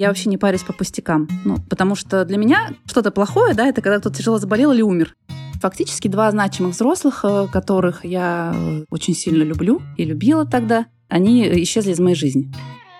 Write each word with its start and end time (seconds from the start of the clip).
Я 0.00 0.08
вообще 0.08 0.30
не 0.30 0.38
парюсь 0.38 0.62
по 0.62 0.72
пустякам. 0.72 1.28
Ну, 1.44 1.58
потому 1.68 1.94
что 1.94 2.24
для 2.24 2.38
меня 2.38 2.70
что-то 2.86 3.10
плохое, 3.10 3.52
да, 3.52 3.66
это 3.66 3.82
когда 3.82 3.98
кто-то 3.98 4.16
тяжело 4.16 4.38
заболел 4.38 4.72
или 4.72 4.80
умер. 4.80 5.14
Фактически 5.60 6.08
два 6.08 6.30
значимых 6.30 6.72
взрослых, 6.72 7.22
э, 7.22 7.48
которых 7.52 8.02
я 8.02 8.54
э, 8.54 8.84
очень 8.88 9.14
сильно 9.14 9.42
люблю 9.42 9.82
и 9.98 10.06
любила 10.06 10.46
тогда, 10.46 10.86
они 11.10 11.46
исчезли 11.64 11.92
из 11.92 12.00
моей 12.00 12.16
жизни. 12.16 12.50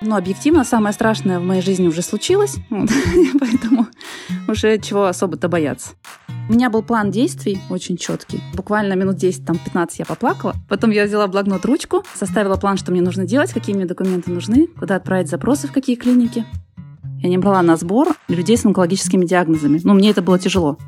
Но 0.02 0.16
объективно 0.16 0.62
самое 0.62 0.92
страшное 0.92 1.40
в 1.40 1.42
моей 1.42 1.62
жизни 1.62 1.88
уже 1.88 2.02
случилось, 2.02 2.56
поэтому 3.40 3.86
уже 4.46 4.78
чего 4.78 5.06
особо-то 5.06 5.48
бояться. 5.48 5.92
У 6.50 6.52
меня 6.52 6.68
был 6.68 6.82
план 6.82 7.10
действий 7.10 7.60
очень 7.70 7.96
четкий. 7.96 8.42
Буквально 8.54 8.92
минут 8.92 9.16
10, 9.16 9.46
там 9.46 9.56
15 9.56 10.00
я 10.00 10.04
поплакала. 10.04 10.54
Потом 10.68 10.90
я 10.90 11.04
взяла 11.04 11.28
блокнот, 11.28 11.64
ручку, 11.64 12.02
составила 12.14 12.56
план, 12.56 12.76
что 12.76 12.92
мне 12.92 13.00
нужно 13.00 13.24
делать, 13.24 13.52
какие 13.52 13.74
мне 13.74 13.86
документы 13.86 14.30
нужны, 14.30 14.66
куда 14.66 14.96
отправить 14.96 15.30
запросы, 15.30 15.66
в 15.66 15.72
какие 15.72 15.96
клиники. 15.96 16.44
Я 17.22 17.28
не 17.28 17.38
брала 17.38 17.62
на 17.62 17.76
сбор 17.76 18.16
людей 18.28 18.56
с 18.56 18.64
онкологическими 18.64 19.26
диагнозами. 19.26 19.80
Ну, 19.84 19.94
мне 19.94 20.10
это 20.10 20.22
было 20.22 20.38
тяжело. 20.38 20.78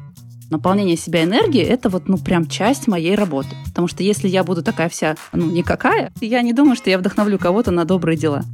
Наполнение 0.50 0.96
себя 0.96 1.24
энергией– 1.24 1.64
это 1.68 1.88
вот, 1.88 2.08
ну, 2.08 2.18
прям 2.18 2.46
часть 2.46 2.88
моей 2.88 3.14
работы. 3.14 3.56
Потому 3.66 3.88
что 3.88 4.02
если 4.02 4.28
я 4.28 4.44
буду 4.44 4.62
такая 4.62 4.88
вся, 4.88 5.16
ну, 5.32 5.50
никакая, 5.50 6.12
я 6.20 6.42
не 6.42 6.52
думаю, 6.52 6.76
что 6.76 6.90
я 6.90 6.98
вдохновлю 6.98 7.38
кого-то 7.38 7.70
на 7.70 7.84
добрые 7.84 8.18
дела. 8.18 8.44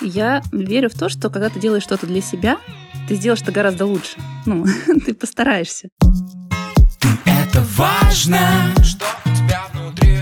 Я 0.00 0.42
верю 0.50 0.88
в 0.88 0.94
то, 0.94 1.08
что 1.08 1.30
когда 1.30 1.48
ты 1.48 1.60
делаешь 1.60 1.82
что-то 1.82 2.06
для 2.06 2.20
себя, 2.20 2.58
ты 3.08 3.16
сделаешь 3.16 3.42
это 3.42 3.52
гораздо 3.52 3.86
лучше. 3.86 4.18
Ну, 4.46 4.64
ты 5.06 5.14
постараешься. 5.14 5.88
Ты 7.00 7.08
это 7.26 7.60
важно, 7.76 8.38
что 8.82 9.04
у 9.24 9.28
тебя 9.28 9.62
внутри. 9.72 10.16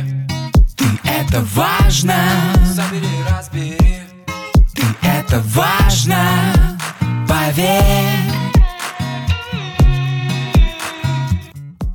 Ты 0.77 0.85
это 1.05 1.41
важно, 1.55 2.15
забери, 2.65 3.07
разбери. 3.31 3.77
Ты 4.75 4.83
это 5.03 5.41
важно, 5.55 6.68
поверь. 7.59 7.83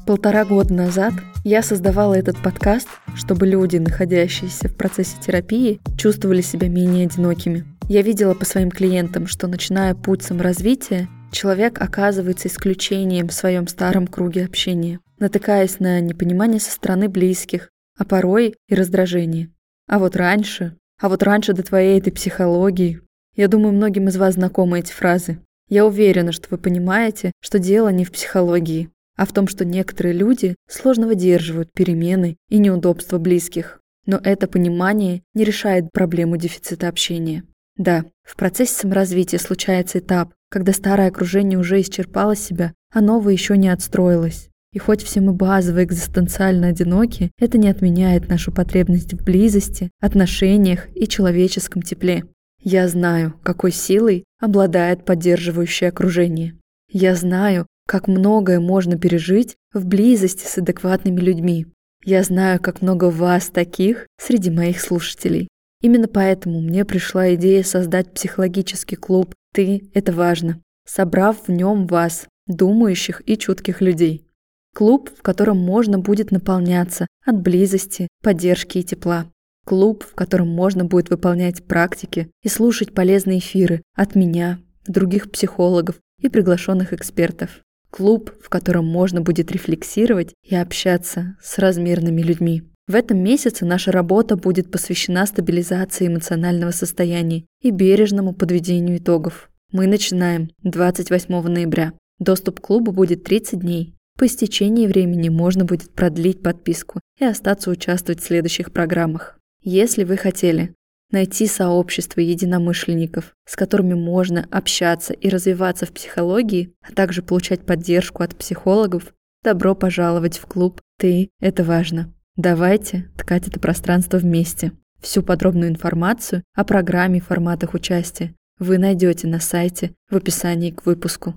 Полтора 0.06 0.46
года 0.46 0.74
назад 0.74 1.14
я 1.44 1.62
создавала 1.62 2.14
этот 2.14 2.42
подкаст, 2.42 2.88
чтобы 3.16 3.48
люди, 3.48 3.78
находящиеся 3.78 4.68
в 4.68 4.76
процессе 4.76 5.16
терапии, 5.26 5.80
чувствовали 5.98 6.42
себя 6.42 6.68
менее 6.68 7.06
одинокими. 7.08 7.66
Я 7.90 8.02
видела 8.02 8.34
по 8.34 8.46
своим 8.46 8.70
клиентам, 8.70 9.28
что 9.28 9.48
начиная 9.48 9.96
путь 9.96 10.24
саморазвития, 10.24 11.10
человек 11.32 11.82
оказывается 11.82 12.48
исключением 12.48 13.28
в 13.28 13.34
своем 13.34 13.68
старом 13.68 14.08
круге 14.08 14.46
общения, 14.46 15.00
натыкаясь 15.20 15.80
на 15.80 16.00
непонимание 16.00 16.60
со 16.60 16.72
стороны 16.72 17.10
близких, 17.10 17.70
а 17.98 18.06
порой 18.06 18.56
и 18.68 18.76
раздражение. 18.76 19.50
А 19.88 20.00
вот 20.00 20.16
раньше, 20.16 20.78
а 21.02 21.10
вот 21.10 21.24
раньше 21.24 21.54
до 21.54 21.64
твоей 21.64 22.00
этой 22.00 22.12
психологии, 22.12 23.02
я 23.36 23.48
думаю, 23.48 23.74
многим 23.74 24.08
из 24.08 24.18
вас 24.18 24.36
знакомы 24.36 24.80
эти 24.80 24.92
фразы. 24.92 25.40
Я 25.70 25.86
уверена, 25.86 26.32
что 26.32 26.48
вы 26.52 26.58
понимаете, 26.58 27.32
что 27.42 27.60
дело 27.60 27.90
не 27.90 28.06
в 28.06 28.12
психологии, 28.12 28.90
а 29.16 29.26
в 29.26 29.34
том, 29.34 29.48
что 29.48 29.66
некоторые 29.66 30.14
люди 30.14 30.56
сложно 30.68 31.08
выдерживают 31.08 31.72
перемены 31.74 32.38
и 32.50 32.58
неудобства 32.58 33.18
близких. 33.18 33.80
Но 34.06 34.20
это 34.24 34.48
понимание 34.48 35.24
не 35.34 35.44
решает 35.44 35.92
проблему 35.92 36.38
дефицита 36.38 36.88
общения. 36.88 37.44
Да, 37.78 38.06
в 38.24 38.36
процессе 38.36 38.74
саморазвития 38.74 39.40
случается 39.40 40.00
этап, 40.00 40.34
когда 40.50 40.74
старое 40.74 41.08
окружение 41.08 41.58
уже 41.58 41.82
исчерпало 41.82 42.36
себя, 42.36 42.74
а 42.92 43.02
новое 43.02 43.34
еще 43.34 43.58
не 43.58 43.70
отстроилось. 43.70 44.50
И 44.74 44.80
хоть 44.80 45.04
все 45.04 45.22
мы 45.22 45.34
базово 45.34 45.84
экзистенциально 45.84 46.68
одиноки, 46.68 47.32
это 47.40 47.58
не 47.58 47.70
отменяет 47.70 48.28
нашу 48.28 48.52
потребность 48.52 49.14
в 49.14 49.24
близости, 49.24 49.92
отношениях 50.02 50.88
и 50.96 51.08
человеческом 51.08 51.82
тепле. 51.82 52.24
Я 52.66 52.88
знаю, 52.88 53.34
какой 53.44 53.72
силой 53.72 54.24
обладает 54.40 55.04
поддерживающее 55.04 55.90
окружение. 55.90 56.58
Я 56.90 57.14
знаю, 57.16 57.68
как 57.86 58.08
многое 58.08 58.62
можно 58.62 58.98
пережить 58.98 59.58
в 59.74 59.86
близости 59.86 60.46
с 60.46 60.58
адекватными 60.58 61.20
людьми. 61.20 61.68
Я 62.06 62.24
знаю, 62.24 62.62
как 62.62 62.82
много 62.82 63.10
вас 63.12 63.50
таких 63.50 64.08
среди 64.18 64.50
моих 64.50 64.80
слушателей. 64.80 65.50
Именно 65.82 66.08
поэтому 66.08 66.62
мне 66.62 66.86
пришла 66.86 67.34
идея 67.36 67.64
создать 67.64 68.14
психологический 68.14 68.96
клуб 68.96 69.36
«Ты– 69.54 69.90
это 69.94 70.14
важно», 70.14 70.62
собрав 70.86 71.48
в 71.48 71.52
нем 71.52 71.86
вас, 71.86 72.28
думающих 72.48 73.22
и 73.26 73.38
чутких 73.38 73.82
людей. 73.82 74.26
Клуб, 74.74 75.10
в 75.16 75.22
котором 75.22 75.58
можно 75.58 76.00
будет 76.00 76.32
наполняться 76.32 77.08
от 77.26 77.42
близости, 77.42 78.08
поддержки 78.22 78.78
и 78.78 78.84
тепла. 78.84 79.26
Клуб, 79.66 80.04
в 80.04 80.14
котором 80.14 80.50
можно 80.50 80.84
будет 80.84 81.10
выполнять 81.10 81.64
практики 81.64 82.30
и 82.42 82.50
слушать 82.50 82.94
полезные 82.94 83.40
эфиры 83.40 83.82
от 83.96 84.16
меня, 84.16 84.60
других 84.86 85.32
психологов 85.32 85.96
и 86.20 86.30
приглашенных 86.30 86.94
экспертов. 86.94 87.62
Клуб, 87.90 88.32
в 88.42 88.50
котором 88.50 88.86
можно 88.86 89.22
будет 89.22 89.52
рефлексировать 89.52 90.34
и 90.44 90.56
общаться 90.56 91.38
с 91.42 91.60
размерными 91.60 92.22
людьми. 92.22 92.64
В 92.88 92.96
этом 92.96 93.20
месяце 93.20 93.66
наша 93.66 93.92
работа 93.92 94.36
будет 94.36 94.70
посвящена 94.70 95.26
стабилизации 95.26 96.08
эмоционального 96.08 96.72
состояния 96.72 97.46
и 97.62 97.72
бережному 97.72 98.34
подведению 98.34 98.98
итогов. 98.98 99.50
Мы 99.72 99.88
начинаем 99.88 100.50
28 100.64 101.48
ноября. 101.48 101.94
Доступ 102.20 102.60
к 102.60 102.64
клубу 102.64 102.92
будет 102.92 103.24
30 103.24 103.60
дней. 103.62 103.96
По 104.18 104.26
истечении 104.26 104.88
времени 104.88 105.30
можно 105.30 105.64
будет 105.64 105.92
продлить 105.94 106.44
подписку 106.44 107.00
и 107.20 107.26
остаться 107.26 107.72
участвовать 107.72 108.22
в 108.22 108.26
следующих 108.26 108.74
программах. 108.74 109.40
Если 109.66 110.04
вы 110.04 110.18
хотели 110.18 110.76
найти 111.10 111.48
сообщество 111.48 112.20
единомышленников, 112.20 113.34
с 113.46 113.56
которыми 113.56 113.94
можно 113.94 114.46
общаться 114.52 115.14
и 115.14 115.30
развиваться 115.30 115.86
в 115.86 115.94
психологии, 115.94 116.74
а 116.82 116.92
также 116.92 117.22
получать 117.22 117.66
поддержку 117.66 118.24
от 118.24 118.36
психологов, 118.36 119.14
добро 119.42 119.74
пожаловать 119.74 120.38
в 120.38 120.48
клуб 120.48 120.82
«Ты– 121.00 121.30
это 121.40 121.64
важно». 121.64 122.14
Давайте 122.36 123.10
ткать 123.18 123.48
это 123.48 123.58
пространство 123.62 124.18
вместе. 124.18 124.74
Всю 125.00 125.24
подробную 125.24 125.70
информацию 125.70 126.44
о 126.56 126.66
программе 126.66 127.20
и 127.20 127.22
форматах 127.22 127.74
участия 127.74 128.36
вы 128.60 128.78
найдете 128.78 129.28
на 129.28 129.40
сайте 129.40 129.94
в 130.10 130.18
описании 130.18 130.72
к 130.72 130.86
выпуску. 130.86 131.36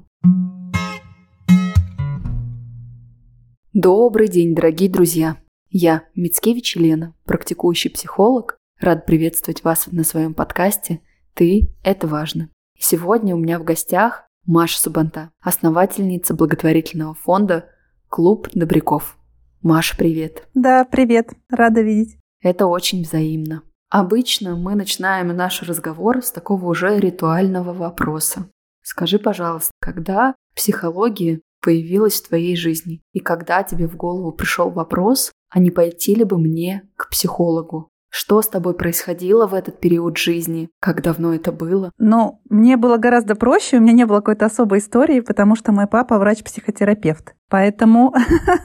Добрый 3.72 4.26
день, 4.26 4.52
дорогие 4.52 4.90
друзья! 4.90 5.36
Я 5.68 6.04
Мицкевич 6.14 6.76
Елена, 6.76 7.14
практикующий 7.24 7.90
психолог. 7.90 8.56
Рад 8.80 9.04
приветствовать 9.04 9.64
вас 9.64 9.88
на 9.88 10.04
своем 10.04 10.32
подкасте 10.32 11.00
«Ты– 11.34 11.74
это 11.82 12.06
важно». 12.06 12.50
Сегодня 12.78 13.34
у 13.34 13.38
меня 13.38 13.58
в 13.58 13.64
гостях 13.64 14.28
Маша 14.44 14.78
Субанта, 14.78 15.32
основательница 15.40 16.34
благотворительного 16.34 17.14
фонда 17.14 17.68
«Клуб 18.08 18.48
Добряков». 18.54 19.18
Маша, 19.60 19.96
привет. 19.96 20.46
Да, 20.54 20.84
привет. 20.84 21.30
Рада 21.50 21.80
видеть. 21.80 22.16
Это 22.40 22.66
очень 22.66 23.02
взаимно. 23.02 23.62
Обычно 23.90 24.54
мы 24.54 24.76
начинаем 24.76 25.28
наш 25.28 25.62
разговор 25.62 26.22
с 26.22 26.30
такого 26.30 26.66
уже 26.66 27.00
ритуального 27.00 27.72
вопроса. 27.72 28.48
Скажи, 28.82 29.18
пожалуйста, 29.18 29.72
когда 29.80 30.36
психология 30.54 31.40
появилась 31.66 32.20
в 32.20 32.28
твоей 32.28 32.56
жизни? 32.56 33.02
И 33.12 33.18
когда 33.18 33.64
тебе 33.64 33.88
в 33.88 33.96
голову 33.96 34.30
пришел 34.30 34.70
вопрос, 34.70 35.32
а 35.50 35.58
не 35.58 35.72
пойти 35.72 36.14
ли 36.14 36.22
бы 36.22 36.38
мне 36.38 36.88
к 36.94 37.10
психологу? 37.10 37.90
Что 38.08 38.40
с 38.40 38.46
тобой 38.48 38.74
происходило 38.74 39.48
в 39.48 39.52
этот 39.52 39.80
период 39.80 40.16
жизни? 40.16 40.70
Как 40.80 41.02
давно 41.02 41.34
это 41.34 41.50
было? 41.50 41.90
Ну, 41.98 42.40
мне 42.48 42.76
было 42.76 42.98
гораздо 42.98 43.34
проще, 43.34 43.78
у 43.78 43.80
меня 43.80 43.92
не 43.92 44.06
было 44.06 44.18
какой-то 44.18 44.46
особой 44.46 44.78
истории, 44.78 45.18
потому 45.18 45.56
что 45.56 45.72
мой 45.72 45.88
папа 45.88 46.18
врач-психотерапевт. 46.18 47.34
Поэтому 47.48 48.12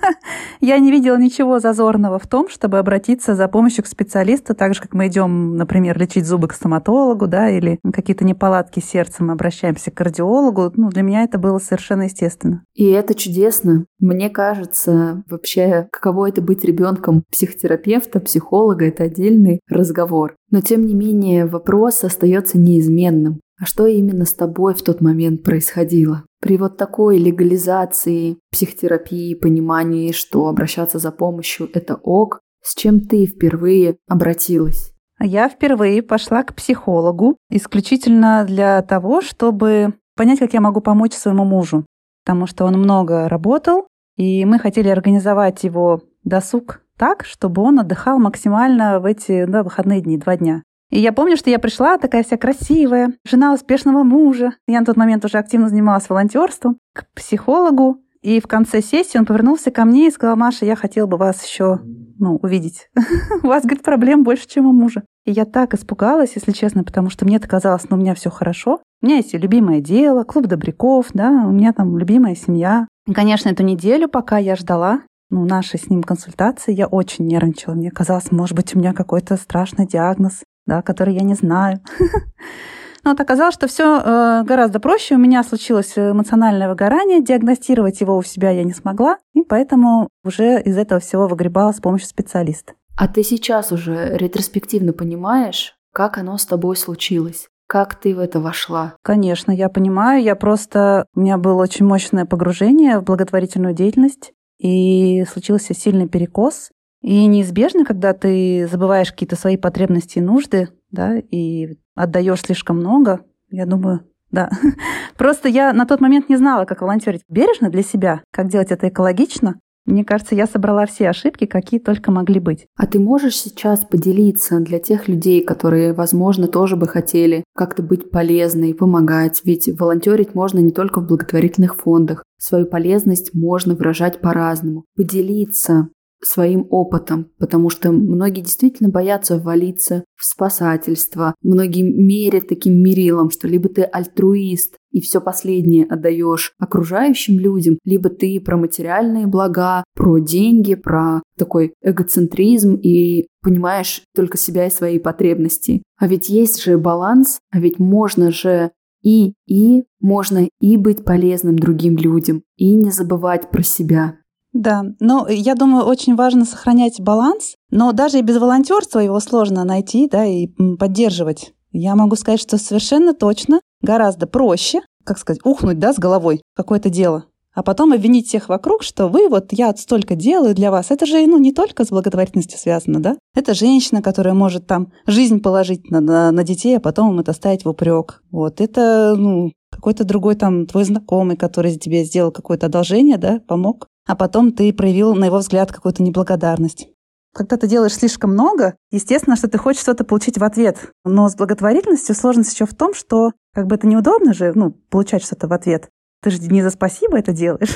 я 0.61 0.79
не 0.79 0.91
видела 0.91 1.17
ничего 1.17 1.59
зазорного 1.59 2.17
в 2.17 2.27
том, 2.27 2.49
чтобы 2.49 2.79
обратиться 2.79 3.35
за 3.35 3.47
помощью 3.47 3.83
к 3.83 3.87
специалисту, 3.87 4.55
так 4.55 4.73
же, 4.73 4.81
как 4.81 4.93
мы 4.93 5.07
идем, 5.07 5.55
например, 5.55 5.97
лечить 5.99 6.25
зубы 6.25 6.47
к 6.47 6.53
стоматологу, 6.53 7.27
да, 7.27 7.49
или 7.49 7.79
какие-то 7.93 8.25
неполадки 8.25 8.79
с 8.79 8.85
сердцем, 8.85 9.27
мы 9.27 9.33
обращаемся 9.33 9.91
к 9.91 9.95
кардиологу. 9.95 10.71
Ну, 10.75 10.89
для 10.89 11.03
меня 11.03 11.23
это 11.23 11.37
было 11.37 11.59
совершенно 11.59 12.03
естественно. 12.03 12.63
И 12.73 12.85
это 12.89 13.13
чудесно. 13.13 13.85
Мне 13.99 14.29
кажется, 14.29 15.23
вообще, 15.29 15.87
каково 15.91 16.29
это 16.29 16.41
быть 16.41 16.63
ребенком 16.63 17.23
психотерапевта, 17.31 18.19
психолога, 18.19 18.85
это 18.85 19.03
отдельный 19.03 19.59
разговор. 19.69 20.35
Но 20.49 20.61
тем 20.61 20.85
не 20.85 20.95
менее 20.95 21.45
вопрос 21.45 22.03
остается 22.03 22.57
неизменным. 22.57 23.41
А 23.61 23.65
что 23.65 23.85
именно 23.85 24.25
с 24.25 24.33
тобой 24.33 24.73
в 24.73 24.81
тот 24.81 25.01
момент 25.01 25.43
происходило? 25.43 26.23
При 26.41 26.57
вот 26.57 26.77
такой 26.77 27.19
легализации 27.19 28.39
психотерапии, 28.51 29.35
понимании, 29.35 30.13
что 30.13 30.47
обращаться 30.47 30.97
за 30.97 31.11
помощью– 31.11 31.69
это 31.73 31.95
ок, 31.95 32.39
с 32.63 32.73
чем 32.73 33.01
ты 33.01 33.27
впервые 33.27 33.97
обратилась? 34.09 34.93
Я 35.19 35.47
впервые 35.47 36.01
пошла 36.01 36.41
к 36.41 36.55
психологу 36.55 37.37
исключительно 37.51 38.43
для 38.47 38.81
того, 38.81 39.21
чтобы 39.21 39.93
понять, 40.17 40.39
как 40.39 40.53
я 40.53 40.61
могу 40.61 40.81
помочь 40.81 41.13
своему 41.13 41.45
мужу. 41.45 41.85
Потому 42.25 42.47
что 42.47 42.65
он 42.65 42.79
много 42.79 43.29
работал, 43.29 43.85
и 44.17 44.43
мы 44.45 44.57
хотели 44.57 44.89
организовать 44.89 45.63
его 45.63 46.01
досуг 46.23 46.81
так, 46.97 47.25
чтобы 47.25 47.61
он 47.61 47.79
отдыхал 47.79 48.17
максимально 48.17 48.99
в 48.99 49.05
эти 49.05 49.45
да, 49.45 49.61
выходные 49.61 50.01
дни, 50.01 50.17
два 50.17 50.37
дня. 50.37 50.63
И 50.91 50.99
я 50.99 51.13
помню, 51.13 51.37
что 51.37 51.49
я 51.49 51.57
пришла 51.57 51.97
такая 51.97 52.23
вся 52.23 52.37
красивая, 52.37 53.13
жена 53.25 53.53
успешного 53.53 54.03
мужа. 54.03 54.53
Я 54.67 54.81
на 54.81 54.85
тот 54.85 54.97
момент 54.97 55.23
уже 55.25 55.37
активно 55.37 55.69
занималась 55.69 56.09
волонтерством 56.09 56.77
к 56.93 57.05
психологу. 57.15 58.01
И 58.21 58.39
в 58.39 58.45
конце 58.45 58.81
сессии 58.81 59.17
он 59.17 59.25
повернулся 59.25 59.71
ко 59.71 59.83
мне 59.83 60.07
и 60.07 60.11
сказал, 60.11 60.35
Маша, 60.35 60.65
я 60.65 60.75
хотел 60.75 61.07
бы 61.07 61.17
вас 61.17 61.43
еще 61.43 61.79
ну, 62.19 62.35
увидеть. 62.35 62.89
у 63.43 63.47
вас, 63.47 63.63
говорит, 63.63 63.83
проблем 63.83 64.23
больше, 64.23 64.47
чем 64.47 64.67
у 64.67 64.73
мужа. 64.73 65.03
И 65.25 65.31
я 65.31 65.45
так 65.45 65.73
испугалась, 65.73 66.33
если 66.35 66.51
честно, 66.51 66.83
потому 66.83 67.09
что 67.09 67.25
мне 67.25 67.39
казалось, 67.39 67.89
ну, 67.89 67.97
у 67.97 67.99
меня 67.99 68.13
все 68.13 68.29
хорошо. 68.29 68.81
У 69.01 69.05
меня 69.07 69.17
есть 69.17 69.33
любимое 69.33 69.79
дело, 69.79 70.23
клуб 70.23 70.45
добряков, 70.45 71.07
да, 71.13 71.29
у 71.47 71.51
меня 71.51 71.73
там 71.73 71.97
любимая 71.97 72.35
семья. 72.35 72.87
И, 73.07 73.13
конечно, 73.13 73.49
эту 73.49 73.63
неделю, 73.63 74.07
пока 74.07 74.37
я 74.37 74.55
ждала 74.55 75.01
ну, 75.31 75.45
нашей 75.45 75.79
с 75.79 75.89
ним 75.89 76.03
консультации, 76.03 76.73
я 76.73 76.85
очень 76.85 77.25
нервничала. 77.25 77.73
Мне 77.73 77.89
казалось, 77.89 78.31
может 78.31 78.55
быть, 78.55 78.75
у 78.75 78.79
меня 78.79 78.93
какой-то 78.93 79.37
страшный 79.37 79.87
диагноз, 79.87 80.43
да, 80.71 80.81
который 80.81 81.13
я 81.13 81.21
не 81.21 81.33
знаю. 81.33 81.81
Но 83.03 83.11
вот 83.11 83.19
оказалось, 83.19 83.55
что 83.55 83.67
все 83.67 83.99
э, 83.99 84.43
гораздо 84.45 84.79
проще. 84.79 85.15
У 85.15 85.17
меня 85.17 85.43
случилось 85.43 85.97
эмоциональное 85.97 86.69
выгорание, 86.69 87.21
диагностировать 87.21 87.99
его 87.99 88.15
у 88.15 88.23
себя 88.23 88.51
я 88.51 88.63
не 88.63 88.73
смогла, 88.73 89.17
и 89.33 89.41
поэтому 89.41 90.07
уже 90.23 90.61
из 90.61 90.77
этого 90.77 91.01
всего 91.01 91.27
выгребала 91.27 91.73
с 91.73 91.81
помощью 91.81 92.07
специалиста. 92.07 92.73
А 92.95 93.07
ты 93.07 93.23
сейчас 93.23 93.71
уже 93.71 94.15
ретроспективно 94.17 94.93
понимаешь, 94.93 95.75
как 95.91 96.17
оно 96.17 96.37
с 96.37 96.45
тобой 96.45 96.77
случилось? 96.77 97.47
Как 97.67 97.95
ты 97.95 98.15
в 98.15 98.19
это 98.19 98.39
вошла? 98.39 98.93
Конечно, 99.01 99.51
я 99.51 99.67
понимаю. 99.67 100.23
Я 100.23 100.35
просто... 100.35 101.05
У 101.15 101.21
меня 101.21 101.37
было 101.37 101.61
очень 101.61 101.85
мощное 101.85 102.25
погружение 102.25 102.99
в 102.99 103.03
благотворительную 103.03 103.73
деятельность, 103.73 104.31
и 104.59 105.25
случился 105.25 105.73
сильный 105.73 106.07
перекос. 106.07 106.69
И 107.01 107.25
неизбежно, 107.25 107.83
когда 107.83 108.13
ты 108.13 108.67
забываешь 108.71 109.11
какие-то 109.11 109.35
свои 109.35 109.57
потребности 109.57 110.19
и 110.19 110.21
нужды, 110.21 110.69
да, 110.91 111.17
и 111.17 111.77
отдаешь 111.95 112.41
слишком 112.41 112.77
много, 112.77 113.21
я 113.49 113.65
думаю, 113.65 114.01
да. 114.29 114.49
Просто 115.17 115.49
я 115.49 115.73
на 115.73 115.85
тот 115.85 115.99
момент 115.99 116.29
не 116.29 116.37
знала, 116.37 116.65
как 116.65 116.81
волонтерить 116.81 117.23
бережно 117.27 117.69
для 117.69 117.83
себя, 117.83 118.21
как 118.31 118.49
делать 118.49 118.71
это 118.71 118.89
экологично. 118.89 119.59
Мне 119.85 120.05
кажется, 120.05 120.35
я 120.35 120.45
собрала 120.45 120.85
все 120.85 121.09
ошибки, 121.09 121.47
какие 121.47 121.79
только 121.79 122.11
могли 122.11 122.39
быть. 122.39 122.67
А 122.77 122.85
ты 122.85 122.99
можешь 122.99 123.35
сейчас 123.35 123.83
поделиться 123.83 124.59
для 124.59 124.77
тех 124.77 125.07
людей, 125.07 125.43
которые, 125.43 125.93
возможно, 125.93 126.47
тоже 126.47 126.75
бы 126.75 126.87
хотели 126.87 127.43
как-то 127.55 127.81
быть 127.81 128.11
полезной, 128.11 128.75
помогать? 128.75 129.41
Ведь 129.43 129.67
волонтерить 129.79 130.35
можно 130.35 130.59
не 130.59 130.71
только 130.71 131.01
в 131.01 131.07
благотворительных 131.07 131.75
фондах. 131.75 132.23
Свою 132.37 132.67
полезность 132.67 133.33
можно 133.33 133.73
выражать 133.73 134.21
по-разному. 134.21 134.85
Поделиться 134.95 135.89
своим 136.23 136.67
опытом, 136.69 137.31
потому 137.39 137.69
что 137.69 137.91
многие 137.91 138.41
действительно 138.41 138.89
боятся 138.89 139.37
ввалиться 139.37 140.03
в 140.15 140.25
спасательство. 140.25 141.33
Многие 141.41 141.83
мерят 141.83 142.47
таким 142.47 142.75
мерилом, 142.75 143.31
что 143.31 143.47
либо 143.47 143.69
ты 143.69 143.83
альтруист 143.83 144.77
и 144.91 145.01
все 145.01 145.21
последнее 145.21 145.85
отдаешь 145.85 146.53
окружающим 146.59 147.39
людям, 147.39 147.79
либо 147.85 148.09
ты 148.09 148.39
про 148.39 148.57
материальные 148.57 149.27
блага, 149.27 149.83
про 149.95 150.19
деньги, 150.19 150.75
про 150.75 151.21
такой 151.37 151.73
эгоцентризм 151.81 152.75
и 152.75 153.27
понимаешь 153.41 154.03
только 154.15 154.37
себя 154.37 154.67
и 154.67 154.71
свои 154.71 154.99
потребности. 154.99 155.81
А 155.97 156.07
ведь 156.07 156.29
есть 156.29 156.61
же 156.61 156.77
баланс, 156.77 157.39
а 157.51 157.59
ведь 157.59 157.79
можно 157.79 158.31
же 158.31 158.71
и 159.01 159.33
и 159.47 159.83
можно 159.99 160.47
и 160.59 160.77
быть 160.77 161.03
полезным 161.03 161.57
другим 161.57 161.97
людям, 161.97 162.43
и 162.57 162.75
не 162.75 162.91
забывать 162.91 163.49
про 163.49 163.63
себя. 163.63 164.20
Да, 164.53 164.83
но 164.99 165.27
я 165.29 165.55
думаю, 165.55 165.85
очень 165.85 166.15
важно 166.15 166.45
сохранять 166.45 166.99
баланс, 166.99 167.55
но 167.69 167.93
даже 167.93 168.19
и 168.19 168.21
без 168.21 168.37
волонтерства 168.37 168.99
его 168.99 169.19
сложно 169.19 169.63
найти, 169.63 170.09
да, 170.09 170.25
и 170.25 170.47
поддерживать. 170.77 171.53
Я 171.71 171.95
могу 171.95 172.15
сказать, 172.17 172.41
что 172.41 172.57
совершенно 172.57 173.13
точно 173.13 173.61
гораздо 173.81 174.27
проще, 174.27 174.81
как 175.05 175.17
сказать, 175.17 175.41
ухнуть, 175.45 175.79
да, 175.79 175.93
с 175.93 175.97
головой 175.99 176.41
какое-то 176.53 176.89
дело, 176.89 177.25
а 177.53 177.63
потом 177.63 177.93
обвинить 177.93 178.27
всех 178.27 178.49
вокруг, 178.49 178.83
что 178.83 179.07
вы, 179.07 179.27
вот 179.29 179.51
я 179.51 179.75
столько 179.75 180.15
делаю 180.15 180.55
для 180.55 180.71
вас. 180.71 180.91
Это 180.91 181.05
же, 181.05 181.25
ну, 181.27 181.37
не 181.37 181.51
только 181.51 181.85
с 181.85 181.89
благотворительностью 181.89 182.57
связано, 182.57 183.01
да? 183.01 183.17
Это 183.35 183.53
женщина, 183.53 184.01
которая 184.01 184.33
может 184.33 184.67
там 184.67 184.91
жизнь 185.05 185.41
положить 185.41 185.89
на, 185.91 185.99
на, 186.01 186.31
на 186.31 186.43
детей, 186.43 186.77
а 186.77 186.81
потом 186.81 187.11
им 187.11 187.19
это 187.19 187.33
ставить 187.33 187.65
в 187.65 187.69
упрек. 187.69 188.21
Вот 188.31 188.61
это, 188.61 189.15
ну, 189.17 189.51
какой-то 189.69 190.03
другой 190.03 190.35
там 190.35 190.65
твой 190.65 190.85
знакомый, 190.85 191.37
который 191.37 191.77
тебе 191.77 192.03
сделал 192.03 192.31
какое-то 192.31 192.67
одолжение, 192.67 193.17
да, 193.17 193.41
помог 193.47 193.87
а 194.07 194.15
потом 194.15 194.51
ты 194.51 194.73
проявил, 194.73 195.15
на 195.15 195.25
его 195.25 195.37
взгляд, 195.37 195.71
какую-то 195.71 196.03
неблагодарность. 196.03 196.89
Когда 197.33 197.55
ты 197.55 197.67
делаешь 197.67 197.93
слишком 197.93 198.33
много, 198.33 198.75
естественно, 198.91 199.37
что 199.37 199.47
ты 199.47 199.57
хочешь 199.57 199.81
что-то 199.81 200.03
получить 200.03 200.37
в 200.37 200.43
ответ. 200.43 200.91
Но 201.05 201.29
с 201.29 201.35
благотворительностью 201.35 202.13
сложность 202.13 202.53
еще 202.53 202.65
в 202.65 202.75
том, 202.75 202.93
что 202.93 203.31
как 203.53 203.67
бы 203.67 203.75
это 203.75 203.87
неудобно 203.87 204.33
же, 204.33 204.51
ну, 204.53 204.71
получать 204.89 205.23
что-то 205.23 205.47
в 205.47 205.53
ответ. 205.53 205.89
Ты 206.21 206.31
же 206.31 206.39
не 206.39 206.61
за 206.61 206.69
спасибо 206.71 207.17
это 207.17 207.31
делаешь. 207.31 207.75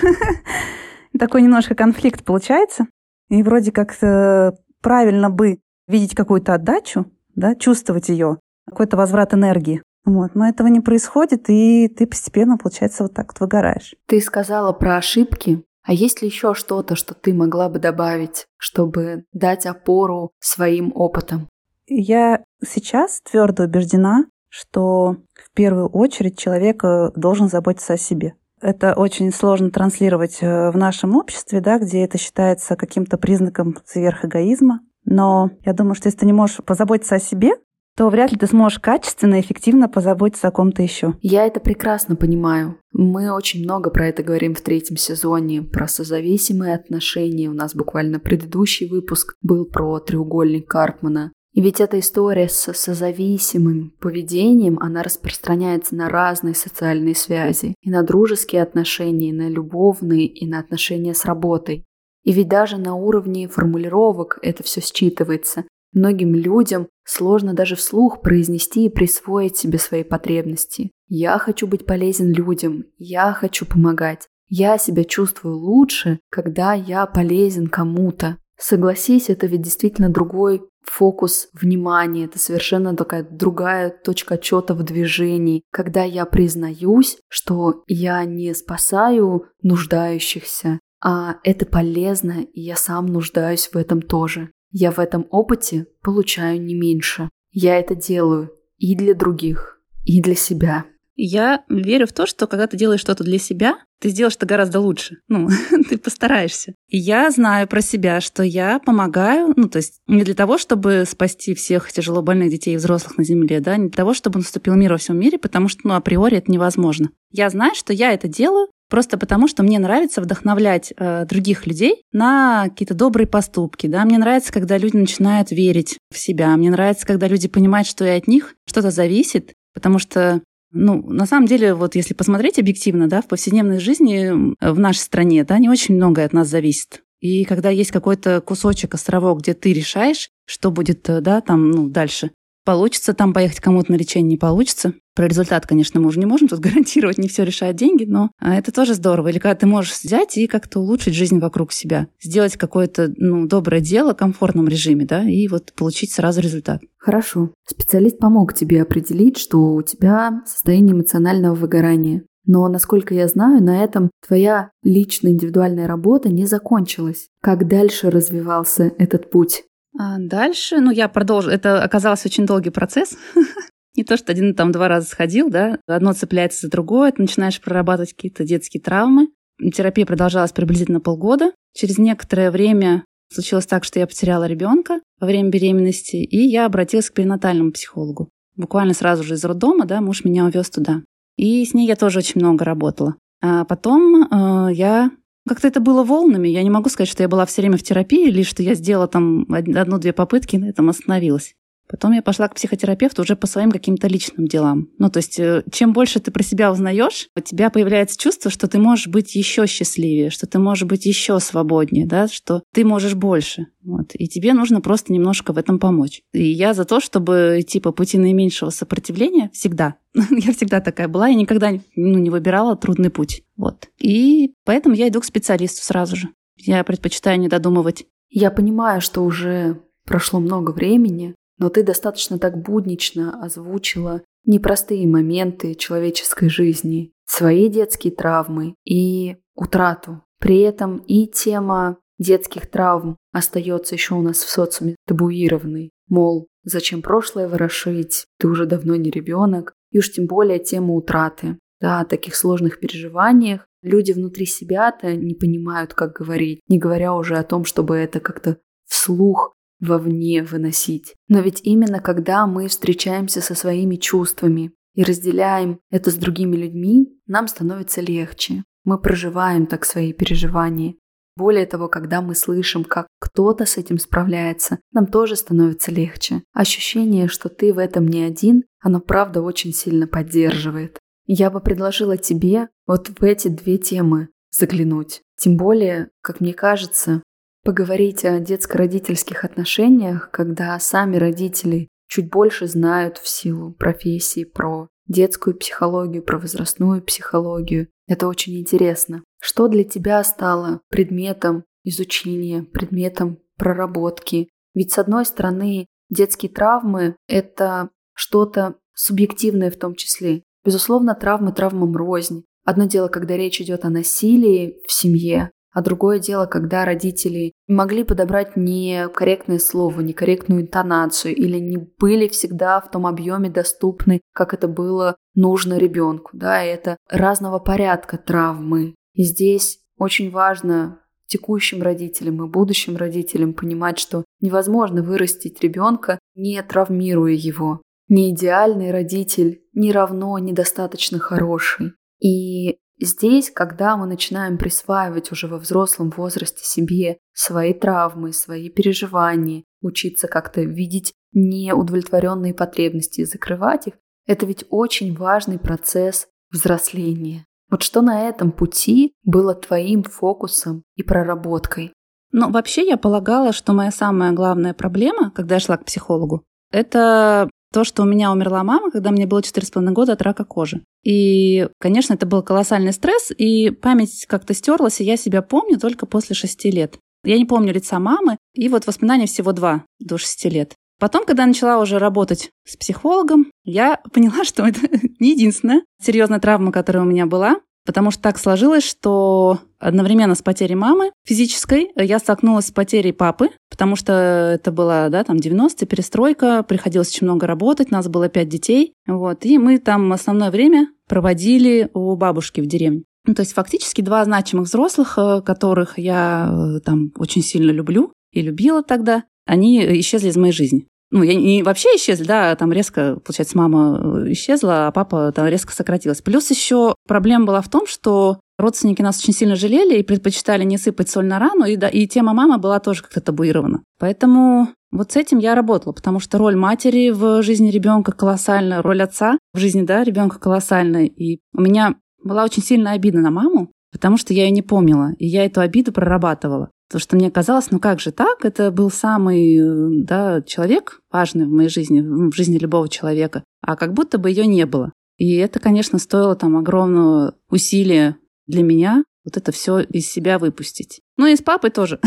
Такой 1.19 1.41
немножко 1.41 1.73
конфликт 1.73 2.25
получается. 2.25 2.87
И 3.29 3.41
вроде 3.43 3.71
как 3.71 3.95
э, 4.03 4.51
правильно 4.81 5.29
бы 5.29 5.59
видеть 5.87 6.15
какую-то 6.15 6.53
отдачу, 6.53 7.05
да, 7.35 7.55
чувствовать 7.55 8.09
ее, 8.09 8.39
какой-то 8.67 8.97
возврат 8.97 9.33
энергии. 9.33 9.81
Вот. 10.05 10.35
Но 10.35 10.47
этого 10.47 10.67
не 10.67 10.81
происходит, 10.81 11.49
и 11.49 11.87
ты 11.87 12.05
постепенно, 12.05 12.57
получается, 12.57 13.03
вот 13.03 13.13
так 13.13 13.33
вот 13.33 13.39
выгораешь. 13.39 13.95
Ты 14.05 14.21
сказала 14.21 14.71
про 14.73 14.97
ошибки. 14.97 15.63
А 15.85 15.93
есть 15.93 16.21
ли 16.21 16.27
еще 16.27 16.53
что-то, 16.55 16.95
что 16.95 17.13
ты 17.13 17.33
могла 17.33 17.69
бы 17.69 17.79
добавить, 17.79 18.47
чтобы 18.57 19.25
дать 19.31 19.65
опору 19.65 20.31
своим 20.39 20.91
опытом? 20.95 21.47
Я 21.87 22.43
сейчас 22.65 23.21
твердо 23.21 23.63
убеждена, 23.63 24.25
что 24.49 25.17
в 25.33 25.51
первую 25.53 25.87
очередь 25.89 26.39
человек 26.39 26.83
должен 27.15 27.49
заботиться 27.49 27.93
о 27.93 27.97
себе. 27.97 28.33
Это 28.61 28.95
очень 28.95 29.31
сложно 29.31 29.69
транслировать 29.69 30.39
э, 30.41 30.71
в 30.71 30.77
нашем 30.77 31.15
обществе, 31.15 31.61
да, 31.61 31.77
где 31.77 32.03
это 32.03 32.17
считается 32.17 32.75
каким-то 32.75 33.17
признаком 33.17 33.77
сверхэгоизма. 33.85 34.79
Но 35.03 35.51
я 35.65 35.73
думаю, 35.73 35.93
что 35.93 36.07
если 36.07 36.19
ты 36.19 36.25
не 36.25 36.33
можешь 36.33 36.57
позаботиться 36.65 37.15
о 37.15 37.19
себе, 37.19 37.51
то 37.97 38.09
вряд 38.09 38.31
ли 38.31 38.37
ты 38.37 38.47
сможешь 38.47 38.79
качественно 38.79 39.35
и 39.35 39.41
эффективно 39.41 39.87
позаботиться 39.87 40.49
о 40.49 40.51
ком-то 40.51 40.81
еще. 40.81 41.13
Я 41.21 41.45
это 41.45 41.59
прекрасно 41.59 42.15
понимаю. 42.15 42.77
Мы 42.91 43.31
очень 43.31 43.63
много 43.63 43.89
про 43.89 44.07
это 44.07 44.21
говорим 44.21 44.53
в 44.53 44.61
третьем 44.61 44.97
сезоне, 44.97 45.61
про 45.61 45.87
созависимые 45.87 46.75
отношения. 46.75 47.49
У 47.49 47.53
нас 47.53 47.73
буквально 47.73 48.19
предыдущий 48.19 48.89
выпуск 48.89 49.35
был 49.41 49.65
про 49.65 49.99
треугольник 49.99 50.67
Карпмана. 50.67 51.31
И 51.53 51.61
ведь 51.61 51.79
эта 51.79 51.97
история 51.99 52.49
с 52.49 52.73
созависимым 52.73 53.93
поведением, 54.01 54.77
она 54.81 55.03
распространяется 55.03 55.95
на 55.95 56.09
разные 56.09 56.53
социальные 56.53 57.15
связи. 57.15 57.75
И 57.81 57.89
на 57.89 58.03
дружеские 58.03 58.61
отношения, 58.61 59.29
и 59.29 59.33
на 59.33 59.47
любовные, 59.47 60.27
и 60.27 60.45
на 60.45 60.59
отношения 60.59 61.13
с 61.13 61.23
работой. 61.23 61.85
И 62.25 62.33
ведь 62.33 62.49
даже 62.49 62.77
на 62.77 62.95
уровне 62.95 63.47
формулировок 63.47 64.37
это 64.41 64.63
все 64.63 64.81
считывается. 64.81 65.63
Многим 65.95 66.35
людям 66.35 66.89
сложно 67.05 67.53
даже 67.53 67.75
вслух 67.75 68.21
произнести 68.21 68.85
и 68.85 68.89
присвоить 68.89 69.55
себе 69.55 69.79
свои 69.79 70.03
потребности. 70.03 70.91
Я 71.07 71.39
хочу 71.39 71.67
быть 71.67 71.85
полезен 71.85 72.33
людям, 72.33 72.83
я 72.97 73.31
хочу 73.31 73.65
помогать. 73.65 74.27
Я 74.49 74.77
себя 74.77 75.05
чувствую 75.05 75.55
лучше, 75.55 76.19
когда 76.29 76.73
я 76.73 77.05
полезен 77.05 77.67
кому-то. 77.67 78.37
Согласись, 78.57 79.29
это 79.29 79.47
ведь 79.47 79.61
действительно 79.61 80.09
другой 80.09 80.67
фокус 80.83 81.47
внимания, 81.53 82.25
это 82.25 82.39
совершенно 82.39 82.95
такая 82.95 83.23
другая 83.23 83.89
точка 83.89 84.35
отчета 84.35 84.73
в 84.73 84.83
движении, 84.83 85.63
когда 85.71 86.03
я 86.03 86.25
признаюсь, 86.25 87.17
что 87.29 87.83
я 87.87 88.23
не 88.25 88.53
спасаю 88.53 89.45
нуждающихся, 89.61 90.79
а 91.01 91.37
это 91.43 91.65
полезно, 91.65 92.43
и 92.53 92.61
я 92.61 92.75
сам 92.75 93.07
нуждаюсь 93.07 93.69
в 93.71 93.77
этом 93.77 94.01
тоже. 94.01 94.51
Я 94.71 94.91
в 94.91 94.99
этом 94.99 95.25
опыте 95.29 95.87
получаю 96.01 96.61
не 96.61 96.75
меньше. 96.75 97.29
Я 97.51 97.79
это 97.79 97.95
делаю 97.95 98.51
и 98.77 98.95
для 98.95 99.13
других, 99.13 99.81
и 100.03 100.21
для 100.21 100.35
себя. 100.35 100.85
Я 101.17 101.63
верю 101.69 102.07
в 102.07 102.11
то, 102.11 102.25
что 102.25 102.45
когда 102.45 102.67
ты 102.67 102.75
делаешь 102.75 102.99
что-то 102.99 103.23
для 103.23 103.39
себя, 103.39 103.77
ты 103.99 104.09
сделаешь 104.09 104.35
это 104.35 104.45
гораздо 104.45 104.81
лучше. 104.81 105.19
Ну, 105.29 105.47
ты 105.89 105.97
постараешься. 105.97 106.75
И 106.89 106.97
я 106.97 107.31
знаю 107.31 107.67
про 107.67 107.81
себя, 107.81 108.19
что 108.19 108.43
я 108.43 108.79
помогаю, 108.79 109.53
ну, 109.55 109.69
то 109.69 109.77
есть 109.77 110.01
не 110.07 110.23
для 110.23 110.33
того, 110.33 110.57
чтобы 110.57 111.05
спасти 111.07 111.55
всех 111.55 111.91
тяжело 111.91 112.21
больных 112.21 112.51
детей 112.51 112.73
и 112.73 112.77
взрослых 112.77 113.17
на 113.17 113.23
Земле, 113.23 113.61
да, 113.61 113.77
не 113.77 113.87
для 113.87 113.95
того, 113.95 114.13
чтобы 114.13 114.39
наступил 114.39 114.75
мир 114.75 114.91
во 114.91 114.97
всем 114.97 115.17
мире, 115.17 115.37
потому 115.37 115.69
что, 115.69 115.81
ну, 115.85 115.93
априори 115.93 116.37
это 116.37 116.51
невозможно. 116.51 117.09
Я 117.31 117.49
знаю, 117.49 117.75
что 117.75 117.93
я 117.93 118.11
это 118.11 118.27
делаю 118.27 118.67
Просто 118.89 119.17
потому, 119.17 119.47
что 119.47 119.63
мне 119.63 119.79
нравится 119.79 120.21
вдохновлять 120.21 120.93
э, 120.95 121.25
других 121.25 121.65
людей 121.65 122.03
на 122.11 122.65
какие-то 122.69 122.93
добрые 122.93 123.27
поступки. 123.27 123.87
Да? 123.87 124.05
Мне 124.05 124.17
нравится, 124.17 124.53
когда 124.53 124.77
люди 124.77 124.97
начинают 124.97 125.51
верить 125.51 125.97
в 126.11 126.17
себя. 126.17 126.55
Мне 126.55 126.69
нравится, 126.69 127.07
когда 127.07 127.27
люди 127.27 127.47
понимают, 127.47 127.87
что 127.87 128.05
и 128.05 128.09
от 128.09 128.27
них 128.27 128.55
что-то 128.67 128.91
зависит. 128.91 129.53
Потому 129.73 129.97
что, 129.99 130.41
ну, 130.71 131.01
на 131.09 131.25
самом 131.25 131.47
деле, 131.47 131.73
вот 131.73 131.95
если 131.95 132.13
посмотреть 132.13 132.59
объективно, 132.59 133.07
да, 133.09 133.21
в 133.21 133.27
повседневной 133.27 133.79
жизни 133.79 134.55
в 134.61 134.79
нашей 134.79 134.99
стране, 134.99 135.43
да, 135.43 135.57
не 135.57 135.69
очень 135.69 135.95
многое 135.95 136.25
от 136.25 136.33
нас 136.33 136.47
зависит. 136.47 137.01
И 137.21 137.43
когда 137.43 137.69
есть 137.69 137.91
какой-то 137.91 138.39
кусочек, 138.39 138.93
островок, 138.93 139.41
где 139.41 139.55
ты 139.55 139.73
решаешь, 139.73 140.29
что 140.45 140.69
будет, 140.69 141.09
э, 141.09 141.21
да, 141.21 141.41
там, 141.41 141.71
ну, 141.71 141.89
дальше, 141.89 142.29
Получится 142.65 143.13
там 143.13 143.31
поехать 143.31 143.59
кому-то 143.59 143.91
на 143.91 143.95
лечение, 143.95 144.31
не 144.31 144.37
получится. 144.37 144.93
Про 145.15 145.27
результат, 145.27 145.67
конечно, 145.67 146.01
мы 146.01 146.07
уже 146.07 146.19
не 146.19 146.25
можем 146.25 146.47
тут 146.47 146.59
гарантировать, 146.61 147.19
не 147.19 147.27
все 147.27 147.43
решают 147.43 147.77
деньги, 147.77 148.05
но 148.05 148.31
а, 148.39 148.55
это 148.55 148.71
тоже 148.71 148.95
здорово. 148.95 149.29
Или 149.29 149.37
когда 149.37 149.55
ты 149.55 149.67
можешь 149.67 149.93
взять 149.93 150.35
и 150.37 150.47
как-то 150.47 150.79
улучшить 150.79 151.13
жизнь 151.13 151.39
вокруг 151.39 151.71
себя, 151.71 152.07
сделать 152.21 152.57
какое-то 152.57 153.13
ну, 153.15 153.47
доброе 153.47 153.81
дело 153.81 154.13
в 154.13 154.17
комфортном 154.17 154.67
режиме, 154.67 155.05
да, 155.05 155.23
и 155.23 155.47
вот 155.47 155.73
получить 155.73 156.11
сразу 156.11 156.41
результат. 156.41 156.81
Хорошо. 156.97 157.51
Специалист 157.65 158.17
помог 158.17 158.53
тебе 158.55 158.81
определить, 158.81 159.37
что 159.37 159.73
у 159.73 159.81
тебя 159.83 160.41
состояние 160.45 160.93
эмоционального 160.93 161.53
выгорания. 161.53 162.23
Но, 162.47 162.67
насколько 162.67 163.13
я 163.13 163.27
знаю, 163.27 163.63
на 163.63 163.83
этом 163.83 164.11
твоя 164.25 164.71
личная 164.83 165.31
индивидуальная 165.31 165.87
работа 165.87 166.29
не 166.29 166.45
закончилась. 166.45 167.27
Как 167.41 167.67
дальше 167.67 168.09
развивался 168.09 168.91
этот 168.97 169.31
путь? 169.31 169.63
А 169.97 170.17
дальше, 170.19 170.79
ну, 170.79 170.91
я 170.91 171.07
продолжу. 171.07 171.49
Это 171.49 171.81
оказался 171.83 172.27
очень 172.27 172.45
долгий 172.45 172.69
процесс. 172.69 173.17
Не 173.95 174.03
то, 174.03 174.17
что 174.17 174.31
один 174.31 174.53
там 174.53 174.71
два 174.71 174.87
раза 174.87 175.07
сходил, 175.07 175.49
да. 175.49 175.79
Одно 175.87 176.13
цепляется 176.13 176.67
за 176.67 176.71
другое, 176.71 177.11
ты 177.11 177.21
начинаешь 177.21 177.61
прорабатывать 177.61 178.13
какие-то 178.13 178.43
детские 178.43 178.81
травмы. 178.81 179.29
Терапия 179.73 180.05
продолжалась 180.05 180.51
приблизительно 180.51 180.99
полгода. 180.99 181.51
Через 181.73 181.97
некоторое 181.97 182.51
время 182.51 183.05
случилось 183.33 183.65
так, 183.65 183.85
что 183.85 183.99
я 183.99 184.07
потеряла 184.07 184.45
ребенка 184.45 184.99
во 185.19 185.27
время 185.27 185.49
беременности, 185.49 186.17
и 186.17 186.37
я 186.39 186.65
обратилась 186.65 187.09
к 187.09 187.13
перинатальному 187.13 187.71
психологу. 187.71 188.29
Буквально 188.57 188.93
сразу 188.93 189.23
же 189.23 189.35
из 189.35 189.45
роддома, 189.45 189.85
да, 189.85 190.01
муж 190.01 190.25
меня 190.25 190.45
увез 190.45 190.69
туда. 190.69 191.01
И 191.37 191.65
с 191.65 191.73
ней 191.73 191.87
я 191.87 191.95
тоже 191.95 192.19
очень 192.19 192.41
много 192.41 192.65
работала. 192.65 193.15
А 193.41 193.65
потом 193.65 194.23
э, 194.23 194.73
я 194.73 195.11
как-то 195.47 195.67
это 195.67 195.79
было 195.79 196.03
волнами. 196.03 196.47
Я 196.47 196.63
не 196.63 196.69
могу 196.69 196.89
сказать, 196.89 197.09
что 197.09 197.23
я 197.23 197.29
была 197.29 197.45
все 197.45 197.61
время 197.61 197.77
в 197.77 197.83
терапии, 197.83 198.27
или 198.27 198.43
что 198.43 198.63
я 198.63 198.73
сделала 198.73 199.07
там 199.07 199.45
одну-две 199.49 200.13
попытки 200.13 200.55
и 200.55 200.59
на 200.59 200.65
этом 200.65 200.89
остановилась. 200.89 201.55
Потом 201.87 202.13
я 202.13 202.21
пошла 202.21 202.47
к 202.47 202.55
психотерапевту 202.55 203.21
уже 203.21 203.35
по 203.35 203.47
своим 203.47 203.71
каким-то 203.71 204.07
личным 204.07 204.47
делам. 204.47 204.89
Ну, 204.97 205.09
то 205.09 205.17
есть, 205.17 205.39
э, 205.39 205.63
чем 205.71 205.93
больше 205.93 206.19
ты 206.19 206.31
про 206.31 206.43
себя 206.43 206.71
узнаешь, 206.71 207.27
у 207.35 207.41
тебя 207.41 207.69
появляется 207.69 208.17
чувство, 208.17 208.49
что 208.49 208.67
ты 208.67 208.79
можешь 208.79 209.07
быть 209.07 209.35
еще 209.35 209.67
счастливее, 209.67 210.29
что 210.29 210.47
ты 210.47 210.57
можешь 210.57 210.87
быть 210.87 211.05
еще 211.05 211.39
свободнее, 211.39 212.07
да, 212.07 212.27
что 212.27 212.63
ты 212.73 212.83
можешь 212.83 213.13
больше. 213.13 213.67
Вот. 213.83 214.11
И 214.15 214.27
тебе 214.27 214.53
нужно 214.53 214.81
просто 214.81 215.13
немножко 215.13 215.53
в 215.53 215.57
этом 215.57 215.77
помочь. 215.79 216.21
И 216.33 216.43
я 216.43 216.73
за 216.73 216.85
то, 216.85 216.99
чтобы 216.99 217.57
идти 217.59 217.79
по 217.79 217.91
пути 217.91 218.17
наименьшего 218.17 218.71
сопротивления 218.71 219.51
всегда. 219.53 219.95
я 220.13 220.53
всегда 220.53 220.81
такая 220.81 221.07
была, 221.07 221.27
я 221.27 221.35
никогда 221.35 221.71
ну, 221.95 222.17
не 222.17 222.31
выбирала 222.31 222.75
трудный 222.75 223.11
путь. 223.11 223.43
Вот. 223.57 223.89
И 223.99 224.53
поэтому 224.65 224.95
я 224.95 225.07
иду 225.07 225.21
к 225.21 225.25
специалисту 225.25 225.83
сразу 225.83 226.15
же. 226.15 226.29
Я 226.57 226.83
предпочитаю 226.83 227.39
не 227.39 227.47
додумывать. 227.47 228.05
Я 228.29 228.49
понимаю, 228.49 229.01
что 229.01 229.23
уже 229.23 229.81
прошло 230.05 230.39
много 230.39 230.71
времени, 230.71 231.35
но 231.57 231.69
ты 231.69 231.83
достаточно 231.83 232.39
так 232.39 232.61
буднично 232.61 233.41
озвучила 233.43 234.21
непростые 234.45 235.07
моменты 235.07 235.75
человеческой 235.75 236.49
жизни, 236.49 237.11
свои 237.25 237.69
детские 237.69 238.13
травмы 238.13 238.75
и 238.85 239.37
утрату. 239.55 240.21
При 240.39 240.59
этом 240.59 240.97
и 240.97 241.27
тема 241.27 241.97
детских 242.19 242.69
травм 242.69 243.17
остается 243.31 243.95
еще 243.95 244.15
у 244.15 244.21
нас 244.21 244.43
в 244.43 244.49
социуме 244.49 244.95
табуированной. 245.07 245.91
Мол, 246.07 246.47
зачем 246.63 247.01
прошлое 247.01 247.47
ворошить, 247.47 248.25
ты 248.37 248.47
уже 248.47 248.65
давно 248.65 248.95
не 248.95 249.09
ребенок. 249.09 249.73
И 249.91 249.99
уж 249.99 250.11
тем 250.11 250.27
более 250.27 250.59
тема 250.59 250.93
утраты. 250.93 251.57
Да, 251.81 252.01
о 252.01 252.05
таких 252.05 252.35
сложных 252.35 252.79
переживаниях 252.79 253.65
люди 253.81 254.11
внутри 254.11 254.45
себя-то 254.45 255.13
не 255.15 255.35
понимают, 255.35 255.93
как 255.93 256.13
говорить, 256.13 256.61
не 256.67 256.79
говоря 256.79 257.13
уже 257.13 257.35
о 257.35 257.43
том, 257.43 257.65
чтобы 257.65 257.95
это 257.97 258.19
как-то 258.19 258.57
вслух 258.85 259.54
вовне 259.79 260.43
выносить. 260.43 261.15
Но 261.27 261.41
ведь 261.41 261.61
именно 261.63 261.99
когда 261.99 262.47
мы 262.47 262.67
встречаемся 262.67 263.41
со 263.41 263.55
своими 263.55 263.95
чувствами 263.95 264.71
и 264.93 265.03
разделяем 265.03 265.79
это 265.89 266.11
с 266.11 266.15
другими 266.15 266.55
людьми, 266.55 267.07
нам 267.27 267.47
становится 267.47 268.01
легче. 268.01 268.63
Мы 268.83 268.99
проживаем 268.99 269.67
так 269.67 269.85
свои 269.85 270.13
переживания. 270.13 270.95
Более 271.37 271.65
того, 271.65 271.89
когда 271.89 272.21
мы 272.21 272.33
слышим, 272.33 272.85
как 272.85 273.07
кто-то 273.19 273.65
с 273.65 273.77
этим 273.77 273.97
справляется, 273.97 274.79
нам 274.93 275.05
тоже 275.05 275.35
становится 275.35 275.91
легче. 275.91 276.43
Ощущение, 276.53 277.27
что 277.27 277.49
ты 277.49 277.73
в 277.73 277.77
этом 277.77 278.07
не 278.07 278.23
один, 278.23 278.63
оно 278.79 279.01
правда 279.01 279.41
очень 279.41 279.73
сильно 279.73 280.07
поддерживает. 280.07 280.97
Я 281.25 281.49
бы 281.49 281.59
предложила 281.59 282.17
тебе 282.17 282.69
вот 282.87 283.09
в 283.09 283.23
эти 283.23 283.49
две 283.49 283.77
темы 283.77 284.29
заглянуть. 284.51 285.23
Тем 285.37 285.57
более, 285.57 286.09
как 286.21 286.39
мне 286.39 286.53
кажется, 286.53 287.21
поговорить 287.65 288.23
о 288.23 288.39
детско-родительских 288.39 289.43
отношениях, 289.43 290.29
когда 290.31 290.79
сами 290.79 291.17
родители 291.17 291.89
чуть 292.07 292.29
больше 292.29 292.67
знают 292.67 293.17
в 293.17 293.27
силу 293.27 293.73
профессии 293.73 294.45
про 294.45 294.87
детскую 295.07 295.57
психологию, 295.57 296.23
про 296.23 296.37
возрастную 296.37 297.01
психологию. 297.01 297.89
Это 298.07 298.27
очень 298.27 298.59
интересно. 298.59 299.23
Что 299.41 299.67
для 299.67 299.83
тебя 299.83 300.23
стало 300.23 300.81
предметом 300.89 301.65
изучения, 301.83 302.61
предметом 302.63 303.39
проработки? 303.57 304.49
Ведь 304.75 304.93
с 304.93 304.99
одной 304.99 305.25
стороны, 305.25 305.87
детские 306.09 306.51
травмы– 306.51 307.15
это 307.27 307.89
что-то 308.13 308.75
субъективное 308.93 309.71
в 309.71 309.77
том 309.77 309.95
числе. 309.95 310.43
Безусловно, 310.63 311.15
травмы 311.15 311.51
травмам 311.51 311.95
рознь. 311.95 312.45
Одно 312.63 312.85
дело, 312.85 313.07
когда 313.07 313.35
речь 313.35 313.59
идет 313.59 313.85
о 313.85 313.89
насилии 313.89 314.81
в 314.87 314.91
семье, 314.91 315.51
а 315.75 315.81
другое 315.81 316.19
дело, 316.19 316.45
когда 316.45 316.85
родители 316.85 317.51
могли 317.67 318.05
подобрать 318.05 318.55
некорректное 318.55 319.59
слово, 319.59 319.99
некорректную 319.99 320.61
интонацию 320.61 321.35
или 321.35 321.59
не 321.59 321.77
были 321.99 322.29
всегда 322.29 322.79
в 322.79 322.89
том 322.89 323.05
объеме 323.05 323.49
доступны, 323.49 324.21
как 324.33 324.53
это 324.53 324.69
было 324.69 325.17
нужно 325.33 325.77
ребенку. 325.77 326.29
Да, 326.31 326.63
и 326.63 326.69
это 326.69 326.95
разного 327.09 327.59
порядка 327.59 328.17
травмы. 328.17 328.95
И 329.15 329.23
здесь 329.23 329.79
очень 329.97 330.31
важно 330.31 331.01
текущим 331.27 331.81
родителям 331.81 332.41
и 332.45 332.49
будущим 332.49 332.95
родителям 332.95 333.53
понимать, 333.53 333.99
что 333.99 334.23
невозможно 334.39 335.03
вырастить 335.03 335.61
ребенка, 335.61 336.19
не 336.35 336.63
травмируя 336.63 337.33
его. 337.33 337.81
Не 338.07 338.31
идеальный 338.31 338.91
родитель 338.91 339.61
не 339.73 339.91
равно 339.91 340.39
недостаточно 340.39 341.19
хороший. 341.19 341.91
И 342.21 342.77
Здесь, 342.99 343.51
когда 343.51 343.97
мы 343.97 344.05
начинаем 344.05 344.57
присваивать 344.57 345.31
уже 345.31 345.47
во 345.47 345.57
взрослом 345.57 346.11
возрасте 346.11 346.63
себе 346.63 347.17
свои 347.33 347.73
травмы, 347.73 348.31
свои 348.31 348.69
переживания, 348.69 349.63
учиться 349.81 350.27
как-то 350.27 350.61
видеть 350.61 351.13
неудовлетворенные 351.33 352.53
потребности 352.53 353.21
и 353.21 353.25
закрывать 353.25 353.87
их, 353.87 353.93
это 354.25 354.45
ведь 354.45 354.65
очень 354.69 355.15
важный 355.15 355.59
процесс 355.59 356.27
взросления. 356.51 357.45
Вот 357.69 357.83
что 357.83 358.01
на 358.01 358.29
этом 358.29 358.51
пути 358.51 359.13
было 359.23 359.53
твоим 359.53 360.03
фокусом 360.03 360.83
и 360.95 361.03
проработкой? 361.03 361.93
Ну, 362.31 362.51
вообще 362.51 362.87
я 362.87 362.97
полагала, 362.97 363.51
что 363.53 363.73
моя 363.73 363.91
самая 363.91 364.31
главная 364.31 364.73
проблема, 364.73 365.31
когда 365.31 365.55
я 365.55 365.59
шла 365.59 365.77
к 365.77 365.85
психологу, 365.85 366.43
это 366.71 367.49
то, 367.75 367.83
что 367.83 368.03
у 368.03 368.05
меня 368.05 368.31
умерла 368.31 368.63
мама, 368.63 368.89
когда 368.89 369.11
мне 369.11 369.27
было 369.27 369.41
4,5 369.41 369.91
года 369.91 370.13
от 370.13 370.21
рака 370.21 370.45
кожи. 370.45 370.81
И, 371.03 371.67
конечно, 371.77 372.13
это 372.13 372.25
был 372.25 372.41
колоссальный 372.41 372.93
стресс, 372.93 373.33
и 373.37 373.69
память 373.69 374.25
как-то 374.29 374.53
стерлась, 374.53 375.01
и 375.01 375.03
я 375.03 375.17
себя 375.17 375.41
помню 375.41 375.77
только 375.77 376.05
после 376.05 376.35
6 376.37 376.63
лет. 376.73 376.97
Я 377.25 377.37
не 377.37 377.43
помню 377.43 377.73
лица 377.73 377.99
мамы, 377.99 378.37
и 378.53 378.69
вот 378.69 378.87
воспоминания 378.87 379.25
всего 379.25 379.51
два 379.51 379.83
до 379.99 380.17
6 380.17 380.45
лет. 380.45 380.73
Потом, 381.01 381.25
когда 381.25 381.43
я 381.43 381.47
начала 381.47 381.81
уже 381.81 381.99
работать 381.99 382.49
с 382.65 382.77
психологом, 382.77 383.51
я 383.65 383.99
поняла, 384.13 384.45
что 384.45 384.65
это 384.65 384.79
не 385.19 385.31
единственная 385.31 385.83
серьезная 386.01 386.39
травма, 386.39 386.71
которая 386.71 387.03
у 387.03 387.07
меня 387.07 387.25
была. 387.25 387.57
Потому 387.85 388.11
что 388.11 388.21
так 388.23 388.39
сложилось, 388.39 388.83
что 388.83 389.59
одновременно 389.79 390.33
с 390.33 390.41
потерей 390.41 390.75
мамы 390.75 391.11
физической 391.23 391.91
я 391.95 392.17
столкнулась 392.19 392.67
с 392.67 392.71
потерей 392.71 393.13
папы, 393.13 393.49
потому 393.69 393.95
что 393.95 394.13
это 394.55 394.71
была, 394.71 395.09
да, 395.09 395.23
там 395.23 395.37
90-е, 395.37 395.87
перестройка, 395.87 396.63
приходилось 396.63 397.09
очень 397.09 397.27
много 397.27 397.45
работать, 397.45 397.91
нас 397.91 398.07
было 398.07 398.27
пять 398.27 398.49
детей, 398.49 398.93
вот, 399.05 399.45
и 399.45 399.57
мы 399.59 399.77
там 399.77 400.11
основное 400.11 400.49
время 400.49 400.87
проводили 401.07 401.89
у 401.93 402.15
бабушки 402.15 402.61
в 402.61 402.65
деревне. 402.65 403.03
Ну, 403.27 403.33
то 403.33 403.41
есть 403.41 403.53
фактически 403.53 404.01
два 404.01 404.23
значимых 404.25 404.67
взрослых, 404.67 405.17
э, 405.17 405.41
которых 405.41 405.97
я 405.97 406.49
э, 406.51 406.79
там 406.79 407.11
очень 407.17 407.41
сильно 407.41 407.71
люблю 407.71 408.11
и 408.31 408.41
любила 408.41 408.83
тогда, 408.83 409.23
они 409.45 409.99
исчезли 409.99 410.29
из 410.29 410.37
моей 410.37 410.53
жизни 410.53 410.87
ну, 411.15 411.23
я 411.23 411.33
не 411.33 411.63
вообще 411.63 411.87
исчезли, 411.95 412.25
да, 412.25 412.53
там 412.57 412.73
резко, 412.73 413.17
получается, 413.23 413.57
мама 413.57 414.25
э, 414.25 414.33
исчезла, 414.33 414.87
а 414.87 414.91
папа 414.91 415.31
там 415.33 415.47
резко 415.47 415.71
сократилась. 415.71 416.21
Плюс 416.21 416.49
еще 416.51 416.93
проблема 417.07 417.45
была 417.45 417.61
в 417.61 417.69
том, 417.69 417.87
что 417.87 418.41
родственники 418.57 419.01
нас 419.01 419.19
очень 419.19 419.33
сильно 419.33 419.55
жалели 419.55 419.97
и 419.97 420.03
предпочитали 420.03 420.65
не 420.65 420.77
сыпать 420.77 421.09
соль 421.09 421.25
на 421.25 421.39
рану, 421.39 421.63
и, 421.63 421.77
да, 421.77 421.87
и 421.87 422.05
тема 422.05 422.33
мамы 422.33 422.57
была 422.57 422.81
тоже 422.81 423.01
как-то 423.01 423.21
табуирована. 423.21 423.81
Поэтому 423.97 424.67
вот 424.91 425.13
с 425.13 425.15
этим 425.15 425.37
я 425.37 425.55
работала, 425.55 425.93
потому 425.93 426.19
что 426.19 426.37
роль 426.37 426.57
матери 426.57 427.11
в 427.11 427.41
жизни 427.43 427.71
ребенка 427.71 428.11
колоссальная, 428.11 428.81
роль 428.81 429.01
отца 429.01 429.37
в 429.53 429.59
жизни 429.59 429.83
да, 429.83 430.03
ребенка 430.03 430.37
колоссальная. 430.37 431.05
И 431.05 431.39
у 431.53 431.61
меня 431.61 431.95
была 432.25 432.43
очень 432.43 432.61
сильная 432.61 432.91
обида 432.91 433.19
на 433.19 433.31
маму, 433.31 433.71
потому 433.93 434.17
что 434.17 434.33
я 434.33 434.43
ее 434.43 434.51
не 434.51 434.61
помнила, 434.61 435.13
и 435.17 435.25
я 435.25 435.45
эту 435.45 435.61
обиду 435.61 435.93
прорабатывала. 435.93 436.71
Потому 436.87 437.01
что 437.01 437.15
мне 437.15 437.31
казалось, 437.31 437.71
ну 437.71 437.79
как 437.79 437.99
же 437.99 438.11
так? 438.11 438.45
Это 438.45 438.71
был 438.71 438.91
самый 438.91 440.03
да, 440.03 440.41
человек 440.41 441.01
важный 441.11 441.45
в 441.45 441.49
моей 441.49 441.69
жизни, 441.69 442.01
в 442.01 442.33
жизни 442.33 442.57
любого 442.57 442.89
человека. 442.89 443.43
А 443.61 443.75
как 443.75 443.93
будто 443.93 444.17
бы 444.17 444.29
ее 444.29 444.45
не 444.45 444.65
было. 444.65 444.91
И 445.17 445.35
это, 445.35 445.59
конечно, 445.59 445.97
стоило 445.97 446.35
там 446.35 446.57
огромного 446.57 447.35
усилия 447.49 448.17
для 448.47 448.63
меня 448.63 449.03
вот 449.25 449.37
это 449.37 449.51
все 449.51 449.79
из 449.79 450.09
себя 450.09 450.37
выпустить. 450.37 451.01
Ну 451.17 451.25
и 451.25 451.35
с 451.35 451.41
папой 451.41 451.71
тоже. 451.71 451.99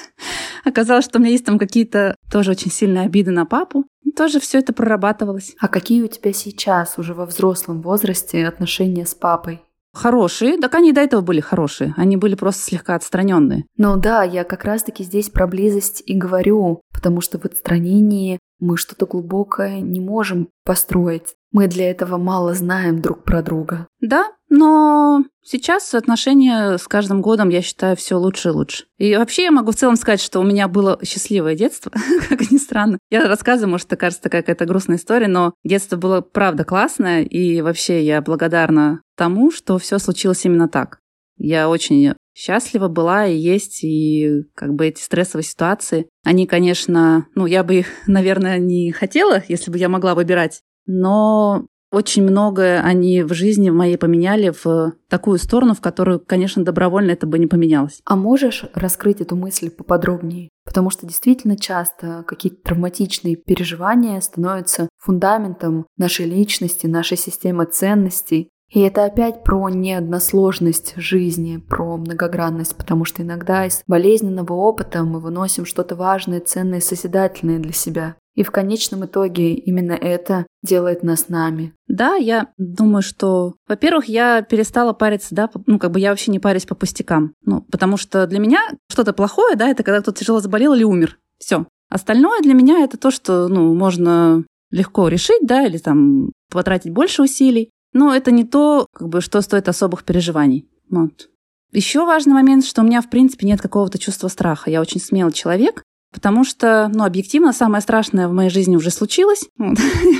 Оказалось, 0.64 1.04
что 1.04 1.18
у 1.18 1.20
меня 1.20 1.32
есть 1.32 1.44
там 1.44 1.58
какие-то 1.58 2.14
тоже 2.30 2.52
очень 2.52 2.70
сильные 2.70 3.04
обиды 3.04 3.32
на 3.32 3.44
папу. 3.44 3.84
Тоже 4.16 4.38
все 4.38 4.58
это 4.58 4.72
прорабатывалось. 4.72 5.54
А 5.58 5.68
какие 5.68 6.02
у 6.02 6.06
тебя 6.06 6.32
сейчас, 6.32 6.98
уже 6.98 7.14
во 7.14 7.26
взрослом 7.26 7.82
возрасте, 7.82 8.46
отношения 8.46 9.04
с 9.04 9.14
папой? 9.14 9.62
Хорошие, 9.92 10.56
так 10.58 10.74
они 10.74 10.92
до 10.92 11.02
этого 11.02 11.20
были 11.20 11.40
хорошие. 11.40 11.94
Они 11.96 12.16
были 12.16 12.34
просто 12.34 12.62
слегка 12.62 12.94
отстраненные. 12.94 13.64
Ну 13.76 13.96
да, 13.96 14.22
я 14.22 14.44
как 14.44 14.64
раз-таки 14.64 15.04
здесь 15.04 15.28
про 15.28 15.46
близость 15.46 16.02
и 16.06 16.16
говорю, 16.16 16.80
потому 16.92 17.20
что 17.20 17.38
в 17.38 17.44
отстранении 17.44 18.38
мы 18.58 18.76
что-то 18.76 19.06
глубокое 19.06 19.80
не 19.80 20.00
можем 20.00 20.48
построить. 20.64 21.34
Мы 21.50 21.66
для 21.66 21.90
этого 21.90 22.16
мало 22.16 22.54
знаем 22.54 23.02
друг 23.02 23.24
про 23.24 23.42
друга. 23.42 23.88
Да, 24.00 24.30
но 24.54 25.24
сейчас 25.42 25.94
отношения 25.94 26.76
с 26.76 26.86
каждым 26.86 27.22
годом, 27.22 27.48
я 27.48 27.62
считаю, 27.62 27.96
все 27.96 28.16
лучше 28.16 28.50
и 28.50 28.52
лучше. 28.52 28.84
И 28.98 29.16
вообще 29.16 29.44
я 29.44 29.50
могу 29.50 29.72
в 29.72 29.76
целом 29.76 29.96
сказать, 29.96 30.20
что 30.20 30.40
у 30.40 30.44
меня 30.44 30.68
было 30.68 30.98
счастливое 31.02 31.54
детство, 31.54 31.90
как 32.28 32.50
ни 32.50 32.58
странно. 32.58 32.98
Я 33.08 33.26
рассказываю, 33.26 33.70
может, 33.70 33.88
кажется 33.88 34.22
такая 34.22 34.42
какая-то 34.42 34.66
грустная 34.66 34.98
история, 34.98 35.26
но 35.26 35.54
детство 35.64 35.96
было 35.96 36.20
правда 36.20 36.64
классное, 36.64 37.22
и 37.22 37.62
вообще 37.62 38.04
я 38.04 38.20
благодарна 38.20 39.00
тому, 39.16 39.50
что 39.50 39.78
все 39.78 39.98
случилось 39.98 40.44
именно 40.44 40.68
так. 40.68 40.98
Я 41.38 41.70
очень 41.70 42.12
счастлива 42.34 42.88
была 42.88 43.26
и 43.26 43.34
есть, 43.34 43.82
и 43.82 44.42
как 44.54 44.74
бы 44.74 44.86
эти 44.86 45.00
стрессовые 45.00 45.46
ситуации, 45.46 46.10
они, 46.24 46.46
конечно, 46.46 47.26
ну, 47.34 47.46
я 47.46 47.64
бы 47.64 47.76
их, 47.76 47.86
наверное, 48.06 48.58
не 48.58 48.92
хотела, 48.92 49.42
если 49.48 49.70
бы 49.70 49.78
я 49.78 49.88
могла 49.88 50.14
выбирать, 50.14 50.60
но 50.84 51.64
очень 51.92 52.22
многое 52.22 52.80
они 52.80 53.22
в 53.22 53.32
жизни 53.34 53.70
в 53.70 53.74
моей 53.74 53.96
поменяли 53.96 54.52
в 54.64 54.94
такую 55.08 55.38
сторону, 55.38 55.74
в 55.74 55.80
которую, 55.80 56.20
конечно, 56.20 56.64
добровольно 56.64 57.10
это 57.10 57.26
бы 57.26 57.38
не 57.38 57.46
поменялось. 57.46 58.00
А 58.04 58.16
можешь 58.16 58.64
раскрыть 58.74 59.20
эту 59.20 59.36
мысль 59.36 59.70
поподробнее? 59.70 60.48
Потому 60.64 60.90
что 60.90 61.06
действительно 61.06 61.56
часто 61.56 62.24
какие-то 62.26 62.62
травматичные 62.62 63.36
переживания 63.36 64.20
становятся 64.20 64.88
фундаментом 64.98 65.86
нашей 65.98 66.26
личности, 66.26 66.86
нашей 66.86 67.18
системы 67.18 67.66
ценностей. 67.66 68.48
И 68.70 68.80
это 68.80 69.04
опять 69.04 69.44
про 69.44 69.68
неодносложность 69.68 70.94
жизни, 70.96 71.58
про 71.58 71.98
многогранность, 71.98 72.74
потому 72.74 73.04
что 73.04 73.22
иногда 73.22 73.66
из 73.66 73.82
болезненного 73.86 74.54
опыта 74.54 75.02
мы 75.04 75.20
выносим 75.20 75.66
что-то 75.66 75.94
важное, 75.94 76.40
ценное, 76.40 76.80
созидательное 76.80 77.58
для 77.58 77.72
себя. 77.72 78.16
И 78.34 78.42
в 78.42 78.50
конечном 78.50 79.04
итоге 79.04 79.54
именно 79.54 79.92
это 79.92 80.46
делает 80.62 81.02
нас 81.02 81.28
нами. 81.28 81.74
Да, 81.86 82.14
я 82.14 82.48
думаю, 82.56 83.02
что, 83.02 83.54
во-первых, 83.68 84.06
я 84.06 84.42
перестала 84.42 84.92
париться, 84.92 85.34
да, 85.34 85.50
ну, 85.66 85.78
как 85.78 85.90
бы 85.90 86.00
я 86.00 86.10
вообще 86.10 86.30
не 86.30 86.38
парюсь 86.38 86.64
по 86.64 86.74
пустякам. 86.74 87.34
Ну, 87.44 87.60
потому 87.70 87.96
что 87.96 88.26
для 88.26 88.38
меня 88.38 88.62
что-то 88.90 89.12
плохое, 89.12 89.56
да, 89.56 89.68
это 89.68 89.82
когда 89.82 90.00
кто-то 90.00 90.18
тяжело 90.18 90.40
заболел 90.40 90.72
или 90.74 90.84
умер. 90.84 91.18
Все. 91.38 91.66
Остальное 91.90 92.40
для 92.40 92.54
меня 92.54 92.82
это 92.82 92.96
то, 92.96 93.10
что, 93.10 93.48
ну, 93.48 93.74
можно 93.74 94.44
легко 94.70 95.08
решить, 95.08 95.42
да, 95.42 95.66
или 95.66 95.76
там 95.76 96.32
потратить 96.50 96.92
больше 96.92 97.22
усилий. 97.22 97.70
Но 97.92 98.14
это 98.14 98.30
не 98.30 98.44
то, 98.44 98.86
как 98.94 99.08
бы, 99.08 99.20
что 99.20 99.42
стоит 99.42 99.68
особых 99.68 100.04
переживаний. 100.04 100.66
Вот. 100.88 101.28
Еще 101.72 102.04
важный 102.04 102.32
момент, 102.32 102.64
что 102.64 102.82
у 102.82 102.84
меня, 102.84 103.02
в 103.02 103.10
принципе, 103.10 103.46
нет 103.46 103.60
какого-то 103.60 103.98
чувства 103.98 104.28
страха. 104.28 104.70
Я 104.70 104.80
очень 104.80 105.00
смелый 105.00 105.32
человек, 105.32 105.82
потому 106.12 106.44
что, 106.44 106.90
ну, 106.92 107.04
объективно, 107.04 107.52
самое 107.52 107.80
страшное 107.80 108.28
в 108.28 108.32
моей 108.32 108.50
жизни 108.50 108.76
уже 108.76 108.90
случилось, 108.90 109.48
вот, 109.58 109.78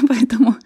поэтому 0.09 0.57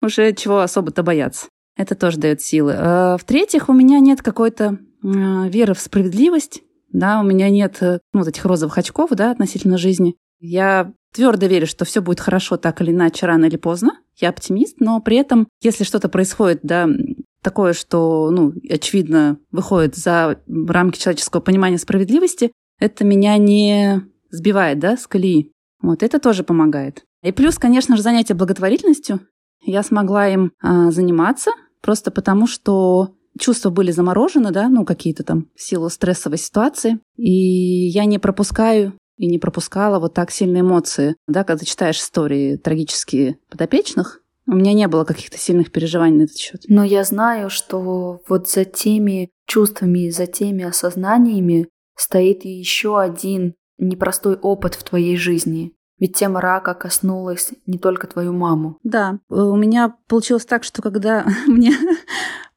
уже 0.00 0.32
чего 0.32 0.60
особо-то 0.60 1.02
бояться. 1.02 1.46
Это 1.76 1.94
тоже 1.94 2.18
дает 2.18 2.40
силы. 2.40 2.74
А, 2.76 3.16
в-третьих, 3.18 3.68
у 3.68 3.72
меня 3.72 3.98
нет 4.00 4.22
какой-то 4.22 4.78
а, 5.02 5.48
веры 5.48 5.74
в 5.74 5.80
справедливость, 5.80 6.62
да, 6.92 7.20
у 7.20 7.22
меня 7.22 7.50
нет 7.50 7.76
э, 7.82 7.98
ну, 8.14 8.20
вот 8.20 8.28
этих 8.28 8.44
розовых 8.46 8.78
очков, 8.78 9.10
да, 9.10 9.30
относительно 9.30 9.76
жизни. 9.76 10.16
Я 10.40 10.92
твердо 11.12 11.46
верю, 11.46 11.66
что 11.66 11.84
все 11.84 12.00
будет 12.00 12.20
хорошо 12.20 12.56
так 12.56 12.80
или 12.80 12.92
иначе, 12.92 13.26
рано 13.26 13.44
или 13.44 13.56
поздно. 13.56 13.98
Я 14.16 14.30
оптимист, 14.30 14.76
но 14.80 15.00
при 15.00 15.16
этом, 15.18 15.48
если 15.62 15.84
что-то 15.84 16.08
происходит, 16.08 16.60
да, 16.62 16.88
такое, 17.42 17.72
что, 17.72 18.30
ну, 18.30 18.52
очевидно, 18.70 19.38
выходит 19.50 19.96
за 19.96 20.40
рамки 20.48 20.98
человеческого 20.98 21.40
понимания 21.40 21.78
справедливости, 21.78 22.52
это 22.78 23.04
меня 23.04 23.36
не 23.36 24.02
сбивает, 24.30 24.78
да, 24.78 24.96
с 24.96 25.06
колеи. 25.06 25.52
Вот 25.80 26.02
это 26.02 26.18
тоже 26.18 26.42
помогает. 26.44 27.04
И 27.22 27.32
плюс, 27.32 27.58
конечно 27.58 27.96
же, 27.96 28.02
занятие 28.02 28.34
благотворительностью. 28.34 29.20
Я 29.62 29.82
смогла 29.82 30.28
им 30.28 30.52
а, 30.62 30.90
заниматься 30.90 31.50
просто 31.80 32.10
потому, 32.10 32.46
что 32.46 33.14
чувства 33.38 33.70
были 33.70 33.90
заморожены, 33.90 34.50
да, 34.50 34.68
ну, 34.68 34.84
какие-то 34.84 35.24
там 35.24 35.46
в 35.54 35.62
силу 35.62 35.88
стрессовой 35.88 36.38
ситуации. 36.38 36.98
И 37.16 37.88
я 37.88 38.04
не 38.04 38.18
пропускаю 38.18 38.94
и 39.16 39.26
не 39.26 39.38
пропускала 39.38 39.98
вот 39.98 40.14
так 40.14 40.30
сильные 40.30 40.60
эмоции. 40.60 41.16
Да, 41.26 41.44
когда 41.44 41.64
читаешь 41.64 41.98
истории 41.98 42.56
трагические 42.56 43.38
подопечных, 43.50 44.20
у 44.46 44.54
меня 44.54 44.72
не 44.72 44.88
было 44.88 45.04
каких-то 45.04 45.36
сильных 45.38 45.70
переживаний 45.72 46.18
на 46.18 46.22
этот 46.22 46.38
счет. 46.38 46.62
Но 46.68 46.82
я 46.84 47.04
знаю, 47.04 47.50
что 47.50 48.22
вот 48.28 48.48
за 48.48 48.64
теми 48.64 49.30
чувствами, 49.46 50.08
за 50.08 50.26
теми 50.26 50.64
осознаниями 50.64 51.68
стоит 51.96 52.44
еще 52.44 52.98
один 52.98 53.54
непростой 53.78 54.36
опыт 54.36 54.74
в 54.74 54.82
твоей 54.82 55.16
жизни. 55.16 55.72
Ведь 55.98 56.14
тема 56.14 56.40
рака 56.40 56.74
коснулась 56.74 57.50
не 57.66 57.78
только 57.78 58.06
твою 58.06 58.32
маму. 58.32 58.78
Да, 58.84 59.18
у 59.28 59.56
меня 59.56 59.96
получилось 60.06 60.44
так, 60.44 60.62
что 60.64 60.82
когда 60.82 61.26
мне 61.46 61.72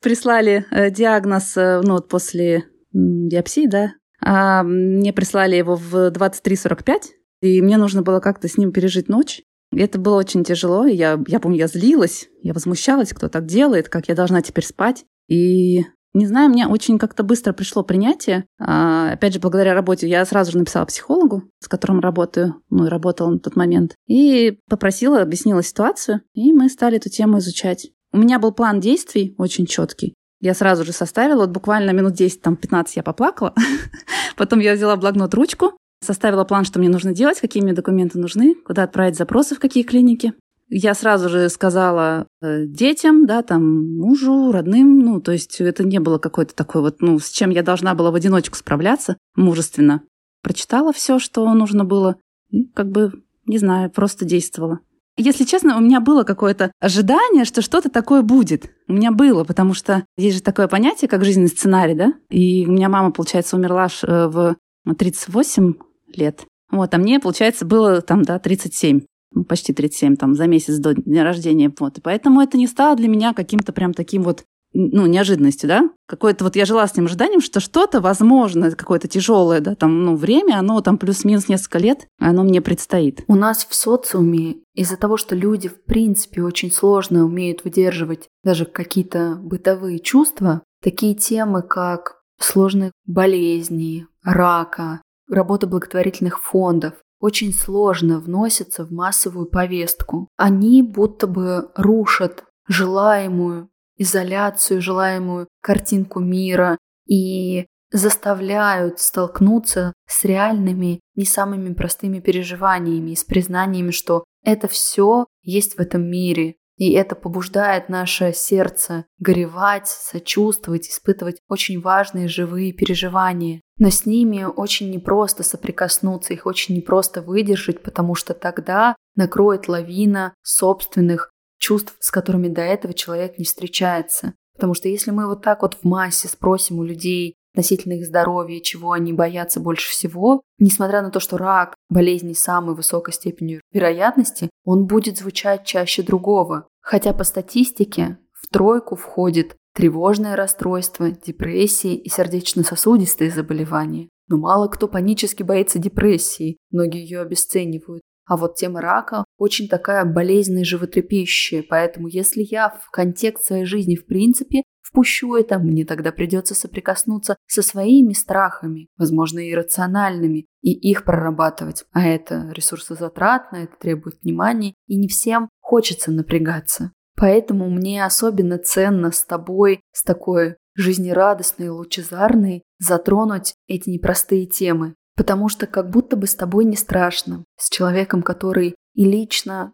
прислали 0.02 0.66
э, 0.72 0.92
диагноз, 0.92 1.58
э, 1.58 1.82
ну 1.84 1.94
вот 1.94 2.08
после 2.08 2.66
биопсии, 2.94 3.68
да, 3.68 3.94
а 4.24 4.64
мне 4.64 5.14
прислали 5.14 5.56
его 5.56 5.76
в 5.76 6.12
23.45, 6.12 7.02
и 7.42 7.62
мне 7.62 7.78
нужно 7.78 8.04
было 8.04 8.20
как-то 8.20 8.48
с 8.48 8.58
ним 8.58 8.72
пережить 8.72 9.10
ночь. 9.10 9.42
Это 9.76 9.98
было 9.98 10.18
очень 10.18 10.44
тяжело. 10.44 10.86
Я, 10.86 11.20
я 11.28 11.40
помню, 11.40 11.58
я 11.58 11.68
злилась, 11.68 12.28
я 12.42 12.54
возмущалась, 12.54 13.14
кто 13.14 13.30
так 13.30 13.46
делает, 13.46 13.90
как 13.90 14.10
я 14.10 14.16
должна 14.16 14.42
теперь 14.42 14.66
спать. 14.66 15.06
И 15.28 15.86
не 16.14 16.26
знаю, 16.26 16.50
мне 16.50 16.68
очень 16.68 16.98
как-то 17.00 17.24
быстро 17.24 17.54
пришло 17.54 17.84
принятие. 17.84 18.46
А, 18.60 19.12
опять 19.14 19.34
же, 19.34 19.40
благодаря 19.40 19.74
работе 19.74 20.08
я 20.08 20.26
сразу 20.26 20.52
же 20.52 20.58
написала 20.58 20.86
психологу, 20.86 21.44
с 21.60 21.68
которым 21.68 22.00
работаю, 22.02 22.62
ну 22.70 22.86
и 22.86 22.90
работала 22.90 23.30
на 23.30 23.40
тот 23.40 23.56
момент, 23.56 23.96
и 24.08 24.60
попросила, 24.70 25.22
объяснила 25.22 25.64
ситуацию, 25.64 26.22
и 26.34 26.52
мы 26.52 26.70
стали 26.70 26.98
эту 26.98 27.10
тему 27.10 27.40
изучать. 27.40 27.92
У 28.12 28.18
меня 28.18 28.40
был 28.40 28.52
план 28.52 28.82
действий 28.82 29.36
очень 29.38 29.66
четкий. 29.66 30.16
Я 30.42 30.54
сразу 30.54 30.84
же 30.84 30.92
составила, 30.92 31.42
вот 31.42 31.52
буквально 31.52 31.92
минут 31.92 32.14
10, 32.14 32.42
там 32.42 32.56
15 32.58 32.98
я 32.98 33.04
поплакала. 33.04 33.54
Потом 34.36 34.60
я 34.60 34.74
взяла 34.74 34.98
блокнот, 34.98 35.34
ручку, 35.34 35.74
составила 36.04 36.44
план, 36.44 36.66
что 36.66 36.80
мне 36.80 36.90
нужно 36.90 37.14
делать, 37.14 37.40
какие 37.40 37.64
мне 37.64 37.74
документы 37.74 38.20
нужны, 38.20 38.56
куда 38.56 38.84
отправить 38.84 39.16
запросы, 39.16 39.56
в 39.56 39.60
какие 39.60 39.84
клиники. 39.84 40.34
Я 40.74 40.94
сразу 40.94 41.28
же 41.28 41.50
сказала 41.50 42.28
э, 42.42 42.66
детям, 42.66 43.26
да, 43.26 43.42
там, 43.42 43.98
мужу, 43.98 44.54
родным, 44.54 45.00
ну, 45.00 45.20
то 45.20 45.34
есть 45.34 45.60
это 45.60 45.84
не 45.84 46.00
было 46.00 46.18
какой-то 46.18 46.56
такой 46.56 46.82
вот, 46.82 47.02
ну, 47.02 47.20
с 47.20 47.30
чем 47.30 47.50
я 47.50 47.62
должна 47.62 47.94
была 47.94 48.10
в 48.10 48.16
одиночку 48.16 48.56
справляться 48.56 49.18
мужественно. 49.36 50.02
Прочитала 50.42 50.94
все, 50.94 51.20
что 51.20 51.54
нужно 51.54 51.84
было, 51.84 52.16
и 52.52 52.64
как 52.68 52.90
бы, 52.90 53.12
не 53.46 53.58
знаю, 53.58 53.92
просто 53.92 54.24
действовала. 54.24 54.80
Если 55.18 55.44
честно, 55.44 55.76
у 55.76 55.82
меня 55.82 56.00
было 56.00 56.24
какое-то 56.24 56.72
ожидание, 56.80 57.44
что 57.44 57.62
что-то 57.62 57.90
такое 57.90 58.22
будет. 58.22 58.72
У 58.88 58.94
меня 58.94 59.12
было, 59.12 59.44
потому 59.44 59.74
что 59.74 60.06
есть 60.16 60.38
же 60.38 60.42
такое 60.42 60.70
понятие, 60.70 61.10
как 61.10 61.26
жизненный 61.26 61.50
сценарий, 61.50 61.96
да? 61.96 62.14
И 62.30 62.66
у 62.66 62.72
меня 62.72 62.88
мама, 62.88 63.12
получается, 63.12 63.58
умерла 63.58 63.90
э, 64.04 64.28
в 64.28 64.56
38 64.98 65.74
лет. 66.16 66.46
Вот, 66.72 66.94
а 66.94 66.98
мне, 66.98 67.20
получается, 67.20 67.66
было 67.66 68.02
там, 68.02 68.24
да, 68.24 68.40
37 68.40 69.02
ну, 69.02 69.06
почти 69.48 69.74
37, 69.74 70.16
там, 70.16 70.36
за 70.36 70.48
месяц 70.48 70.78
до 70.78 70.94
дня 70.94 71.24
рождения. 71.24 71.74
Вот. 71.80 71.98
И 71.98 72.02
поэтому 72.02 72.42
это 72.42 72.58
не 72.58 72.68
стало 72.68 72.96
для 72.96 73.08
меня 73.08 73.34
каким-то 73.34 73.74
прям 73.74 73.94
таким 73.94 74.24
вот 74.24 74.44
ну, 74.74 75.06
неожиданностью, 75.06 75.68
да? 75.68 75.90
Какое-то 76.08 76.46
вот 76.46 76.56
я 76.56 76.66
жила 76.66 76.88
с 76.88 76.94
тем 76.94 77.06
ожиданием, 77.06 77.42
что 77.42 77.60
что-то, 77.60 78.00
возможно, 78.00 78.72
какое-то 78.72 79.08
тяжелое, 79.08 79.60
да, 79.60 79.76
там, 79.76 80.06
ну, 80.06 80.16
время, 80.16 80.58
оно 80.58 80.82
там 80.82 80.98
плюс-минус 80.98 81.50
несколько 81.50 81.78
лет, 81.80 82.08
оно 82.20 82.44
мне 82.44 82.62
предстоит. 82.62 83.24
У 83.28 83.36
нас 83.36 83.66
в 83.70 83.76
социуме 83.76 84.58
из-за 84.74 84.98
того, 84.98 85.18
что 85.18 85.36
люди, 85.36 85.68
в 85.68 85.84
принципе, 85.84 86.42
очень 86.42 86.72
сложно 86.72 87.26
умеют 87.26 87.64
выдерживать 87.64 88.30
даже 88.44 88.66
какие-то 88.66 89.38
бытовые 89.42 90.00
чувства, 90.00 90.62
такие 90.82 91.16
темы, 91.16 91.62
как 91.62 92.22
сложные 92.40 92.92
болезни, 93.06 94.08
рака, 94.24 95.02
работа 95.30 95.68
благотворительных 95.68 96.42
фондов, 96.42 96.94
очень 97.22 97.54
сложно 97.54 98.20
вносятся 98.20 98.84
в 98.84 98.92
массовую 98.92 99.46
повестку. 99.46 100.28
Они 100.36 100.82
будто 100.82 101.28
бы 101.28 101.70
рушат 101.76 102.44
желаемую 102.68 103.70
изоляцию, 103.98 104.82
желаемую 104.82 105.48
картинку 105.62 106.20
мира. 106.20 106.78
И 107.08 107.66
заставляют 107.92 109.00
столкнуться 109.00 109.94
с 110.08 110.24
реальными, 110.24 111.02
не 111.16 111.26
самыми 111.26 111.74
простыми 111.74 112.20
переживаниями 112.20 113.14
с 113.14 113.24
признаниями, 113.24 113.92
что 113.92 114.24
это 114.44 114.68
все 114.68 115.26
есть 115.44 115.76
в 115.76 115.80
этом 115.80 116.10
мире, 116.10 116.56
и 116.78 116.94
это 116.94 117.16
побуждает 117.16 117.90
наше 117.90 118.34
сердце 118.34 119.06
горевать, 119.20 119.88
сочувствовать, 119.88 120.88
испытывать 120.88 121.40
очень 121.48 121.80
важные 121.80 122.28
живые 122.28 122.74
переживания. 122.74 123.62
Но 123.82 123.90
с 123.90 124.06
ними 124.06 124.44
очень 124.44 124.92
непросто 124.92 125.42
соприкоснуться, 125.42 126.34
их 126.34 126.46
очень 126.46 126.76
непросто 126.76 127.24
выдержать, 127.24 127.82
потому 127.82 128.14
что 128.14 128.36
тогда 128.36 128.96
накроет 129.16 129.68
лавина 129.68 130.36
собственных 130.44 131.32
чувств, 131.58 131.96
с 132.00 132.12
которыми 132.12 132.48
до 132.48 132.62
этого 132.62 132.94
человек 132.94 133.40
не 133.40 133.44
встречается. 133.44 134.36
Потому 134.54 134.76
что 134.76 134.88
если 134.88 135.10
мы 135.10 135.26
вот 135.26 135.42
так 135.42 135.64
вот 135.64 135.80
в 135.82 135.84
массе 135.84 136.28
спросим 136.28 136.78
у 136.78 136.84
людей 136.84 137.34
относительно 137.54 137.94
их 137.94 138.06
здоровья, 138.06 138.60
чего 138.60 138.92
они 138.92 139.14
боятся 139.14 139.60
больше 139.60 139.90
всего, 139.90 140.42
несмотря 140.60 141.02
на 141.02 141.10
то, 141.10 141.20
что 141.20 141.40
рак– 141.40 141.74
болезнь 141.90 142.36
самой 142.36 142.76
высокой 142.76 143.16
степенью 143.16 143.62
вероятности, 143.74 144.52
он 144.64 144.86
будет 144.86 145.18
звучать 145.18 145.66
чаще 145.66 146.04
другого. 146.04 146.68
Хотя 146.82 147.14
по 147.14 147.24
статистике 147.24 148.20
в 148.32 148.48
тройку 148.48 148.96
входит 148.96 149.56
тревожное 149.74 150.36
расстройство, 150.36 151.12
депрессии 151.12 151.96
и 151.96 152.10
сердечно-сосудистые 152.10 153.32
заболевания. 153.32 154.10
Но 154.28 154.38
мало 154.38 154.68
кто 154.68 154.88
панически 154.88 155.44
боится 155.44 155.80
депрессии, 155.80 156.58
многие 156.72 157.02
ее 157.02 157.22
обесценивают. 157.22 158.02
А 158.26 158.38
вот 158.38 158.56
тема 158.56 158.82
рака 158.82 159.26
очень 159.38 159.68
такая 159.68 160.06
болезненная, 160.06 160.64
животрепещущая, 160.64 161.66
поэтому 161.68 162.08
если 162.08 162.48
я 162.50 162.70
в 162.70 162.90
контекст 162.92 163.46
своей 163.46 163.66
жизни 163.66 163.96
в 163.96 164.06
принципе 164.06 164.64
впущу 164.82 165.36
это, 165.36 165.60
мне 165.60 165.86
тогда 165.86 166.12
придется 166.12 166.56
соприкоснуться 166.56 167.36
со 167.48 167.62
своими 167.62 168.14
страхами, 168.14 168.88
возможно, 168.98 169.40
иррациональными, 169.50 170.46
и 170.62 170.72
их 170.72 171.04
прорабатывать. 171.04 171.86
А 171.92 172.06
это 172.06 172.52
ресурсозатратно, 172.54 173.58
это 173.58 173.76
требует 173.80 174.22
внимания, 174.22 174.76
и 174.88 174.98
не 174.98 175.08
всем 175.08 175.50
хочется 175.60 176.12
напрягаться. 176.12 176.92
Поэтому 177.16 177.70
мне 177.70 178.04
особенно 178.06 178.58
ценно 178.58 179.12
с 179.12 179.24
тобой, 179.24 179.82
с 179.92 180.04
такой 180.04 180.56
жизнерадостной, 180.76 181.70
лучезарной, 181.70 182.64
затронуть 182.80 183.54
эти 183.68 183.90
непростые 183.90 184.46
темы. 184.46 184.96
Потому 185.16 185.50
что 185.50 185.68
как 185.68 185.90
будто 185.90 186.16
бы 186.16 186.26
с 186.26 186.36
тобой 186.36 186.66
не 186.66 186.78
страшно, 186.78 187.44
с 187.58 187.70
человеком, 187.70 188.24
который 188.24 188.76
и 188.96 189.06
лично 189.06 189.74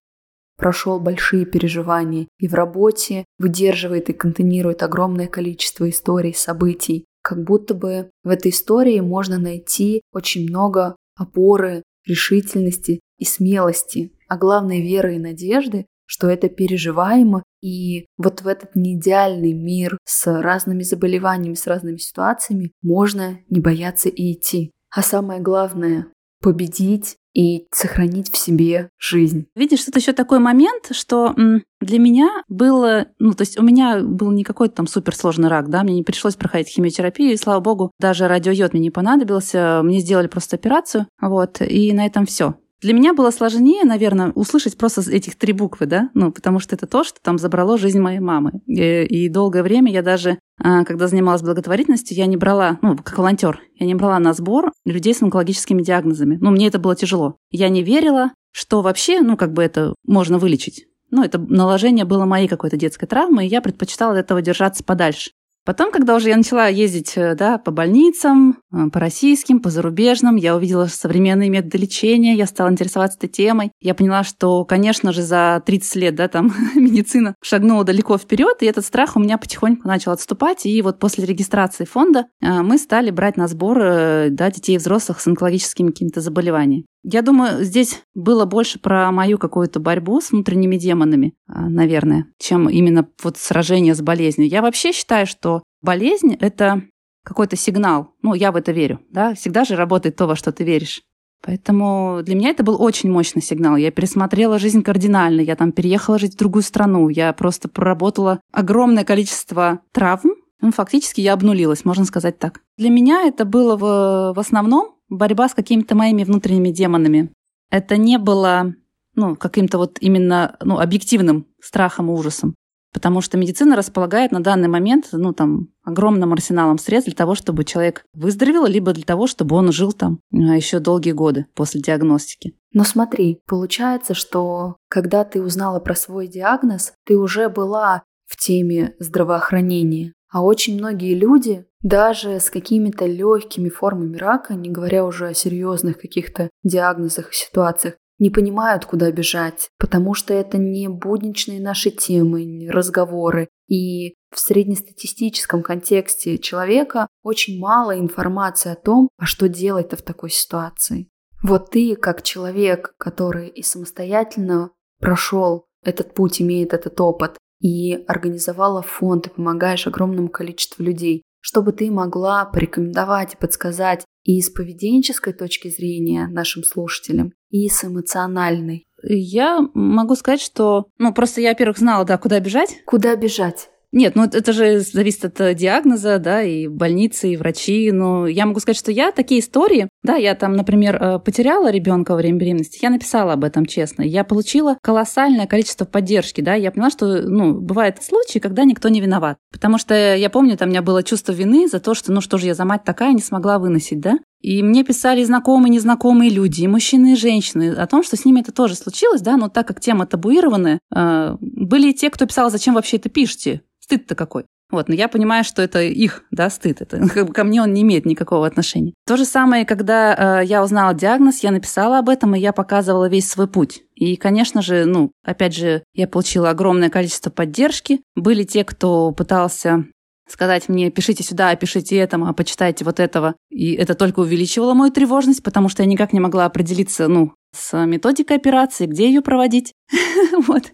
прошел 0.57 0.99
большие 0.99 1.45
переживания 1.45 2.27
и 2.39 2.47
в 2.47 2.55
работе 2.55 3.25
выдерживает 3.37 4.09
и 4.09 4.13
контейнирует 4.13 4.81
огромное 4.83 5.27
количество 5.27 5.89
историй, 5.89 6.33
событий. 6.33 7.05
Как 7.21 7.43
будто 7.43 7.73
бы 7.73 8.09
в 8.23 8.29
этой 8.29 8.51
истории 8.51 8.99
можно 8.99 9.37
найти 9.37 10.01
очень 10.11 10.49
много 10.49 10.95
опоры, 11.15 11.83
решительности 12.05 13.01
и 13.17 13.25
смелости, 13.25 14.13
а 14.27 14.37
главное 14.37 14.79
веры 14.79 15.15
и 15.15 15.19
надежды, 15.19 15.85
что 16.07 16.29
это 16.29 16.49
переживаемо, 16.49 17.43
и 17.61 18.07
вот 18.17 18.41
в 18.41 18.47
этот 18.47 18.75
неидеальный 18.75 19.53
мир 19.53 19.97
с 20.05 20.25
разными 20.41 20.81
заболеваниями, 20.83 21.53
с 21.53 21.67
разными 21.67 21.97
ситуациями 21.97 22.71
можно 22.81 23.39
не 23.49 23.59
бояться 23.59 24.09
и 24.09 24.33
идти. 24.33 24.71
А 24.89 25.03
самое 25.03 25.41
главное— 25.41 26.07
победить 26.41 27.17
и 27.33 27.67
сохранить 27.71 28.31
в 28.31 28.37
себе 28.37 28.89
жизнь. 28.97 29.45
Видишь, 29.55 29.83
тут 29.83 29.95
еще 29.95 30.13
такой 30.13 30.39
момент, 30.39 30.87
что 30.91 31.35
для 31.79 31.99
меня 31.99 32.29
было, 32.47 33.07
ну, 33.19 33.33
то 33.33 33.41
есть 33.41 33.59
у 33.59 33.63
меня 33.63 34.01
был 34.01 34.31
не 34.31 34.43
какой-то 34.43 34.75
там 34.75 34.87
суперсложный 34.87 35.47
рак, 35.47 35.69
да, 35.69 35.83
мне 35.83 35.93
не 35.93 36.03
пришлось 36.03 36.35
проходить 36.35 36.69
химиотерапию, 36.69 37.33
и, 37.33 37.37
слава 37.37 37.59
богу, 37.59 37.91
даже 37.99 38.27
радиойод 38.27 38.73
мне 38.73 38.81
не 38.81 38.91
понадобился, 38.91 39.81
мне 39.83 39.99
сделали 39.99 40.27
просто 40.27 40.55
операцию, 40.55 41.07
вот, 41.21 41.61
и 41.61 41.93
на 41.93 42.07
этом 42.07 42.25
все. 42.25 42.55
Для 42.81 42.93
меня 42.93 43.13
было 43.13 43.31
сложнее, 43.31 43.83
наверное, 43.83 44.31
услышать 44.33 44.77
просто 44.77 45.01
этих 45.09 45.35
три 45.35 45.51
буквы, 45.51 45.87
да, 45.87 46.09
ну, 46.13 46.31
потому 46.31 46.59
что 46.59 46.75
это 46.75 46.85
то, 46.85 47.03
что 47.03 47.19
там 47.21 47.39
забрало 47.39 47.77
жизнь 47.77 47.99
моей 47.99 48.19
мамы. 48.19 48.61
И, 48.67 49.03
и 49.03 49.29
долгое 49.29 49.63
время 49.63 49.91
я 49.91 50.03
даже, 50.03 50.37
а, 50.61 50.83
когда 50.83 51.07
занималась 51.07 51.41
благотворительностью, 51.41 52.15
я 52.15 52.27
не 52.27 52.37
брала, 52.37 52.77
ну, 52.83 52.95
как 52.95 53.17
волонтер, 53.17 53.61
я 53.79 53.87
не 53.87 53.95
брала 53.95 54.19
на 54.19 54.33
сбор 54.33 54.71
людей 54.85 55.15
с 55.15 55.23
онкологическими 55.23 55.81
диагнозами. 55.81 56.37
Ну, 56.39 56.51
мне 56.51 56.67
это 56.67 56.77
было 56.77 56.95
тяжело. 56.95 57.37
Я 57.49 57.69
не 57.69 57.81
верила, 57.81 58.31
что 58.51 58.81
вообще, 58.81 59.21
ну, 59.21 59.37
как 59.37 59.53
бы 59.53 59.63
это 59.63 59.95
можно 60.05 60.37
вылечить. 60.37 60.85
Ну, 61.09 61.23
это 61.23 61.39
наложение 61.39 62.05
было 62.05 62.25
моей 62.25 62.47
какой-то 62.47 62.77
детской 62.77 63.07
травмы, 63.07 63.45
и 63.45 63.49
я 63.49 63.61
предпочитала 63.61 64.13
от 64.13 64.19
этого 64.19 64.41
держаться 64.41 64.83
подальше. 64.83 65.31
Потом, 65.67 65.91
когда 65.91 66.15
уже 66.15 66.29
я 66.29 66.37
начала 66.37 66.69
ездить 66.69 67.17
э, 67.17 67.35
да, 67.35 67.57
по 67.57 67.71
больницам, 67.71 68.59
э, 68.71 68.89
по 68.89 69.01
российским, 69.01 69.59
по 69.59 69.69
зарубежным, 69.69 70.37
я 70.37 70.55
увидела 70.55 70.85
современные 70.85 71.49
методы 71.49 71.77
лечения, 71.79 72.35
я 72.35 72.45
стала 72.45 72.69
интересоваться 72.69 73.17
этой 73.17 73.27
темой. 73.27 73.73
Я 73.81 73.93
поняла, 73.93 74.23
что, 74.23 74.63
конечно 74.63 75.11
же, 75.11 75.21
за 75.21 75.61
30 75.65 75.95
лет 75.97 76.15
да, 76.15 76.29
там, 76.29 76.53
медицина 76.75 77.35
шагнула 77.43 77.83
далеко 77.83 78.17
вперед, 78.17 78.55
и 78.61 78.65
этот 78.65 78.85
страх 78.85 79.17
у 79.17 79.19
меня 79.19 79.37
потихоньку 79.37 79.85
начал 79.85 80.13
отступать. 80.13 80.65
И 80.65 80.81
вот 80.81 80.99
после 80.99 81.25
регистрации 81.25 81.83
фонда 81.83 82.27
э, 82.41 82.61
мы 82.61 82.77
стали 82.77 83.11
брать 83.11 83.35
на 83.35 83.49
сбор 83.49 83.77
да, 83.77 84.49
детей 84.49 84.75
и 84.75 84.77
взрослых 84.77 85.19
с 85.19 85.27
онкологическими 85.27 85.89
какими-то 85.89 86.21
заболеваниями. 86.21 86.85
Я 87.09 87.21
думаю, 87.21 87.63
здесь 87.63 88.03
было 88.15 88.43
больше 88.43 88.79
про 88.79 89.09
мою 89.13 89.37
какую-то 89.37 89.79
борьбу 89.79 90.19
с 90.19 90.31
внутренними 90.31 90.75
демонами, 90.75 91.35
а, 91.47 91.69
наверное, 91.69 92.25
чем 92.37 92.69
именно 92.69 93.07
вот 93.23 93.37
сражение 93.37 93.95
с 93.95 94.01
болезнью. 94.01 94.49
Я 94.49 94.61
вообще 94.61 94.91
считаю, 94.91 95.25
что 95.25 95.63
болезнь— 95.81 96.35
это 96.41 96.81
какой-то 97.23 97.55
сигнал. 97.55 98.09
Ну, 98.21 98.33
я 98.33 98.51
в 98.51 98.57
это 98.57 98.73
верю, 98.73 98.99
да. 99.09 99.35
Всегда 99.35 99.63
же 99.63 99.77
работает 99.77 100.17
то, 100.17 100.27
во 100.27 100.35
что 100.35 100.51
ты 100.51 100.65
веришь. 100.65 101.01
Поэтому 101.45 102.19
для 102.23 102.35
меня 102.35 102.49
это 102.49 102.63
был 102.63 102.81
очень 102.81 103.09
мощный 103.09 103.41
сигнал. 103.41 103.77
Я 103.77 103.89
пересмотрела 103.89 104.59
жизнь 104.59 104.83
кардинально. 104.83 105.39
Я 105.39 105.55
там 105.55 105.71
переехала 105.71 106.19
жить 106.19 106.33
в 106.33 106.37
другую 106.37 106.63
страну. 106.63 107.07
Я 107.07 107.31
просто 107.31 107.69
проработала 107.69 108.41
огромное 108.51 109.05
количество 109.05 109.79
травм. 109.93 110.31
Ну, 110.59 110.73
фактически 110.73 111.21
я 111.21 111.33
обнулилась, 111.33 111.85
можно 111.85 112.03
сказать 112.03 112.37
так. 112.37 112.59
Для 112.77 112.89
меня 112.89 113.21
это 113.27 113.45
было 113.45 113.77
в, 113.77 114.33
в 114.35 114.39
основном 114.39 114.96
борьба 115.09 115.49
с 115.49 115.53
какими-то 115.53 115.95
моими 115.95 116.23
внутренними 116.23 116.69
демонами. 116.69 117.31
Это 117.69 117.97
не 117.97 118.17
было 118.17 118.73
ну, 119.15 119.35
каким-то 119.35 119.77
вот 119.77 119.97
именно 119.99 120.55
ну, 120.63 120.79
объективным 120.79 121.47
страхом 121.59 122.09
и 122.09 122.13
ужасом. 122.13 122.55
Потому 122.93 123.21
что 123.21 123.37
медицина 123.37 123.75
располагает 123.75 124.31
на 124.31 124.39
данный 124.39 124.69
момент 124.69 125.09
ну, 125.11 125.33
там, 125.33 125.67
огромным 125.83 126.33
арсеналом 126.33 126.77
средств 126.77 127.07
для 127.09 127.15
того, 127.15 127.35
чтобы 127.35 127.63
человек 127.63 128.05
выздоровел, 128.13 128.65
либо 128.65 128.93
для 128.93 129.03
того, 129.03 129.27
чтобы 129.27 129.55
он 129.55 129.71
жил 129.71 129.91
там 129.91 130.19
а, 130.33 130.55
еще 130.55 130.79
долгие 130.79 131.11
годы 131.11 131.45
после 131.53 131.81
диагностики. 131.81 132.55
Но 132.73 132.83
смотри, 132.83 133.39
получается, 133.45 134.13
что 134.13 134.77
когда 134.87 135.25
ты 135.25 135.41
узнала 135.41 135.79
про 135.79 135.95
свой 135.95 136.27
диагноз, 136.27 136.93
ты 137.05 137.17
уже 137.17 137.49
была 137.49 138.03
в 138.25 138.37
теме 138.37 138.95
здравоохранения. 138.99 140.13
А 140.29 140.43
очень 140.43 140.77
многие 140.77 141.15
люди 141.15 141.65
даже 141.81 142.39
с 142.39 142.49
какими-то 142.49 143.05
легкими 143.05 143.69
формами 143.69 144.17
рака, 144.17 144.55
не 144.55 144.69
говоря 144.69 145.05
уже 145.05 145.27
о 145.27 145.33
серьезных 145.33 145.99
каких-то 145.99 146.49
диагнозах 146.63 147.31
и 147.31 147.35
ситуациях, 147.35 147.95
не 148.19 148.29
понимают, 148.29 148.85
куда 148.85 149.11
бежать, 149.11 149.69
потому 149.77 150.15
что 150.15 150.33
это 150.33 150.57
не 150.57 150.87
будничные 150.87 151.61
наши 151.61 151.91
темы, 151.91 152.45
не 152.45 152.69
разговоры. 152.69 153.47
И 153.67 154.15
в 154.31 154.39
среднестатистическом 154.39 155.61
контексте 155.61 156.37
человека 156.39 157.07
очень 157.21 157.59
мало 157.59 157.97
информации 157.97 158.71
о 158.71 158.75
том, 158.75 159.09
а 159.17 159.25
что 159.25 159.47
делать-то 159.47 159.97
в 159.97 160.01
такой 160.01 160.31
ситуации. 160.31 161.09
Вот 161.43 161.69
ты, 161.69 161.95
как 161.95 162.23
человек, 162.23 162.95
который 162.97 163.49
и 163.49 163.61
самостоятельно 163.61 164.71
прошел 164.99 165.67
этот 165.83 166.15
путь, 166.15 166.41
имеет 166.41 166.73
этот 166.73 166.99
опыт, 166.99 167.37
и 167.59 167.93
организовала 168.07 168.81
фонд, 168.81 169.27
и 169.27 169.29
помогаешь 169.29 169.87
огромному 169.87 170.29
количеству 170.29 170.83
людей 170.83 171.23
чтобы 171.47 171.71
ты 171.71 171.89
могла 171.89 172.43
порекомендовать 172.43 173.35
и 173.35 173.37
подсказать 173.37 174.03
и 174.25 174.41
с 174.41 174.49
поведенческой 174.49 175.31
точки 175.31 175.69
зрения 175.69 176.27
нашим 176.27 176.63
слушателям, 176.63 177.31
и 177.49 177.69
с 177.69 177.85
эмоциональной. 177.85 178.85
Я 179.01 179.61
могу 179.73 180.15
сказать, 180.15 180.41
что, 180.41 180.87
ну, 180.97 181.13
просто 181.13 181.39
я, 181.39 181.51
во-первых, 181.51 181.77
знала, 181.77 182.03
да, 182.03 182.17
куда 182.17 182.41
бежать. 182.41 182.81
Куда 182.85 183.15
бежать? 183.15 183.69
Нет, 183.93 184.15
ну 184.15 184.25
это 184.25 184.51
же 184.51 184.81
зависит 184.81 185.23
от 185.23 185.39
э, 185.39 185.53
диагноза, 185.53 186.19
да, 186.19 186.43
и 186.43 186.67
больницы, 186.67 187.31
и 187.31 187.37
врачи. 187.37 187.89
Но 187.93 188.27
я 188.27 188.45
могу 188.45 188.59
сказать, 188.59 188.77
что 188.77 188.91
я 188.91 189.13
такие 189.13 189.39
истории, 189.39 189.87
да, 190.07 190.15
я 190.15 190.35
там, 190.35 190.53
например, 190.53 190.95
э, 190.95 191.19
потеряла 191.19 191.69
ребенка 191.69 192.11
во 192.11 192.17
время 192.17 192.39
беременности, 192.39 192.79
я 192.81 192.89
написала 192.89 193.33
об 193.33 193.43
этом 193.43 193.65
честно. 193.65 194.03
Я 194.03 194.23
получила 194.23 194.77
колоссальное 194.81 195.47
количество 195.47 195.85
поддержки, 195.85 196.41
да, 196.41 196.55
я 196.55 196.71
поняла, 196.71 196.89
что, 196.89 197.21
ну, 197.21 197.53
бывают 197.53 198.01
случаи, 198.01 198.39
когда 198.39 198.63
никто 198.63 198.89
не 198.89 199.01
виноват. 199.01 199.37
Потому 199.51 199.77
что 199.77 200.15
я 200.15 200.29
помню, 200.29 200.57
там 200.57 200.69
у 200.69 200.71
меня 200.71 200.81
было 200.81 201.03
чувство 201.03 201.33
вины 201.33 201.67
за 201.67 201.79
то, 201.79 201.93
что, 201.93 202.11
ну 202.11 202.21
что 202.21 202.37
же 202.37 202.47
я 202.47 202.53
за 202.53 202.63
мать 202.63 202.85
такая, 202.85 203.11
не 203.13 203.21
смогла 203.21 203.59
выносить, 203.59 203.99
да. 203.99 204.17
И 204.41 204.63
мне 204.63 204.83
писали 204.83 205.23
знакомые, 205.23 205.71
незнакомые 205.71 206.29
люди, 206.29 206.61
и 206.61 206.67
мужчины, 206.67 207.13
и 207.13 207.15
женщины, 207.15 207.73
о 207.73 207.85
том, 207.85 208.03
что 208.03 208.15
с 208.15 208.23
ними 208.23 208.39
это 208.39 208.51
тоже 208.51 208.75
случилось, 208.75 209.21
да, 209.21 209.35
но 209.35 209.49
так 209.49 209.67
как 209.67 209.81
тема 209.81 210.05
табуированная, 210.05 210.79
э, 210.95 211.35
были 211.41 211.89
и 211.89 211.93
те, 211.93 212.09
кто 212.09 212.25
писал, 212.25 212.49
зачем 212.49 212.75
вообще 212.75 212.97
это 212.97 213.09
пишете, 213.09 213.61
Стыд-то 213.87 214.15
какой. 214.15 214.43
Вот, 214.69 214.89
но 214.89 214.95
я 214.95 215.07
понимаю, 215.07 215.43
что 215.45 215.61
это 215.61 215.81
их, 215.81 216.23
да, 216.31 216.49
стыд. 216.49 216.81
Это, 216.81 217.07
как 217.07 217.27
бы, 217.27 217.33
ко 217.33 217.43
мне 217.45 217.61
он 217.61 217.73
не 217.73 217.83
имеет 217.83 218.05
никакого 218.05 218.45
отношения. 218.45 218.93
То 219.05 219.15
же 219.15 219.23
самое, 219.23 219.65
когда 219.65 220.41
э, 220.41 220.45
я 220.45 220.61
узнала 220.61 220.93
диагноз, 220.93 221.41
я 221.41 221.51
написала 221.51 221.99
об 221.99 222.09
этом, 222.09 222.35
и 222.35 222.39
я 222.39 222.51
показывала 222.51 223.07
весь 223.07 223.29
свой 223.29 223.47
путь. 223.47 223.83
И, 223.95 224.17
конечно 224.17 224.61
же, 224.61 224.85
ну, 224.85 225.11
опять 225.23 225.55
же, 225.55 225.83
я 225.93 226.07
получила 226.07 226.49
огромное 226.49 226.89
количество 226.89 227.29
поддержки. 227.29 228.01
Были 228.15 228.43
те, 228.43 228.65
кто 228.65 229.11
пытался 229.11 229.85
сказать 230.27 230.67
мне, 230.67 230.91
пишите 230.91 231.23
сюда, 231.23 231.55
пишите 231.55 231.95
этому, 231.97 232.27
а 232.27 232.33
почитайте 232.33 232.83
вот 232.83 232.99
этого. 232.99 233.35
И 233.49 233.73
это 233.73 233.95
только 233.95 234.19
увеличивало 234.19 234.73
мою 234.73 234.91
тревожность, 234.91 235.41
потому 235.41 235.69
что 235.69 235.83
я 235.83 235.87
никак 235.87 236.13
не 236.13 236.19
могла 236.19 236.45
определиться, 236.45 237.07
ну, 237.07 237.31
с 237.55 237.85
методикой 237.85 238.37
операции, 238.37 238.85
где 238.85 239.07
ее 239.07 239.21
проводить. 239.21 239.73
вот. 240.47 240.73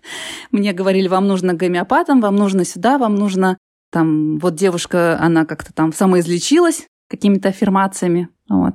Мне 0.51 0.73
говорили, 0.73 1.07
вам 1.07 1.27
нужно 1.27 1.53
гомеопатом, 1.53 2.19
вам 2.19 2.35
нужно 2.35 2.65
сюда, 2.65 2.97
вам 2.97 3.15
нужно 3.15 3.57
там, 3.93 4.39
вот 4.39 4.55
девушка, 4.55 5.17
она 5.21 5.45
как-то 5.45 5.71
там 5.71 5.93
самоизлечилась 5.93 6.87
какими-то 7.07 7.49
аффирмациями. 7.49 8.27
Вот. 8.49 8.73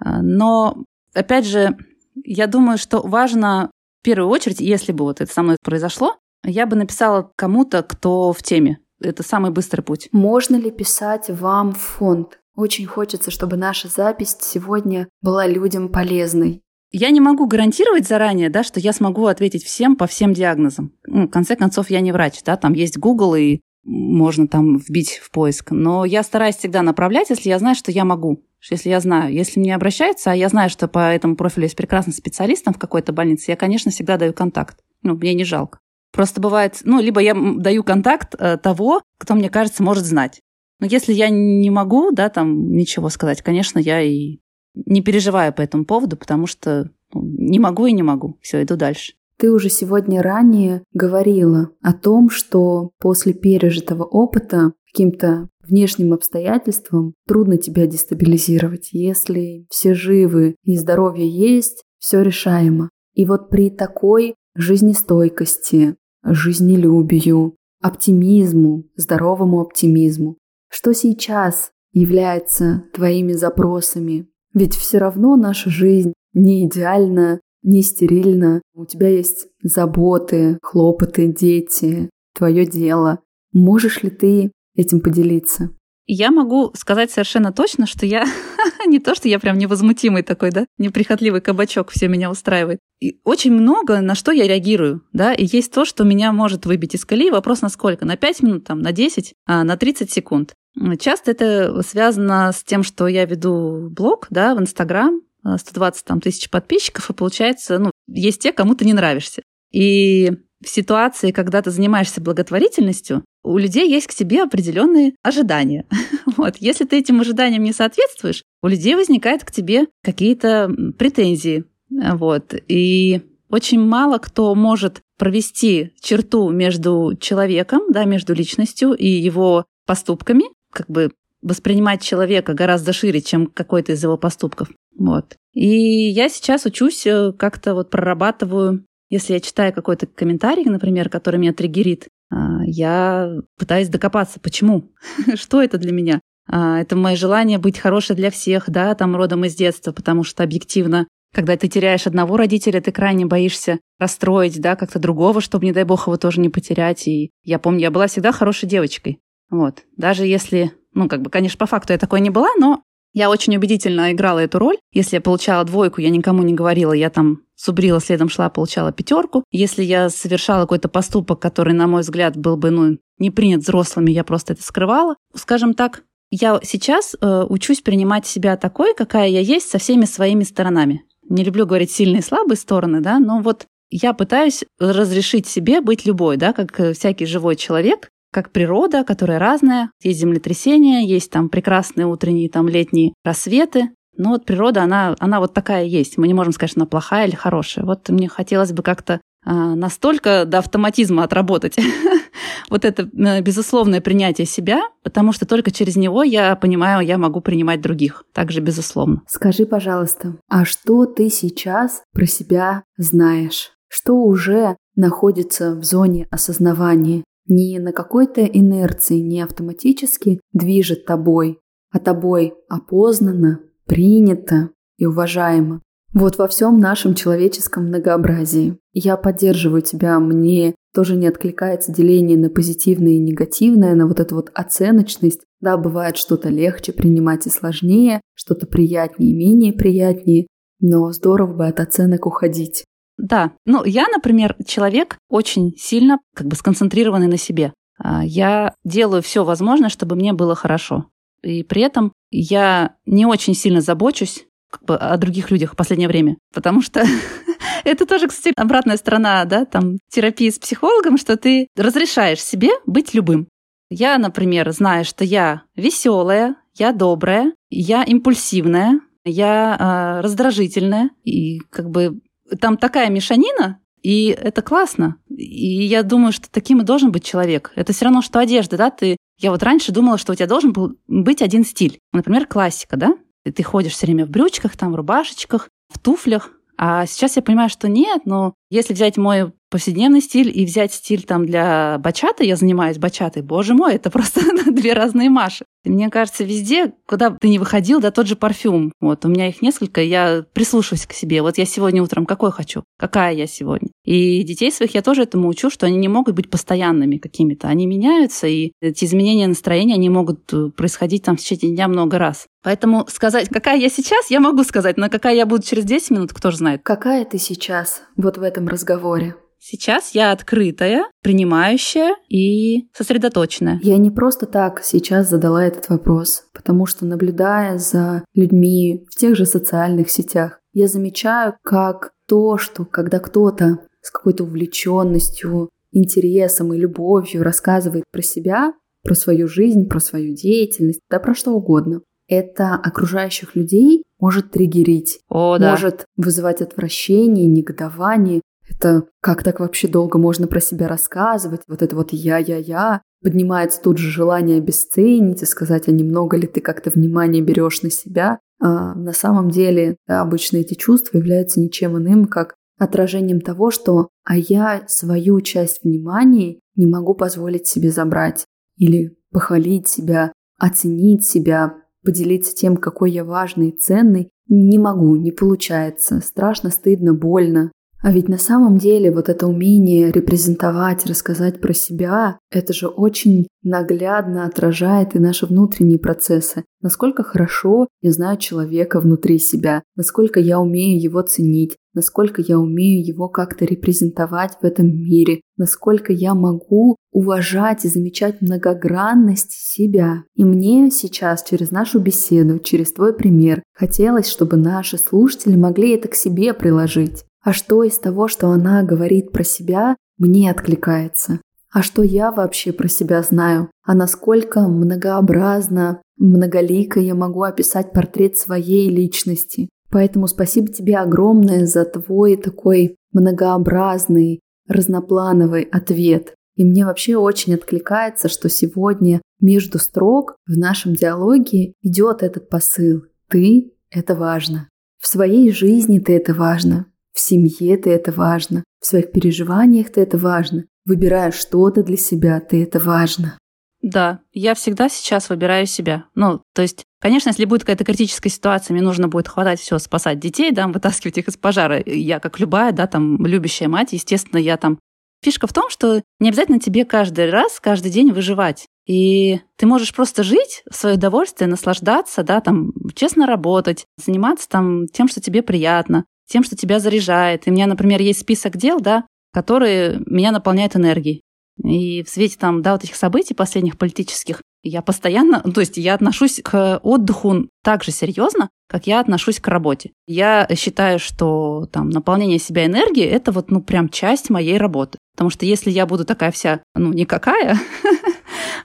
А, 0.00 0.22
но, 0.22 0.84
опять 1.12 1.46
же, 1.46 1.76
я 2.24 2.46
думаю, 2.46 2.78
что 2.78 3.02
важно 3.02 3.70
в 4.00 4.04
первую 4.04 4.30
очередь, 4.30 4.60
если 4.60 4.92
бы 4.92 5.04
вот 5.04 5.20
это 5.20 5.30
со 5.30 5.42
мной 5.42 5.58
произошло, 5.62 6.16
я 6.44 6.66
бы 6.66 6.76
написала 6.76 7.30
кому-то, 7.36 7.82
кто 7.82 8.32
в 8.32 8.42
теме. 8.42 8.78
Это 9.00 9.22
самый 9.22 9.50
быстрый 9.50 9.82
путь. 9.82 10.08
Можно 10.12 10.56
ли 10.56 10.70
писать 10.70 11.28
вам 11.28 11.72
в 11.72 11.78
фонд? 11.78 12.40
Очень 12.56 12.86
хочется, 12.86 13.30
чтобы 13.30 13.56
наша 13.56 13.88
запись 13.88 14.36
сегодня 14.40 15.08
была 15.20 15.46
людям 15.46 15.90
полезной. 15.90 16.62
Я 16.90 17.10
не 17.10 17.20
могу 17.20 17.46
гарантировать 17.46 18.06
заранее, 18.06 18.48
да, 18.48 18.62
что 18.62 18.78
я 18.80 18.92
смогу 18.92 19.26
ответить 19.26 19.64
всем 19.64 19.96
по 19.96 20.06
всем 20.06 20.32
диагнозам. 20.32 20.92
Ну, 21.06 21.26
в 21.26 21.30
конце 21.30 21.56
концов, 21.56 21.90
я 21.90 22.00
не 22.00 22.12
врач, 22.12 22.42
да, 22.44 22.56
там 22.56 22.72
есть 22.72 22.98
Google, 22.98 23.34
и 23.34 23.60
можно 23.84 24.48
там 24.48 24.78
вбить 24.78 25.20
в 25.22 25.30
поиск. 25.30 25.70
Но 25.70 26.04
я 26.04 26.22
стараюсь 26.22 26.56
всегда 26.56 26.82
направлять, 26.82 27.30
если 27.30 27.48
я 27.48 27.58
знаю, 27.58 27.76
что 27.76 27.90
я 27.90 28.04
могу. 28.04 28.42
Если 28.70 28.88
я 28.88 29.00
знаю, 29.00 29.32
если 29.32 29.60
мне 29.60 29.74
обращаются, 29.74 30.32
а 30.32 30.34
я 30.34 30.48
знаю, 30.48 30.70
что 30.70 30.88
по 30.88 31.12
этому 31.12 31.36
профилю 31.36 31.64
есть 31.64 31.76
прекрасным 31.76 32.14
специалистом 32.14 32.72
в 32.72 32.78
какой-то 32.78 33.12
больнице, 33.12 33.50
я, 33.50 33.56
конечно, 33.56 33.90
всегда 33.90 34.16
даю 34.16 34.32
контакт. 34.32 34.78
Ну, 35.02 35.14
мне 35.16 35.34
не 35.34 35.44
жалко. 35.44 35.78
Просто 36.12 36.40
бывает, 36.40 36.80
ну, 36.84 37.00
либо 37.00 37.20
я 37.20 37.34
даю 37.34 37.84
контакт 37.84 38.34
э, 38.38 38.56
того, 38.56 39.02
кто, 39.18 39.34
мне 39.34 39.50
кажется, 39.50 39.82
может 39.82 40.04
знать. 40.04 40.40
Но 40.80 40.86
если 40.86 41.12
я 41.12 41.28
не 41.28 41.70
могу, 41.70 42.10
да, 42.10 42.30
там 42.30 42.72
ничего 42.72 43.10
сказать, 43.10 43.42
конечно, 43.42 43.78
я 43.78 44.00
и 44.00 44.38
не 44.74 45.02
переживаю 45.02 45.52
по 45.52 45.60
этому 45.60 45.84
поводу, 45.84 46.16
потому 46.16 46.46
что 46.46 46.90
ну, 47.12 47.22
не 47.22 47.58
могу 47.58 47.86
и 47.86 47.92
не 47.92 48.02
могу. 48.02 48.38
Все, 48.40 48.62
иду 48.62 48.76
дальше. 48.76 49.14
Ты 49.38 49.50
уже 49.50 49.68
сегодня 49.68 50.22
ранее 50.22 50.84
говорила 50.92 51.70
о 51.82 51.92
том, 51.92 52.30
что 52.30 52.90
после 52.98 53.34
пережитого 53.34 54.04
опыта 54.04 54.72
каким-то 54.92 55.48
внешним 55.60 56.12
обстоятельствам 56.12 57.14
трудно 57.26 57.58
тебя 57.58 57.86
дестабилизировать. 57.86 58.90
Если 58.92 59.66
все 59.70 59.94
живы 59.94 60.56
и 60.62 60.76
здоровье 60.76 61.28
есть, 61.28 61.82
все 61.98 62.22
решаемо. 62.22 62.90
И 63.14 63.24
вот 63.24 63.50
при 63.50 63.70
такой 63.70 64.34
жизнестойкости, 64.54 65.96
жизнелюбию, 66.22 67.56
оптимизму, 67.82 68.84
здоровому 68.96 69.60
оптимизму, 69.60 70.38
что 70.68 70.94
сейчас 70.94 71.70
является 71.92 72.84
твоими 72.92 73.32
запросами 73.32 74.28
ведь 74.54 74.76
все 74.76 74.98
равно 74.98 75.36
наша 75.36 75.68
жизнь 75.68 76.14
не 76.32 76.66
идеальна, 76.66 77.40
не 77.64 77.82
стерильна. 77.82 78.62
У 78.74 78.84
тебя 78.86 79.08
есть 79.08 79.48
заботы, 79.62 80.58
хлопоты, 80.62 81.26
дети, 81.26 82.10
твое 82.34 82.66
дело. 82.66 83.20
Можешь 83.52 84.02
ли 84.02 84.10
ты 84.10 84.52
этим 84.76 85.00
поделиться? 85.00 85.70
Я 86.06 86.30
могу 86.30 86.70
сказать 86.74 87.10
совершенно 87.10 87.50
точно, 87.50 87.86
что 87.86 88.04
я 88.04 88.26
не 88.86 88.98
то, 88.98 89.14
что 89.14 89.26
я 89.26 89.38
прям 89.38 89.56
невозмутимый 89.56 90.22
такой, 90.22 90.50
да, 90.50 90.66
неприхотливый 90.76 91.40
кабачок, 91.40 91.90
все 91.90 92.08
меня 92.08 92.30
устраивает. 92.30 92.78
И 93.00 93.20
очень 93.24 93.52
много 93.52 94.00
на 94.02 94.14
что 94.14 94.30
я 94.30 94.46
реагирую, 94.46 95.02
да, 95.14 95.32
и 95.32 95.46
есть 95.46 95.72
то, 95.72 95.86
что 95.86 96.04
меня 96.04 96.32
может 96.32 96.66
выбить 96.66 96.94
из 96.94 97.06
колеи. 97.06 97.30
Вопрос 97.30 97.62
на 97.62 97.70
сколько? 97.70 98.04
На 98.04 98.18
5 98.18 98.42
минут, 98.42 98.64
там, 98.64 98.80
на 98.80 98.92
10, 98.92 99.32
а 99.46 99.64
на 99.64 99.78
30 99.78 100.10
секунд. 100.10 100.52
Часто 100.98 101.30
это 101.30 101.82
связано 101.82 102.52
с 102.52 102.62
тем, 102.62 102.82
что 102.82 103.06
я 103.06 103.24
веду 103.24 103.88
блог, 103.90 104.26
да, 104.28 104.54
в 104.54 104.60
Инстаграм, 104.60 105.22
120 105.44 106.02
э, 106.02 106.04
там, 106.06 106.20
тысяч 106.20 106.50
подписчиков, 106.50 107.10
и 107.10 107.14
получается, 107.14 107.78
ну, 107.78 107.90
есть 108.08 108.40
те, 108.40 108.52
кому 108.52 108.74
ты 108.74 108.84
не 108.84 108.92
нравишься. 108.92 109.42
И 109.72 110.32
в 110.62 110.68
ситуации, 110.68 111.30
когда 111.30 111.62
ты 111.62 111.70
занимаешься 111.70 112.20
благотворительностью, 112.20 113.24
у 113.42 113.58
людей 113.58 113.88
есть 113.88 114.06
к 114.06 114.14
тебе 114.14 114.42
определенные 114.42 115.14
ожидания. 115.22 115.86
Вот. 116.36 116.56
Если 116.58 116.84
ты 116.84 116.98
этим 116.98 117.20
ожиданиям 117.20 117.62
не 117.62 117.72
соответствуешь, 117.72 118.42
у 118.60 118.66
людей 118.66 118.96
возникают 118.96 119.44
к 119.44 119.52
тебе 119.52 119.86
какие-то 120.02 120.68
претензии. 120.98 121.64
Вот. 121.90 122.54
И 122.66 123.20
очень 123.50 123.78
мало 123.78 124.18
кто 124.18 124.52
может 124.56 125.00
провести 125.16 125.92
черту 126.00 126.50
между 126.50 127.16
человеком, 127.20 127.82
да, 127.90 128.04
между 128.04 128.34
личностью 128.34 128.94
и 128.94 129.06
его 129.06 129.64
поступками, 129.86 130.44
как 130.72 130.88
бы 130.88 131.12
воспринимать 131.40 132.02
человека 132.02 132.54
гораздо 132.54 132.92
шире, 132.92 133.20
чем 133.20 133.46
какой-то 133.46 133.92
из 133.92 134.02
его 134.02 134.16
поступков. 134.16 134.68
Вот. 134.98 135.36
И 135.52 135.68
я 135.68 136.28
сейчас 136.28 136.66
учусь, 136.66 137.06
э, 137.06 137.32
как-то 137.32 137.74
вот 137.74 137.90
прорабатываю, 137.90 138.84
если 139.08 139.34
я 139.34 139.40
читаю 139.40 139.72
какой-то 139.72 140.06
комментарий, 140.06 140.64
например, 140.64 141.08
который 141.08 141.38
меня 141.38 141.52
триггерит, 141.52 142.08
а, 142.30 142.64
я 142.64 143.32
пытаюсь 143.58 143.88
докопаться, 143.88 144.40
почему, 144.40 144.90
что 145.34 145.62
это 145.62 145.78
для 145.78 145.92
меня. 145.92 146.20
А, 146.50 146.80
это 146.80 146.96
мое 146.96 147.16
желание 147.16 147.58
быть 147.58 147.78
хорошей 147.78 148.16
для 148.16 148.30
всех, 148.30 148.68
да, 148.68 148.94
там 148.94 149.14
родом 149.14 149.44
из 149.44 149.54
детства, 149.54 149.92
потому 149.92 150.24
что 150.24 150.42
объективно, 150.42 151.06
когда 151.32 151.56
ты 151.56 151.68
теряешь 151.68 152.06
одного 152.06 152.36
родителя, 152.36 152.80
ты 152.80 152.92
крайне 152.92 153.26
боишься 153.26 153.80
расстроить, 153.98 154.60
да, 154.60 154.76
как-то 154.76 154.98
другого, 154.98 155.40
чтобы, 155.40 155.64
не 155.64 155.72
дай 155.72 155.84
бог, 155.84 156.06
его 156.06 156.16
тоже 156.16 156.40
не 156.40 156.48
потерять. 156.48 157.06
И 157.08 157.30
я 157.42 157.58
помню, 157.58 157.80
я 157.80 157.90
была 157.90 158.06
всегда 158.06 158.32
хорошей 158.32 158.68
девочкой. 158.68 159.20
Вот. 159.50 159.82
Даже 159.96 160.26
если, 160.26 160.72
ну, 160.92 161.08
как 161.08 161.22
бы, 161.22 161.30
конечно, 161.30 161.58
по 161.58 161.66
факту 161.66 161.92
я 161.92 161.98
такой 161.98 162.20
не 162.20 162.30
была, 162.30 162.48
но 162.58 162.82
я 163.14 163.30
очень 163.30 163.56
убедительно 163.56 164.12
играла 164.12 164.40
эту 164.40 164.58
роль. 164.58 164.76
Если 164.92 165.16
я 165.16 165.20
получала 165.20 165.64
двойку, 165.64 166.00
я 166.00 166.10
никому 166.10 166.42
не 166.42 166.52
говорила, 166.52 166.92
я 166.92 167.10
там 167.10 167.42
субрила, 167.54 168.00
следом 168.00 168.28
шла, 168.28 168.50
получала 168.50 168.92
пятерку. 168.92 169.44
Если 169.52 169.84
я 169.84 170.10
совершала 170.10 170.62
какой-то 170.62 170.88
поступок, 170.88 171.40
который, 171.40 171.72
на 171.72 171.86
мой 171.86 172.02
взгляд, 172.02 172.36
был 172.36 172.56
бы, 172.56 172.70
ну, 172.70 172.98
не 173.18 173.30
принят 173.30 173.62
взрослыми, 173.62 174.10
я 174.10 174.24
просто 174.24 174.54
это 174.54 174.62
скрывала. 174.62 175.14
Скажем 175.34 175.74
так, 175.74 176.02
я 176.30 176.58
сейчас 176.64 177.14
э, 177.14 177.44
учусь 177.48 177.80
принимать 177.80 178.26
себя 178.26 178.56
такой, 178.56 178.94
какая 178.94 179.28
я 179.28 179.40
есть, 179.40 179.70
со 179.70 179.78
всеми 179.78 180.04
своими 180.04 180.42
сторонами. 180.42 181.04
Не 181.28 181.44
люблю 181.44 181.66
говорить 181.66 181.92
сильные 181.92 182.20
и 182.20 182.24
слабые 182.24 182.56
стороны, 182.56 183.00
да, 183.00 183.20
но 183.20 183.40
вот 183.40 183.66
я 183.90 184.12
пытаюсь 184.12 184.64
разрешить 184.80 185.46
себе 185.46 185.80
быть 185.80 186.04
любой, 186.04 186.36
да, 186.36 186.52
как 186.52 186.78
э, 186.80 186.92
всякий 186.94 187.26
живой 187.26 187.54
человек, 187.54 188.10
как 188.34 188.50
природа, 188.50 189.04
которая 189.04 189.38
разная. 189.38 189.90
Есть 190.02 190.18
землетрясения, 190.18 191.06
есть 191.06 191.30
там 191.30 191.48
прекрасные 191.48 192.06
утренние, 192.06 192.50
там 192.50 192.68
летние 192.68 193.14
рассветы. 193.24 193.90
Но 194.16 194.30
вот 194.30 194.44
природа, 194.44 194.82
она, 194.82 195.14
она 195.20 195.38
вот 195.38 195.54
такая 195.54 195.84
есть. 195.84 196.18
Мы 196.18 196.26
не 196.26 196.34
можем 196.34 196.52
сказать, 196.52 196.72
что 196.72 196.80
она 196.80 196.86
плохая 196.86 197.28
или 197.28 197.36
хорошая. 197.36 197.84
Вот 197.84 198.08
мне 198.08 198.28
хотелось 198.28 198.72
бы 198.72 198.82
как-то 198.82 199.20
а, 199.44 199.76
настолько 199.76 200.46
до 200.46 200.58
автоматизма 200.58 201.22
отработать 201.22 201.76
вот 202.70 202.84
это 202.84 203.02
э, 203.02 203.40
безусловное 203.40 204.00
принятие 204.00 204.46
себя, 204.46 204.82
потому 205.04 205.32
что 205.32 205.46
только 205.46 205.70
через 205.70 205.94
него 205.94 206.24
я 206.24 206.56
понимаю, 206.56 207.06
я 207.06 207.18
могу 207.18 207.40
принимать 207.40 207.80
других. 207.80 208.24
Также 208.32 208.60
безусловно. 208.60 209.22
Скажи, 209.28 209.64
пожалуйста, 209.64 210.36
а 210.48 210.64
что 210.64 211.06
ты 211.06 211.30
сейчас 211.30 212.02
про 212.12 212.26
себя 212.26 212.82
знаешь? 212.96 213.70
Что 213.88 214.14
уже 214.14 214.76
находится 214.96 215.76
в 215.76 215.84
зоне 215.84 216.26
осознавания? 216.32 217.22
Не 217.46 217.78
на 217.78 217.92
какой-то 217.92 218.44
инерции, 218.44 219.18
не 219.18 219.42
автоматически 219.42 220.40
движет 220.52 221.04
тобой, 221.04 221.60
а 221.90 221.98
тобой 221.98 222.54
опознано, 222.68 223.60
принято 223.86 224.70
и 224.98 225.06
уважаемо. 225.06 225.82
Вот 226.12 226.38
во 226.38 226.46
всем 226.46 226.78
нашем 226.78 227.14
человеческом 227.14 227.86
многообразии. 227.86 228.78
Я 228.92 229.16
поддерживаю 229.16 229.82
тебя, 229.82 230.18
мне 230.20 230.74
тоже 230.94 231.16
не 231.16 231.26
откликается 231.26 231.92
деление 231.92 232.38
на 232.38 232.50
позитивное 232.50 233.14
и 233.14 233.18
негативное, 233.18 233.96
на 233.96 234.06
вот 234.06 234.20
эту 234.20 234.36
вот 234.36 234.50
оценочность. 234.54 235.40
Да, 235.60 235.76
бывает 235.76 236.16
что-то 236.16 236.50
легче 236.50 236.92
принимать 236.92 237.46
и 237.46 237.50
сложнее, 237.50 238.20
что-то 238.34 238.66
приятнее 238.66 239.32
и 239.32 239.36
менее 239.36 239.72
приятнее, 239.72 240.46
но 240.78 241.10
здорово 241.10 241.52
бы 241.52 241.66
от 241.66 241.80
оценок 241.80 242.26
уходить. 242.26 242.84
Да, 243.16 243.52
ну 243.64 243.84
я, 243.84 244.06
например, 244.08 244.56
человек 244.66 245.18
очень 245.28 245.72
сильно 245.76 246.18
как 246.34 246.46
бы 246.48 246.56
сконцентрированный 246.56 247.28
на 247.28 247.36
себе. 247.36 247.72
А, 247.98 248.24
я 248.24 248.74
делаю 248.84 249.22
все 249.22 249.44
возможное, 249.44 249.88
чтобы 249.88 250.16
мне 250.16 250.32
было 250.32 250.54
хорошо. 250.54 251.06
И 251.42 251.62
при 251.62 251.82
этом 251.82 252.12
я 252.30 252.96
не 253.06 253.26
очень 253.26 253.54
сильно 253.54 253.80
забочусь 253.80 254.46
как 254.70 254.84
бы, 254.84 254.96
о 254.96 255.16
других 255.16 255.50
людях 255.50 255.72
в 255.72 255.76
последнее 255.76 256.08
время, 256.08 256.36
потому 256.52 256.82
что 256.82 257.04
это 257.84 258.06
тоже, 258.06 258.28
кстати, 258.28 258.54
обратная 258.56 258.96
сторона, 258.96 259.44
да, 259.44 259.64
там, 259.64 259.98
терапии 260.10 260.50
с 260.50 260.58
психологом, 260.58 261.16
что 261.16 261.36
ты 261.36 261.68
разрешаешь 261.76 262.42
себе 262.42 262.70
быть 262.86 263.14
любым. 263.14 263.46
Я, 263.90 264.18
например, 264.18 264.72
знаю, 264.72 265.04
что 265.04 265.22
я 265.22 265.62
веселая, 265.76 266.56
я 266.74 266.92
добрая, 266.92 267.52
я 267.70 268.02
импульсивная, 268.02 269.00
я 269.24 269.76
э, 269.78 270.20
раздражительная, 270.22 271.10
и 271.22 271.60
как 271.70 271.90
бы 271.90 272.20
там 272.60 272.76
такая 272.76 273.10
мешанина, 273.10 273.80
и 274.02 274.26
это 274.28 274.60
классно. 274.60 275.16
И 275.30 275.86
я 275.86 276.02
думаю, 276.02 276.32
что 276.32 276.50
таким 276.50 276.82
и 276.82 276.84
должен 276.84 277.10
быть 277.10 277.24
человек. 277.24 277.72
Это 277.74 277.92
все 277.92 278.04
равно, 278.04 278.20
что 278.20 278.38
одежда, 278.38 278.76
да? 278.76 278.90
Ты... 278.90 279.16
Я 279.40 279.50
вот 279.50 279.62
раньше 279.62 279.92
думала, 279.92 280.18
что 280.18 280.32
у 280.32 280.34
тебя 280.34 280.46
должен 280.46 280.72
был 280.72 280.96
быть 281.08 281.40
один 281.40 281.64
стиль. 281.64 281.98
Например, 282.12 282.46
классика, 282.46 282.96
да? 282.96 283.14
И 283.44 283.50
ты 283.50 283.62
ходишь 283.62 283.92
все 283.92 284.06
время 284.06 284.26
в 284.26 284.30
брючках, 284.30 284.76
там, 284.76 284.92
в 284.92 284.96
рубашечках, 284.96 285.68
в 285.88 285.98
туфлях. 285.98 286.50
А 286.76 287.06
сейчас 287.06 287.36
я 287.36 287.42
понимаю, 287.42 287.70
что 287.70 287.88
нет, 287.88 288.22
но 288.26 288.54
если 288.74 288.92
взять 288.92 289.16
мой 289.16 289.52
повседневный 289.70 290.20
стиль 290.20 290.50
и 290.56 290.64
взять 290.64 290.92
стиль 290.92 291.22
там 291.22 291.46
для 291.46 291.98
бачата, 291.98 292.44
я 292.44 292.56
занимаюсь 292.56 292.98
бачатой, 292.98 293.42
боже 293.42 293.74
мой, 293.74 293.94
это 293.94 294.10
просто 294.10 294.40
две 294.70 294.92
разные 294.92 295.30
Маши. 295.30 295.64
Мне 295.84 296.08
кажется, 296.10 296.44
везде, 296.44 296.94
куда 297.06 297.30
бы 297.30 297.38
ты 297.40 297.48
ни 297.48 297.58
выходил, 297.58 298.00
да, 298.00 298.10
тот 298.10 298.26
же 298.26 298.36
парфюм. 298.36 298.92
Вот, 299.00 299.24
у 299.24 299.28
меня 299.28 299.48
их 299.48 299.60
несколько, 299.62 300.00
я 300.00 300.44
прислушиваюсь 300.54 301.06
к 301.06 301.12
себе. 301.12 301.42
Вот 301.42 301.58
я 301.58 301.66
сегодня 301.66 302.02
утром 302.02 302.24
какой 302.24 302.52
хочу, 302.52 302.84
какая 302.98 303.34
я 303.34 303.46
сегодня. 303.46 303.90
И 304.04 304.42
детей 304.44 304.70
своих 304.70 304.94
я 304.94 305.02
тоже 305.02 305.22
этому 305.22 305.48
учу, 305.48 305.70
что 305.70 305.86
они 305.86 305.98
не 305.98 306.08
могут 306.08 306.34
быть 306.34 306.50
постоянными 306.50 307.18
какими-то. 307.18 307.68
Они 307.68 307.86
меняются, 307.86 308.46
и 308.46 308.72
эти 308.80 309.04
изменения 309.04 309.46
настроения, 309.46 309.94
они 309.94 310.08
могут 310.08 310.52
э, 310.52 310.70
происходить 310.74 311.24
там 311.24 311.36
в 311.36 311.40
течение 311.40 311.74
дня 311.74 311.88
много 311.88 312.18
раз. 312.18 312.46
Поэтому 312.62 313.06
сказать, 313.08 313.50
какая 313.50 313.78
я 313.78 313.90
сейчас, 313.90 314.30
я 314.30 314.40
могу 314.40 314.64
сказать, 314.64 314.96
но 314.96 315.10
какая 315.10 315.34
я 315.34 315.44
буду 315.44 315.62
через 315.62 315.84
10 315.84 316.10
минут, 316.12 316.32
кто 316.32 316.50
же 316.50 316.56
знает. 316.56 316.80
Какая 316.82 317.26
ты 317.26 317.36
сейчас 317.36 318.02
вот 318.16 318.38
в 318.38 318.42
этом 318.42 318.63
разговоре? 318.68 319.36
Сейчас 319.58 320.10
я 320.14 320.32
открытая, 320.32 321.06
принимающая 321.22 322.16
и 322.28 322.86
сосредоточенная. 322.92 323.80
Я 323.82 323.96
не 323.96 324.10
просто 324.10 324.44
так 324.44 324.82
сейчас 324.84 325.30
задала 325.30 325.64
этот 325.64 325.88
вопрос, 325.88 326.44
потому 326.52 326.84
что 326.84 327.06
наблюдая 327.06 327.78
за 327.78 328.24
людьми 328.34 329.06
в 329.10 329.16
тех 329.16 329.34
же 329.36 329.46
социальных 329.46 330.10
сетях, 330.10 330.60
я 330.74 330.86
замечаю, 330.86 331.54
как 331.62 332.12
то, 332.28 332.58
что 332.58 332.84
когда 332.84 333.20
кто-то 333.20 333.78
с 334.02 334.10
какой-то 334.10 334.44
увлеченностью, 334.44 335.70
интересом 335.92 336.74
и 336.74 336.78
любовью 336.78 337.42
рассказывает 337.42 338.04
про 338.12 338.20
себя, 338.20 338.74
про 339.02 339.14
свою 339.14 339.48
жизнь, 339.48 339.88
про 339.88 340.00
свою 340.00 340.34
деятельность, 340.34 341.00
да 341.08 341.18
про 341.18 341.34
что 341.34 341.52
угодно, 341.52 342.02
это 342.28 342.74
окружающих 342.74 343.54
людей 343.54 344.02
может 344.18 344.50
триггерить, 344.50 345.20
О, 345.28 345.58
да. 345.58 345.70
может 345.70 346.06
вызывать 346.16 346.62
отвращение, 346.62 347.46
негодование, 347.46 348.40
это 348.78 349.06
как 349.20 349.42
так 349.42 349.60
вообще 349.60 349.88
долго 349.88 350.18
можно 350.18 350.46
про 350.46 350.60
себя 350.60 350.88
рассказывать? 350.88 351.62
Вот 351.66 351.82
это 351.82 351.96
вот 351.96 352.12
я-я-я. 352.12 353.02
Поднимается 353.22 353.80
тут 353.80 353.98
же 353.98 354.10
желание 354.10 354.58
обесценить 354.58 355.42
и 355.42 355.46
сказать, 355.46 355.88
а 355.88 355.92
немного 355.92 356.36
ли 356.36 356.46
ты 356.46 356.60
как-то 356.60 356.90
внимание 356.90 357.42
берешь 357.42 357.82
на 357.82 357.90
себя. 357.90 358.38
А 358.60 358.94
на 358.94 359.12
самом 359.12 359.50
деле 359.50 359.96
обычно 360.06 360.58
эти 360.58 360.74
чувства 360.74 361.18
являются 361.18 361.60
ничем 361.60 361.96
иным, 361.96 362.26
как 362.26 362.54
отражением 362.78 363.40
того, 363.40 363.70
что 363.70 364.08
а 364.24 364.36
я 364.36 364.82
свою 364.88 365.40
часть 365.40 365.84
внимания 365.84 366.60
не 366.76 366.86
могу 366.86 367.14
позволить 367.14 367.66
себе 367.66 367.90
забрать. 367.90 368.44
Или 368.76 369.16
похвалить 369.32 369.88
себя, 369.88 370.32
оценить 370.58 371.26
себя, 371.26 371.74
поделиться 372.04 372.54
тем, 372.54 372.76
какой 372.76 373.10
я 373.10 373.24
важный 373.24 373.70
и 373.70 373.76
ценный. 373.76 374.30
Не 374.48 374.78
могу, 374.78 375.16
не 375.16 375.32
получается. 375.32 376.20
Страшно, 376.20 376.70
стыдно, 376.70 377.14
больно. 377.14 377.72
А 378.04 378.12
ведь 378.12 378.28
на 378.28 378.36
самом 378.36 378.76
деле 378.76 379.10
вот 379.10 379.30
это 379.30 379.46
умение 379.46 380.12
репрезентовать, 380.12 381.06
рассказать 381.06 381.58
про 381.62 381.72
себя, 381.72 382.38
это 382.50 382.74
же 382.74 382.86
очень 382.86 383.46
наглядно 383.62 384.44
отражает 384.44 385.16
и 385.16 385.18
наши 385.18 385.46
внутренние 385.46 385.98
процессы. 385.98 386.64
Насколько 386.82 387.22
хорошо 387.22 387.88
я 388.02 388.12
знаю 388.12 388.36
человека 388.36 389.00
внутри 389.00 389.38
себя, 389.38 389.82
насколько 389.96 390.38
я 390.38 390.60
умею 390.60 391.00
его 391.00 391.22
ценить, 391.22 391.78
насколько 391.94 392.42
я 392.42 392.58
умею 392.58 393.02
его 393.02 393.30
как-то 393.30 393.64
репрезентовать 393.64 394.58
в 394.60 394.66
этом 394.66 394.86
мире, 394.86 395.40
насколько 395.56 396.12
я 396.12 396.34
могу 396.34 396.96
уважать 397.10 397.86
и 397.86 397.88
замечать 397.88 398.42
многогранность 398.42 399.52
себя. 399.52 400.24
И 400.34 400.44
мне 400.44 400.90
сейчас 400.90 401.42
через 401.42 401.70
нашу 401.70 402.00
беседу, 402.00 402.58
через 402.58 402.92
твой 402.92 403.14
пример, 403.14 403.62
хотелось, 403.72 404.28
чтобы 404.28 404.58
наши 404.58 404.98
слушатели 404.98 405.56
могли 405.56 405.92
это 405.94 406.08
к 406.08 406.14
себе 406.14 406.52
приложить. 406.52 407.24
А 407.44 407.52
что 407.52 407.84
из 407.84 407.98
того, 407.98 408.26
что 408.26 408.48
она 408.48 408.82
говорит 408.82 409.30
про 409.30 409.44
себя, 409.44 409.96
мне 410.16 410.50
откликается? 410.50 411.40
А 411.70 411.82
что 411.82 412.02
я 412.02 412.32
вообще 412.32 412.72
про 412.72 412.88
себя 412.88 413.22
знаю? 413.22 413.70
А 413.84 413.94
насколько 413.94 414.60
многообразно, 414.60 416.00
многолико 416.16 417.00
я 417.00 417.14
могу 417.14 417.42
описать 417.42 417.92
портрет 417.92 418.38
своей 418.38 418.88
личности? 418.88 419.68
Поэтому 419.90 420.26
спасибо 420.26 420.68
тебе 420.68 420.96
огромное 420.96 421.66
за 421.66 421.84
твой 421.84 422.36
такой 422.36 422.96
многообразный, 423.12 424.40
разноплановый 424.66 425.64
ответ. 425.64 426.34
И 426.56 426.64
мне 426.64 426.86
вообще 426.86 427.16
очень 427.16 427.54
откликается, 427.54 428.28
что 428.28 428.48
сегодня 428.48 429.20
между 429.40 429.78
строк 429.78 430.36
в 430.46 430.56
нашем 430.56 430.94
диалоге 430.94 431.74
идет 431.82 432.22
этот 432.22 432.48
посыл. 432.48 433.02
Ты– 433.28 433.74
это 433.90 434.14
важно. 434.14 434.70
В 434.98 435.06
своей 435.06 435.52
жизни 435.52 435.98
ты 435.98 436.16
это 436.16 436.32
важно. 436.32 436.86
В 437.14 437.20
семье 437.20 437.76
ты 437.76 437.90
это 437.90 438.10
важно, 438.10 438.64
в 438.80 438.86
своих 438.86 439.12
переживаниях 439.12 439.92
ты 439.92 440.00
это 440.00 440.18
важно, 440.18 440.64
выбирая 440.84 441.30
что-то 441.30 441.84
для 441.84 441.96
себя, 441.96 442.40
ты 442.40 442.62
это 442.62 442.80
важно. 442.80 443.38
Да, 443.82 444.20
я 444.32 444.54
всегда 444.54 444.88
сейчас 444.88 445.28
выбираю 445.28 445.66
себя. 445.66 446.06
Ну, 446.14 446.42
то 446.54 446.62
есть, 446.62 446.84
конечно, 447.00 447.28
если 447.28 447.44
будет 447.44 447.60
какая-то 447.60 447.84
критическая 447.84 448.30
ситуация, 448.30 448.74
мне 448.74 448.82
нужно 448.82 449.08
будет 449.08 449.28
хватать 449.28 449.60
все, 449.60 449.78
спасать 449.78 450.18
детей, 450.18 450.50
да, 450.52 450.66
вытаскивать 450.66 451.18
их 451.18 451.28
из 451.28 451.36
пожара. 451.36 451.82
Я, 451.84 452.18
как 452.18 452.40
любая, 452.40 452.72
да, 452.72 452.86
там, 452.86 453.24
любящая 453.24 453.68
мать, 453.68 453.92
естественно, 453.92 454.40
я 454.40 454.56
там... 454.56 454.78
Фишка 455.22 455.46
в 455.46 455.52
том, 455.52 455.70
что 455.70 456.02
не 456.18 456.28
обязательно 456.28 456.60
тебе 456.60 456.84
каждый 456.84 457.30
раз, 457.30 457.60
каждый 457.60 457.90
день 457.90 458.12
выживать. 458.12 458.66
И 458.86 459.40
ты 459.56 459.66
можешь 459.66 459.94
просто 459.94 460.22
жить 460.22 460.62
в 460.70 460.74
свое 460.74 460.96
удовольствие, 460.96 461.48
наслаждаться, 461.48 462.22
да, 462.22 462.40
там, 462.40 462.72
честно 462.94 463.26
работать, 463.26 463.84
заниматься 464.02 464.48
там 464.48 464.86
тем, 464.86 465.08
что 465.08 465.20
тебе 465.20 465.42
приятно 465.42 466.04
тем, 466.26 466.44
что 466.44 466.56
тебя 466.56 466.78
заряжает. 466.78 467.46
И 467.46 467.50
у 467.50 467.52
меня, 467.52 467.66
например, 467.66 468.00
есть 468.00 468.20
список 468.20 468.56
дел, 468.56 468.80
да, 468.80 469.04
которые 469.32 470.02
меня 470.06 470.32
наполняют 470.32 470.76
энергией. 470.76 471.22
И 471.62 472.02
в 472.02 472.08
свете 472.08 472.36
там, 472.38 472.62
да, 472.62 472.72
вот 472.72 472.84
этих 472.84 472.96
событий 472.96 473.34
последних 473.34 473.78
политических, 473.78 474.40
я 474.62 474.82
постоянно, 474.82 475.40
то 475.54 475.60
есть 475.60 475.76
я 475.76 475.94
отношусь 475.94 476.40
к 476.42 476.80
отдыху 476.82 477.48
так 477.62 477.84
же 477.84 477.92
серьезно, 477.92 478.48
как 478.68 478.86
я 478.86 479.00
отношусь 479.00 479.40
к 479.40 479.48
работе. 479.48 479.92
Я 480.06 480.48
считаю, 480.56 480.98
что 480.98 481.68
там 481.70 481.90
наполнение 481.90 482.38
себя 482.38 482.66
энергией– 482.66 483.06
это 483.10 483.30
вот, 483.30 483.50
ну, 483.50 483.60
прям 483.60 483.88
часть 483.88 484.30
моей 484.30 484.58
работы. 484.58 484.98
Потому 485.14 485.30
что 485.30 485.46
если 485.46 485.70
я 485.70 485.86
буду 485.86 486.04
такая 486.04 486.32
вся, 486.32 486.60
ну, 486.74 486.92
никакая, 486.92 487.58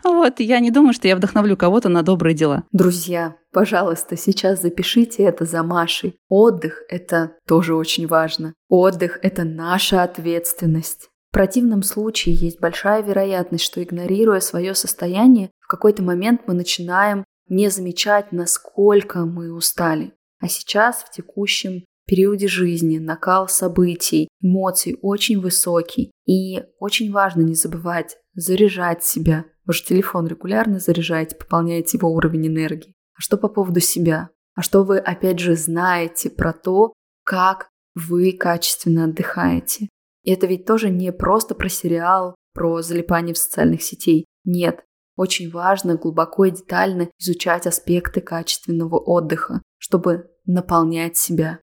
Вот, 0.04 0.39
я 0.39 0.60
не 0.60 0.71
думаю, 0.71 0.93
что 0.93 1.08
я 1.08 1.15
вдохновлю 1.15 1.58
кого-то 1.58 1.89
на 1.89 2.04
добрые 2.04 2.36
дела. 2.36 2.63
Друзья, 2.71 3.36
пожалуйста, 3.52 4.17
сейчас 4.17 4.62
запишите 4.62 5.23
это 5.23 5.45
за 5.45 5.63
Машей. 5.63 6.17
Отдых– 6.28 6.84
это 6.89 7.34
тоже 7.47 7.75
очень 7.75 8.08
важно. 8.08 8.54
Отдых– 8.67 9.19
это 9.21 9.43
наша 9.43 10.04
ответственность. 10.04 11.10
В 11.30 11.34
противном 11.34 11.84
случае 11.84 12.36
есть 12.36 12.60
большая 12.60 13.04
вероятность, 13.04 13.63
что 13.63 13.84
игнорируя 13.84 14.39
свое 14.39 14.73
состояние, 14.73 15.52
в 15.60 15.67
какой-то 15.67 16.02
момент 16.02 16.41
мы 16.47 16.56
начинаем 16.56 17.23
не 17.47 17.69
замечать, 17.69 18.32
насколько 18.32 19.25
мы 19.25 19.54
устали. 19.54 20.13
А 20.39 20.47
сейчас, 20.47 21.04
в 21.04 21.12
текущем 21.12 21.84
периоде 22.08 22.47
жизни 22.47 22.97
накал 22.97 23.47
событий, 23.47 24.30
эмоций 24.41 24.97
очень 25.02 25.39
высокий. 25.39 26.12
И 26.25 26.63
очень 26.80 27.12
важно 27.12 27.41
не 27.41 27.54
забывать 27.54 28.17
заряжать 28.34 29.04
себя, 29.04 29.45
Ваш 29.69 29.84
телефон 29.84 30.25
регулярно 30.25 30.79
заряжаете, 30.79 31.36
пополняете 31.36 31.99
его 31.99 32.12
уровень 32.12 32.47
энергии. 32.47 32.95
А 33.13 33.21
что 33.21 33.38
по 33.38 33.47
поводу 33.47 33.79
себя? 33.79 34.32
А 34.55 34.63
что 34.63 34.84
вы, 34.84 34.97
опять 34.97 35.38
же, 35.38 35.55
знаете 35.55 36.32
про 36.32 36.53
то, 36.53 36.93
как 37.23 37.69
вы 37.93 38.32
качественно 38.32 39.03
отдыхаете? 39.03 39.88
И 40.23 40.31
это 40.31 40.48
ведь 40.48 40.65
тоже 40.65 40.89
не 40.89 41.13
просто 41.13 41.54
про 41.54 41.69
сериал, 41.69 42.33
про 42.56 42.81
залипание 42.81 43.35
в 43.35 43.37
социальных 43.37 43.83
сетей. 43.83 44.25
Нет, 44.43 44.83
очень 45.15 45.52
важно 45.52 45.98
глубоко 45.98 46.46
и 46.46 46.52
детально 46.52 47.12
изучать 47.19 47.67
аспекты 47.67 48.21
качественного 48.21 48.98
отдыха, 48.98 49.62
чтобы 49.77 50.31
наполнять 50.48 51.15
себя. 51.15 51.60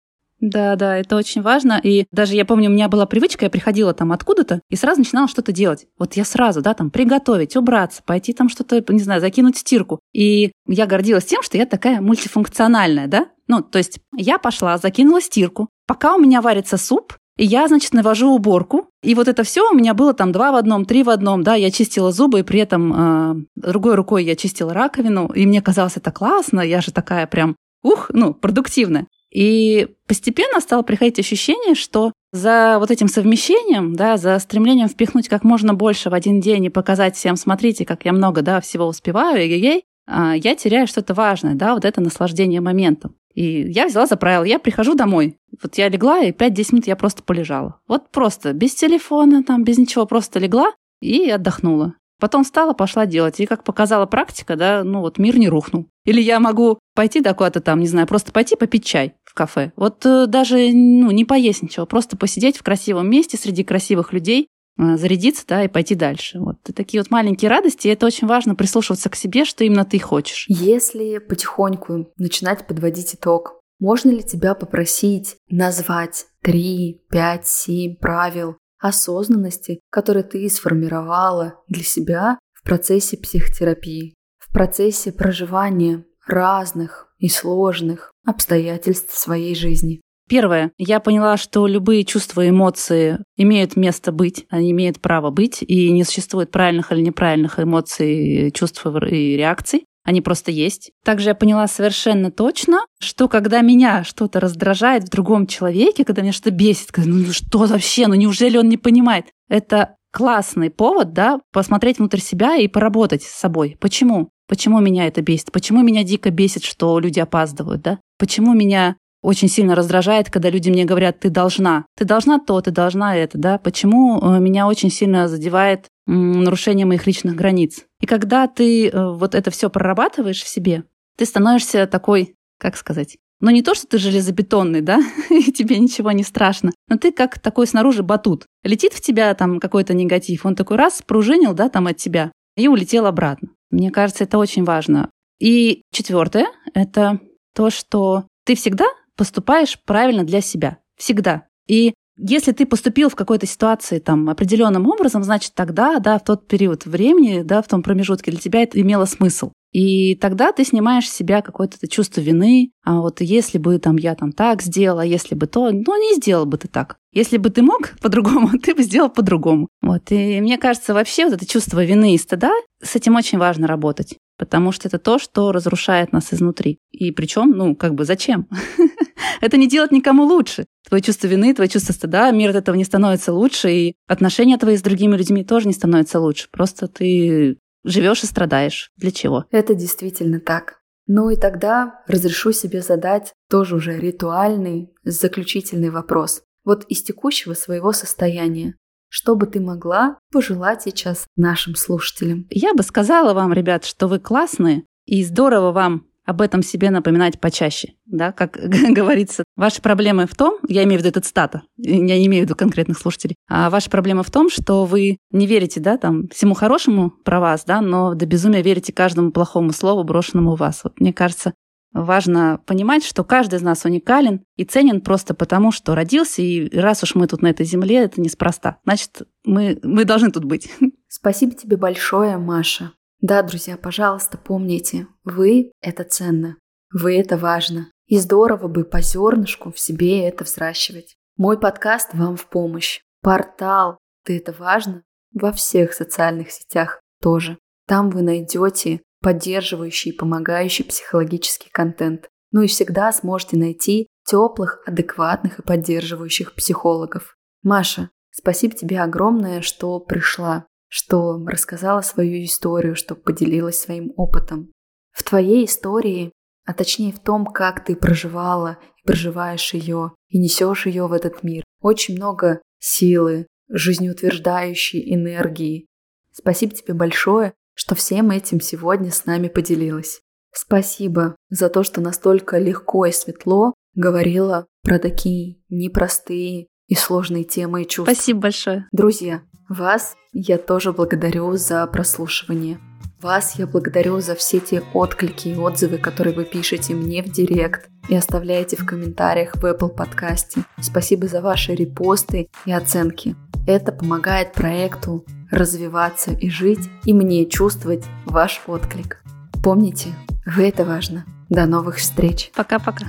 Да, 0.45 0.75
да, 0.75 0.97
это 0.97 1.15
очень 1.15 1.41
важно. 1.41 1.79
И 1.83 2.05
даже 2.11 2.35
я 2.35 2.45
помню, 2.45 2.69
у 2.69 2.73
меня 2.73 2.87
была 2.87 3.07
привычка, 3.07 3.45
я 3.45 3.49
приходила 3.49 3.95
там 3.95 4.11
откуда-то 4.11 4.61
и 4.69 4.75
сразу 4.75 4.99
начинала 4.99 5.27
что-то 5.27 5.51
делать. 5.51 5.87
Вот 5.97 6.13
я 6.13 6.23
сразу, 6.23 6.61
да, 6.61 6.75
там 6.75 6.91
приготовить, 6.91 7.55
убраться, 7.55 8.03
пойти 8.05 8.31
там 8.31 8.47
что-то, 8.47 8.83
не 8.93 8.99
знаю, 8.99 9.21
закинуть 9.21 9.57
стирку. 9.57 9.99
И 10.13 10.51
я 10.67 10.85
гордилась 10.85 11.25
тем, 11.25 11.41
что 11.41 11.57
я 11.57 11.65
такая 11.65 11.99
мультифункциональная, 11.99 13.07
да. 13.07 13.29
Ну, 13.47 13.63
то 13.63 13.79
есть 13.79 13.97
я 14.15 14.37
пошла, 14.37 14.77
закинула 14.77 15.19
стирку. 15.19 15.69
Пока 15.87 16.13
у 16.13 16.19
меня 16.19 16.43
варится 16.43 16.77
суп, 16.77 17.15
И 17.37 17.45
я, 17.45 17.67
значит, 17.67 17.93
навожу 17.93 18.29
уборку. 18.29 18.87
И 19.01 19.15
вот 19.15 19.27
это 19.27 19.41
все 19.43 19.71
у 19.71 19.73
меня 19.73 19.95
было 19.95 20.13
там 20.13 20.31
два 20.31 20.51
в 20.51 20.55
одном, 20.55 20.85
три 20.85 21.01
в 21.01 21.09
одном, 21.09 21.41
да, 21.41 21.55
я 21.55 21.71
чистила 21.71 22.11
зубы, 22.11 22.41
и 22.41 22.43
при 22.43 22.59
этом 22.59 22.93
э, 22.93 23.35
другой 23.55 23.95
рукой 23.95 24.23
я 24.23 24.35
чистила 24.35 24.75
раковину, 24.75 25.25
и 25.33 25.47
мне 25.47 25.63
казалось 25.63 25.97
это 25.97 26.11
классно, 26.11 26.61
я 26.61 26.81
же 26.81 26.91
такая 26.91 27.25
прям, 27.25 27.55
ух, 27.81 28.11
ну, 28.13 28.35
продуктивная. 28.35 29.07
И 29.35 29.89
постепенно 30.07 30.61
стало 30.61 30.81
приходить 30.81 31.19
ощущение, 31.19 31.75
что 31.75 32.13
за 32.31 32.77
вот 32.79 32.89
этим 32.89 33.09
совмещением, 33.09 33.93
да, 33.93 34.15
за 34.15 34.39
стремлением 34.39 34.87
впихнуть 34.87 35.27
как 35.27 35.43
можно 35.43 35.73
больше 35.73 36.09
в 36.09 36.13
один 36.13 36.39
день 36.39 36.63
и 36.63 36.69
показать 36.69 37.17
всем, 37.17 37.35
смотрите, 37.35 37.83
как 37.83 38.05
я 38.05 38.13
много, 38.13 38.41
да, 38.41 38.61
всего 38.61 38.87
успеваю, 38.87 39.39
эй-ей, 39.39 39.83
а, 40.07 40.35
я 40.37 40.55
теряю 40.55 40.87
что-то 40.87 41.13
важное, 41.13 41.53
да, 41.53 41.73
вот 41.73 41.83
это 41.83 41.99
наслаждение 41.99 42.61
моментом. 42.61 43.15
И 43.33 43.69
я 43.69 43.87
взяла 43.87 44.05
за 44.05 44.15
правило, 44.15 44.45
я 44.45 44.57
прихожу 44.57 44.95
домой, 44.95 45.37
вот 45.61 45.75
я 45.75 45.89
легла, 45.89 46.21
и 46.21 46.31
5-10 46.31 46.67
минут 46.71 46.87
я 46.87 46.95
просто 46.95 47.21
полежала. 47.21 47.81
Вот 47.89 48.11
просто, 48.11 48.53
без 48.53 48.73
телефона, 48.73 49.43
там, 49.43 49.65
без 49.65 49.77
ничего, 49.77 50.05
просто 50.05 50.39
легла 50.39 50.71
и 51.01 51.29
отдохнула. 51.29 51.95
Потом 52.21 52.45
встала, 52.45 52.71
пошла 52.71 53.05
делать. 53.05 53.41
И 53.41 53.45
как 53.45 53.65
показала 53.65 54.05
практика, 54.05 54.55
да, 54.55 54.85
ну 54.85 55.01
вот 55.01 55.17
мир 55.17 55.37
не 55.37 55.49
рухнул. 55.49 55.87
Или 56.05 56.21
я 56.21 56.39
могу 56.39 56.79
пойти 56.93 57.19
да, 57.19 57.33
куда-то 57.33 57.59
там, 57.59 57.81
не 57.81 57.87
знаю, 57.87 58.07
просто 58.07 58.31
пойти 58.31 58.55
попить 58.55 58.85
чай 58.85 59.15
кафе. 59.35 59.71
Вот 59.75 60.05
э, 60.05 60.25
даже, 60.25 60.55
ну, 60.73 61.11
не 61.11 61.25
поесть 61.25 61.61
ничего, 61.61 61.85
просто 61.85 62.17
посидеть 62.17 62.57
в 62.57 62.63
красивом 62.63 63.09
месте 63.09 63.37
среди 63.37 63.63
красивых 63.63 64.13
людей, 64.13 64.47
э, 64.79 64.97
зарядиться, 64.97 65.43
да, 65.47 65.63
и 65.63 65.67
пойти 65.67 65.93
дальше. 65.93 66.39
Вот 66.39 66.57
и 66.67 66.73
такие 66.73 67.01
вот 67.01 67.11
маленькие 67.11 67.51
радости, 67.51 67.87
и 67.87 67.91
это 67.91 68.07
очень 68.07 68.27
важно 68.27 68.55
прислушиваться 68.55 69.09
к 69.09 69.15
себе, 69.15 69.45
что 69.45 69.63
именно 69.63 69.85
ты 69.85 69.99
хочешь. 69.99 70.45
Если 70.49 71.19
потихоньку 71.19 72.07
начинать 72.17 72.65
подводить 72.65 73.13
итог, 73.13 73.59
можно 73.79 74.09
ли 74.09 74.23
тебя 74.23 74.55
попросить 74.55 75.35
назвать 75.49 76.25
3, 76.41 77.03
5, 77.11 77.47
7 77.47 77.95
правил, 77.97 78.57
осознанности, 78.79 79.79
которые 79.89 80.23
ты 80.23 80.47
сформировала 80.49 81.55
для 81.67 81.83
себя 81.83 82.39
в 82.53 82.63
процессе 82.63 83.17
психотерапии, 83.17 84.13
в 84.37 84.53
процессе 84.53 85.11
проживания 85.11 86.05
разных 86.25 87.13
и 87.17 87.29
сложных 87.29 88.11
обстоятельств 88.25 89.17
своей 89.17 89.55
жизни. 89.55 90.01
Первое. 90.27 90.71
Я 90.77 90.99
поняла, 90.99 91.37
что 91.37 91.67
любые 91.67 92.03
чувства 92.03 92.45
и 92.45 92.49
эмоции 92.49 93.19
имеют 93.37 93.75
место 93.75 94.11
быть, 94.11 94.45
они 94.49 94.71
имеют 94.71 94.99
право 94.99 95.29
быть, 95.29 95.61
и 95.61 95.91
не 95.91 96.03
существует 96.03 96.49
правильных 96.49 96.91
или 96.91 97.01
неправильных 97.01 97.59
эмоций, 97.59 98.51
чувств 98.51 98.83
и 98.85 99.37
реакций. 99.37 99.85
Они 100.03 100.21
просто 100.21 100.51
есть. 100.51 100.91
Также 101.03 101.29
я 101.29 101.35
поняла 101.35 101.67
совершенно 101.67 102.31
точно, 102.31 102.81
что 102.99 103.27
когда 103.27 103.61
меня 103.61 104.03
что-то 104.03 104.39
раздражает 104.39 105.03
в 105.03 105.09
другом 105.09 105.47
человеке, 105.47 106.05
когда 106.05 106.21
меня 106.21 106.31
что-то 106.31 106.51
бесит, 106.51 106.91
когда, 106.91 107.09
ну 107.11 107.31
что 107.31 107.59
вообще, 107.59 108.07
ну 108.07 108.13
неужели 108.13 108.57
он 108.57 108.69
не 108.69 108.77
понимает? 108.77 109.25
Это 109.49 109.95
классный 110.11 110.69
повод, 110.69 111.13
да, 111.13 111.39
посмотреть 111.51 111.97
внутрь 111.97 112.19
себя 112.19 112.55
и 112.55 112.67
поработать 112.67 113.23
с 113.23 113.33
собой. 113.33 113.77
Почему? 113.79 114.29
Почему 114.47 114.79
меня 114.79 115.07
это 115.07 115.21
бесит? 115.21 115.51
Почему 115.51 115.81
меня 115.81 116.03
дико 116.03 116.29
бесит, 116.29 116.63
что 116.63 116.99
люди 116.99 117.19
опаздывают, 117.19 117.81
да? 117.81 117.99
Почему 118.17 118.53
меня 118.53 118.95
очень 119.25 119.47
сильно 119.47 119.75
раздражает, 119.75 120.29
когда 120.29 120.49
люди 120.49 120.69
мне 120.69 120.85
говорят, 120.85 121.19
ты 121.19 121.29
должна, 121.29 121.85
ты 121.97 122.05
должна 122.05 122.39
то, 122.39 122.61
ты 122.61 122.71
должна 122.71 123.17
это, 123.17 123.37
да? 123.37 123.57
Почему 123.57 124.19
э, 124.19 124.39
меня 124.39 124.67
очень 124.67 124.91
сильно 124.91 125.27
задевает 125.27 125.87
нарушение 126.05 126.85
моих 126.85 127.07
личных 127.07 127.35
границ? 127.35 127.85
И 128.01 128.05
когда 128.05 128.47
ты 128.47 128.87
э, 128.87 129.11
вот 129.13 129.33
это 129.33 129.49
все 129.49 129.69
прорабатываешь 129.69 130.43
в 130.43 130.47
себе, 130.47 130.83
ты 131.17 131.25
становишься 131.25 131.87
такой, 131.87 132.35
как 132.59 132.77
сказать, 132.77 133.17
ну 133.41 133.49
не 133.49 133.63
то, 133.63 133.73
что 133.73 133.87
ты 133.87 133.97
железобетонный, 133.97 134.81
да, 134.81 135.01
и 135.29 135.51
тебе 135.51 135.79
ничего 135.79 136.11
не 136.11 136.23
страшно, 136.23 136.71
но 136.87 136.97
ты 136.97 137.11
как 137.11 137.39
такой 137.39 137.65
снаружи 137.65 138.03
батут. 138.03 138.45
Летит 138.63 138.93
в 138.93 139.01
тебя 139.01 139.33
там 139.33 139.59
какой-то 139.59 139.93
негатив, 139.95 140.45
он 140.45 140.55
такой 140.55 140.77
раз 140.77 141.01
пружинил, 141.01 141.53
да, 141.53 141.69
там 141.69 141.87
от 141.87 141.97
тебя, 141.97 142.31
и 142.55 142.67
улетел 142.67 143.07
обратно. 143.07 143.49
Мне 143.71 143.91
кажется, 143.91 144.23
это 144.23 144.37
очень 144.37 144.63
важно. 144.63 145.09
И 145.39 145.81
четвертое— 145.91 146.45
это 146.73 147.19
то, 147.55 147.69
что 147.69 148.25
ты 148.43 148.55
всегда 148.55 148.85
поступаешь 149.15 149.79
правильно 149.85 150.23
для 150.23 150.41
себя. 150.41 150.77
Всегда. 150.97 151.47
И 151.67 151.93
если 152.17 152.51
ты 152.51 152.65
поступил 152.65 153.09
в 153.09 153.15
какой-то 153.15 153.45
ситуации 153.45 153.99
там 153.99 154.29
определенным 154.29 154.87
образом, 154.87 155.23
значит 155.23 155.53
тогда, 155.53 155.99
да, 155.99 156.19
в 156.19 156.23
тот 156.23 156.47
период 156.47 156.85
времени, 156.85 157.41
да, 157.41 157.61
в 157.61 157.67
том 157.67 157.81
промежутке 157.81 158.31
для 158.31 158.39
тебя 158.39 158.61
это 158.63 158.79
имело 158.79 159.05
смысл. 159.05 159.51
И 159.75 160.15
тогда 160.15 160.53
ты 160.53 160.63
снимаешь 160.63 161.09
с 161.09 161.13
себя 161.13 161.41
какое-то 161.41 161.85
чувство 161.89 162.21
вины, 162.21 162.71
а 162.85 163.01
вот 163.01 163.19
если 163.19 163.57
бы 163.57 163.77
там 163.77 163.97
я 163.97 164.15
там 164.15 164.31
так 164.31 164.61
сделала, 164.61 165.01
если 165.01 165.35
бы 165.35 165.47
то, 165.47 165.69
ну 165.69 166.01
не 166.01 166.15
сделал 166.15 166.45
бы 166.45 166.57
ты 166.57 166.69
так. 166.69 166.95
Если 167.11 167.35
бы 167.35 167.49
ты 167.49 167.61
мог 167.61 167.91
по-другому, 168.01 168.57
ты 168.57 168.73
бы 168.73 168.83
сделал 168.83 169.09
по-другому. 169.09 169.67
Вот. 169.81 170.03
И 170.11 170.39
мне 170.39 170.57
кажется, 170.57 170.93
вообще 170.93 171.25
вот 171.25 171.33
это 171.33 171.45
чувство 171.45 171.83
вины 171.83 172.15
и 172.15 172.17
стыда, 172.17 172.53
с 172.81 172.95
этим 172.95 173.17
очень 173.17 173.37
важно 173.37 173.67
работать 173.67 174.15
потому 174.37 174.73
что 174.73 174.89
это 174.89 174.99
то, 174.99 175.17
что 175.17 175.53
разрушает 175.53 176.11
нас 176.11 176.33
изнутри. 176.33 176.79
И 176.91 177.11
причем, 177.11 177.51
ну, 177.51 177.73
как 177.73 177.95
бы 177.95 178.03
зачем? 178.03 178.49
это 179.41 179.55
не 179.55 179.65
делать 179.65 179.93
никому 179.93 180.25
лучше. 180.25 180.65
Твое 180.85 181.01
чувство 181.01 181.27
вины, 181.27 181.53
твое 181.53 181.69
чувство 181.69 181.93
стыда, 181.93 182.31
мир 182.31 182.49
от 182.49 182.57
этого 182.57 182.75
не 182.75 182.83
становится 182.83 183.31
лучше, 183.31 183.71
и 183.71 183.95
отношения 184.07 184.57
твои 184.57 184.75
с 184.75 184.81
другими 184.81 185.15
людьми 185.15 185.45
тоже 185.45 185.67
не 185.67 185.73
становятся 185.73 186.19
лучше. 186.19 186.49
Просто 186.51 186.89
ты 186.89 187.59
живешь 187.85 188.23
и 188.23 188.27
страдаешь. 188.27 188.91
Для 188.97 189.11
чего? 189.11 189.45
Это 189.51 189.75
действительно 189.75 190.39
так. 190.39 190.81
Ну 191.07 191.29
и 191.29 191.35
тогда 191.35 192.01
разрешу 192.07 192.51
себе 192.51 192.81
задать 192.81 193.33
тоже 193.49 193.75
уже 193.75 193.97
ритуальный, 193.97 194.91
заключительный 195.03 195.91
вопрос. 195.91 196.41
Вот 196.63 196.83
из 196.85 197.03
текущего 197.03 197.53
своего 197.53 197.91
состояния, 197.91 198.75
что 199.07 199.35
бы 199.35 199.45
ты 199.45 199.59
могла 199.59 200.17
пожелать 200.31 200.81
сейчас 200.81 201.27
нашим 201.35 201.75
слушателям? 201.75 202.47
Я 202.49 202.73
бы 202.73 202.81
сказала 202.81 203.33
вам, 203.33 203.53
ребят, 203.53 203.85
что 203.85 204.07
вы 204.07 204.19
классные, 204.19 204.83
и 205.05 205.23
здорово 205.23 205.71
вам 205.71 206.07
об 206.25 206.41
этом 206.41 206.63
себе 206.63 206.89
напоминать 206.89 207.39
почаще. 207.39 207.93
Да, 208.05 208.31
как 208.31 208.53
говорится, 208.89 209.43
ваши 209.55 209.81
проблемы 209.81 210.27
в 210.27 210.35
том, 210.35 210.57
я 210.67 210.83
имею 210.83 210.99
в 210.99 211.03
виду 211.03 211.09
этот 211.09 211.25
стата, 211.25 211.63
я 211.77 212.17
не 212.17 212.27
имею 212.27 212.43
в 212.43 212.45
виду 212.45 212.55
конкретных 212.55 212.97
слушателей, 212.97 213.35
а 213.47 213.69
ваша 213.69 213.89
проблема 213.89 214.23
в 214.23 214.31
том, 214.31 214.49
что 214.49 214.85
вы 214.85 215.17
не 215.31 215.47
верите, 215.47 215.79
да, 215.79 215.97
там, 215.97 216.27
всему 216.29 216.53
хорошему 216.53 217.11
про 217.23 217.39
вас, 217.39 217.63
да, 217.65 217.81
но 217.81 218.13
до 218.13 218.25
безумия 218.25 218.61
верите 218.61 218.91
каждому 218.91 219.31
плохому 219.31 219.71
слову, 219.71 220.03
брошенному 220.03 220.55
в 220.55 220.59
вас. 220.59 220.81
Вот 220.83 220.99
мне 220.99 221.13
кажется, 221.13 221.53
Важно 221.95 222.59
понимать, 222.65 223.05
что 223.05 223.23
каждый 223.23 223.55
из 223.55 223.61
нас 223.61 223.85
уникален 223.85 224.43
и 224.57 224.65
ценен 224.65 224.99
просто 224.99 225.33
потому, 225.33 225.71
что 225.71 225.95
родился, 225.95 226.41
и 226.41 226.67
раз 226.77 227.01
уж 227.03 227.15
мы 227.15 227.25
тут 227.25 227.41
на 227.41 227.47
этой 227.47 227.65
земле, 227.65 228.03
это 228.03 228.19
неспроста. 228.19 228.79
Значит, 228.83 229.21
мы, 229.45 229.79
мы 229.81 230.03
должны 230.03 230.29
тут 230.29 230.43
быть. 230.43 230.69
Спасибо 231.07 231.53
тебе 231.53 231.77
большое, 231.77 232.37
Маша. 232.37 232.91
Да, 233.21 233.41
друзья, 233.41 233.77
пожалуйста, 233.77 234.37
помните, 234.37 235.07
вы— 235.23 235.71
это 235.81 236.03
ценно, 236.03 236.57
вы— 236.91 237.17
это 237.17 237.37
важно. 237.37 237.91
И 238.07 238.19
здорово 238.19 238.67
бы 238.67 238.83
по 238.83 239.01
зернышку 239.01 239.71
в 239.71 239.79
себе 239.79 240.27
это 240.27 240.43
взращивать. 240.43 241.15
Мой 241.37 241.59
подкаст 241.59 242.13
вам 242.13 242.37
в 242.37 242.45
помощь. 242.47 243.01
Портал 243.21 243.97
«Ты 244.23 244.37
это 244.37 244.51
важно» 244.51 245.03
во 245.33 245.51
всех 245.51 245.93
социальных 245.93 246.51
сетях 246.51 247.01
тоже. 247.21 247.57
Там 247.87 248.09
вы 248.09 248.21
найдете 248.21 249.01
поддерживающий 249.21 250.11
и 250.11 250.15
помогающий 250.15 250.85
психологический 250.85 251.69
контент. 251.71 252.29
Ну 252.51 252.61
и 252.61 252.67
всегда 252.67 253.11
сможете 253.11 253.57
найти 253.57 254.07
теплых, 254.23 254.81
адекватных 254.85 255.59
и 255.59 255.63
поддерживающих 255.63 256.53
психологов. 256.53 257.35
Маша, 257.63 258.11
спасибо 258.31 258.75
тебе 258.75 259.01
огромное, 259.01 259.61
что 259.61 259.99
пришла, 259.99 260.67
что 260.87 261.43
рассказала 261.45 262.01
свою 262.01 262.43
историю, 262.43 262.95
что 262.95 263.15
поделилась 263.15 263.79
своим 263.79 264.13
опытом. 264.15 264.71
В 265.11 265.23
твоей 265.23 265.65
истории, 265.65 266.31
а 266.65 266.73
точнее 266.73 267.13
в 267.13 267.19
том, 267.19 267.45
как 267.45 267.85
ты 267.85 267.95
проживала 267.95 268.77
и 268.97 269.07
проживаешь 269.07 269.73
ее, 269.73 270.11
и 270.29 270.39
несешь 270.39 270.85
ее 270.85 271.07
в 271.07 271.13
этот 271.13 271.43
мир, 271.43 271.63
очень 271.81 272.15
много 272.15 272.61
силы, 272.79 273.47
жизнеутверждающей 273.69 275.13
энергии. 275.13 275.87
Спасибо 276.31 276.73
тебе 276.73 276.93
большое, 276.93 277.53
что 277.73 277.95
всем 277.95 278.31
этим 278.31 278.59
сегодня 278.61 279.11
с 279.11 279.25
нами 279.25 279.47
поделилась. 279.47 280.21
Спасибо 280.51 281.35
за 281.49 281.69
то, 281.69 281.83
что 281.83 282.01
настолько 282.01 282.57
легко 282.57 283.05
и 283.05 283.11
светло 283.11 283.73
говорила 283.93 284.67
про 284.83 284.99
такие 284.99 285.61
непростые 285.69 286.67
и 286.87 286.95
сложные 286.95 287.43
темы 287.43 287.83
и 287.83 287.87
чувства. 287.87 288.13
Спасибо 288.13 288.41
большое. 288.41 288.87
Друзья, 288.91 289.41
вас 289.69 290.15
я 290.33 290.57
тоже 290.57 290.93
благодарю 290.93 291.55
за 291.55 291.85
прослушивание. 291.87 292.79
Вас 293.21 293.55
я 293.57 293.65
благодарю 293.65 294.19
за 294.19 294.35
все 294.35 294.59
те 294.59 294.83
отклики 294.93 295.47
и 295.47 295.55
отзывы, 295.55 295.97
которые 295.97 296.35
вы 296.35 296.43
пишете 296.43 296.93
мне 296.93 297.23
в 297.23 297.31
директ 297.31 297.89
и 298.07 298.15
оставляете 298.15 298.75
в 298.75 298.85
комментариях 298.85 299.55
в 299.55 299.65
Apple 299.65 299.89
подкасте. 299.89 300.63
Спасибо 300.79 301.27
за 301.27 301.41
ваши 301.41 301.73
репосты 301.73 302.49
и 302.65 302.71
оценки. 302.71 303.35
Это 303.65 303.91
помогает 303.91 304.53
проекту 304.53 305.25
развиваться 305.49 306.31
и 306.31 306.49
жить, 306.49 306.89
и 307.05 307.13
мне 307.13 307.45
чувствовать 307.45 308.03
ваш 308.25 308.61
отклик. 308.67 309.23
Помните, 309.63 310.09
вы 310.45 310.67
это 310.67 310.85
важно. 310.85 311.25
До 311.49 311.65
новых 311.65 311.97
встреч. 311.97 312.51
Пока-пока. 312.55 313.05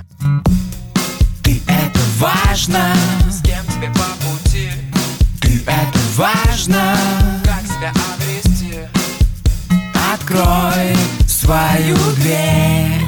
Ты 1.43 1.61
это 1.67 1.99
важно. 2.17 2.93
С 3.29 3.41
кем 3.41 3.63
тебе 3.65 3.89
папа? 3.93 4.26
И 5.47 5.63
это 5.65 5.99
важно. 6.17 6.97
Как 7.45 7.65
себя 7.65 7.93
обрести? 8.13 8.79
Открой 10.13 10.95
свою 11.25 11.95
дверь. 12.15 13.06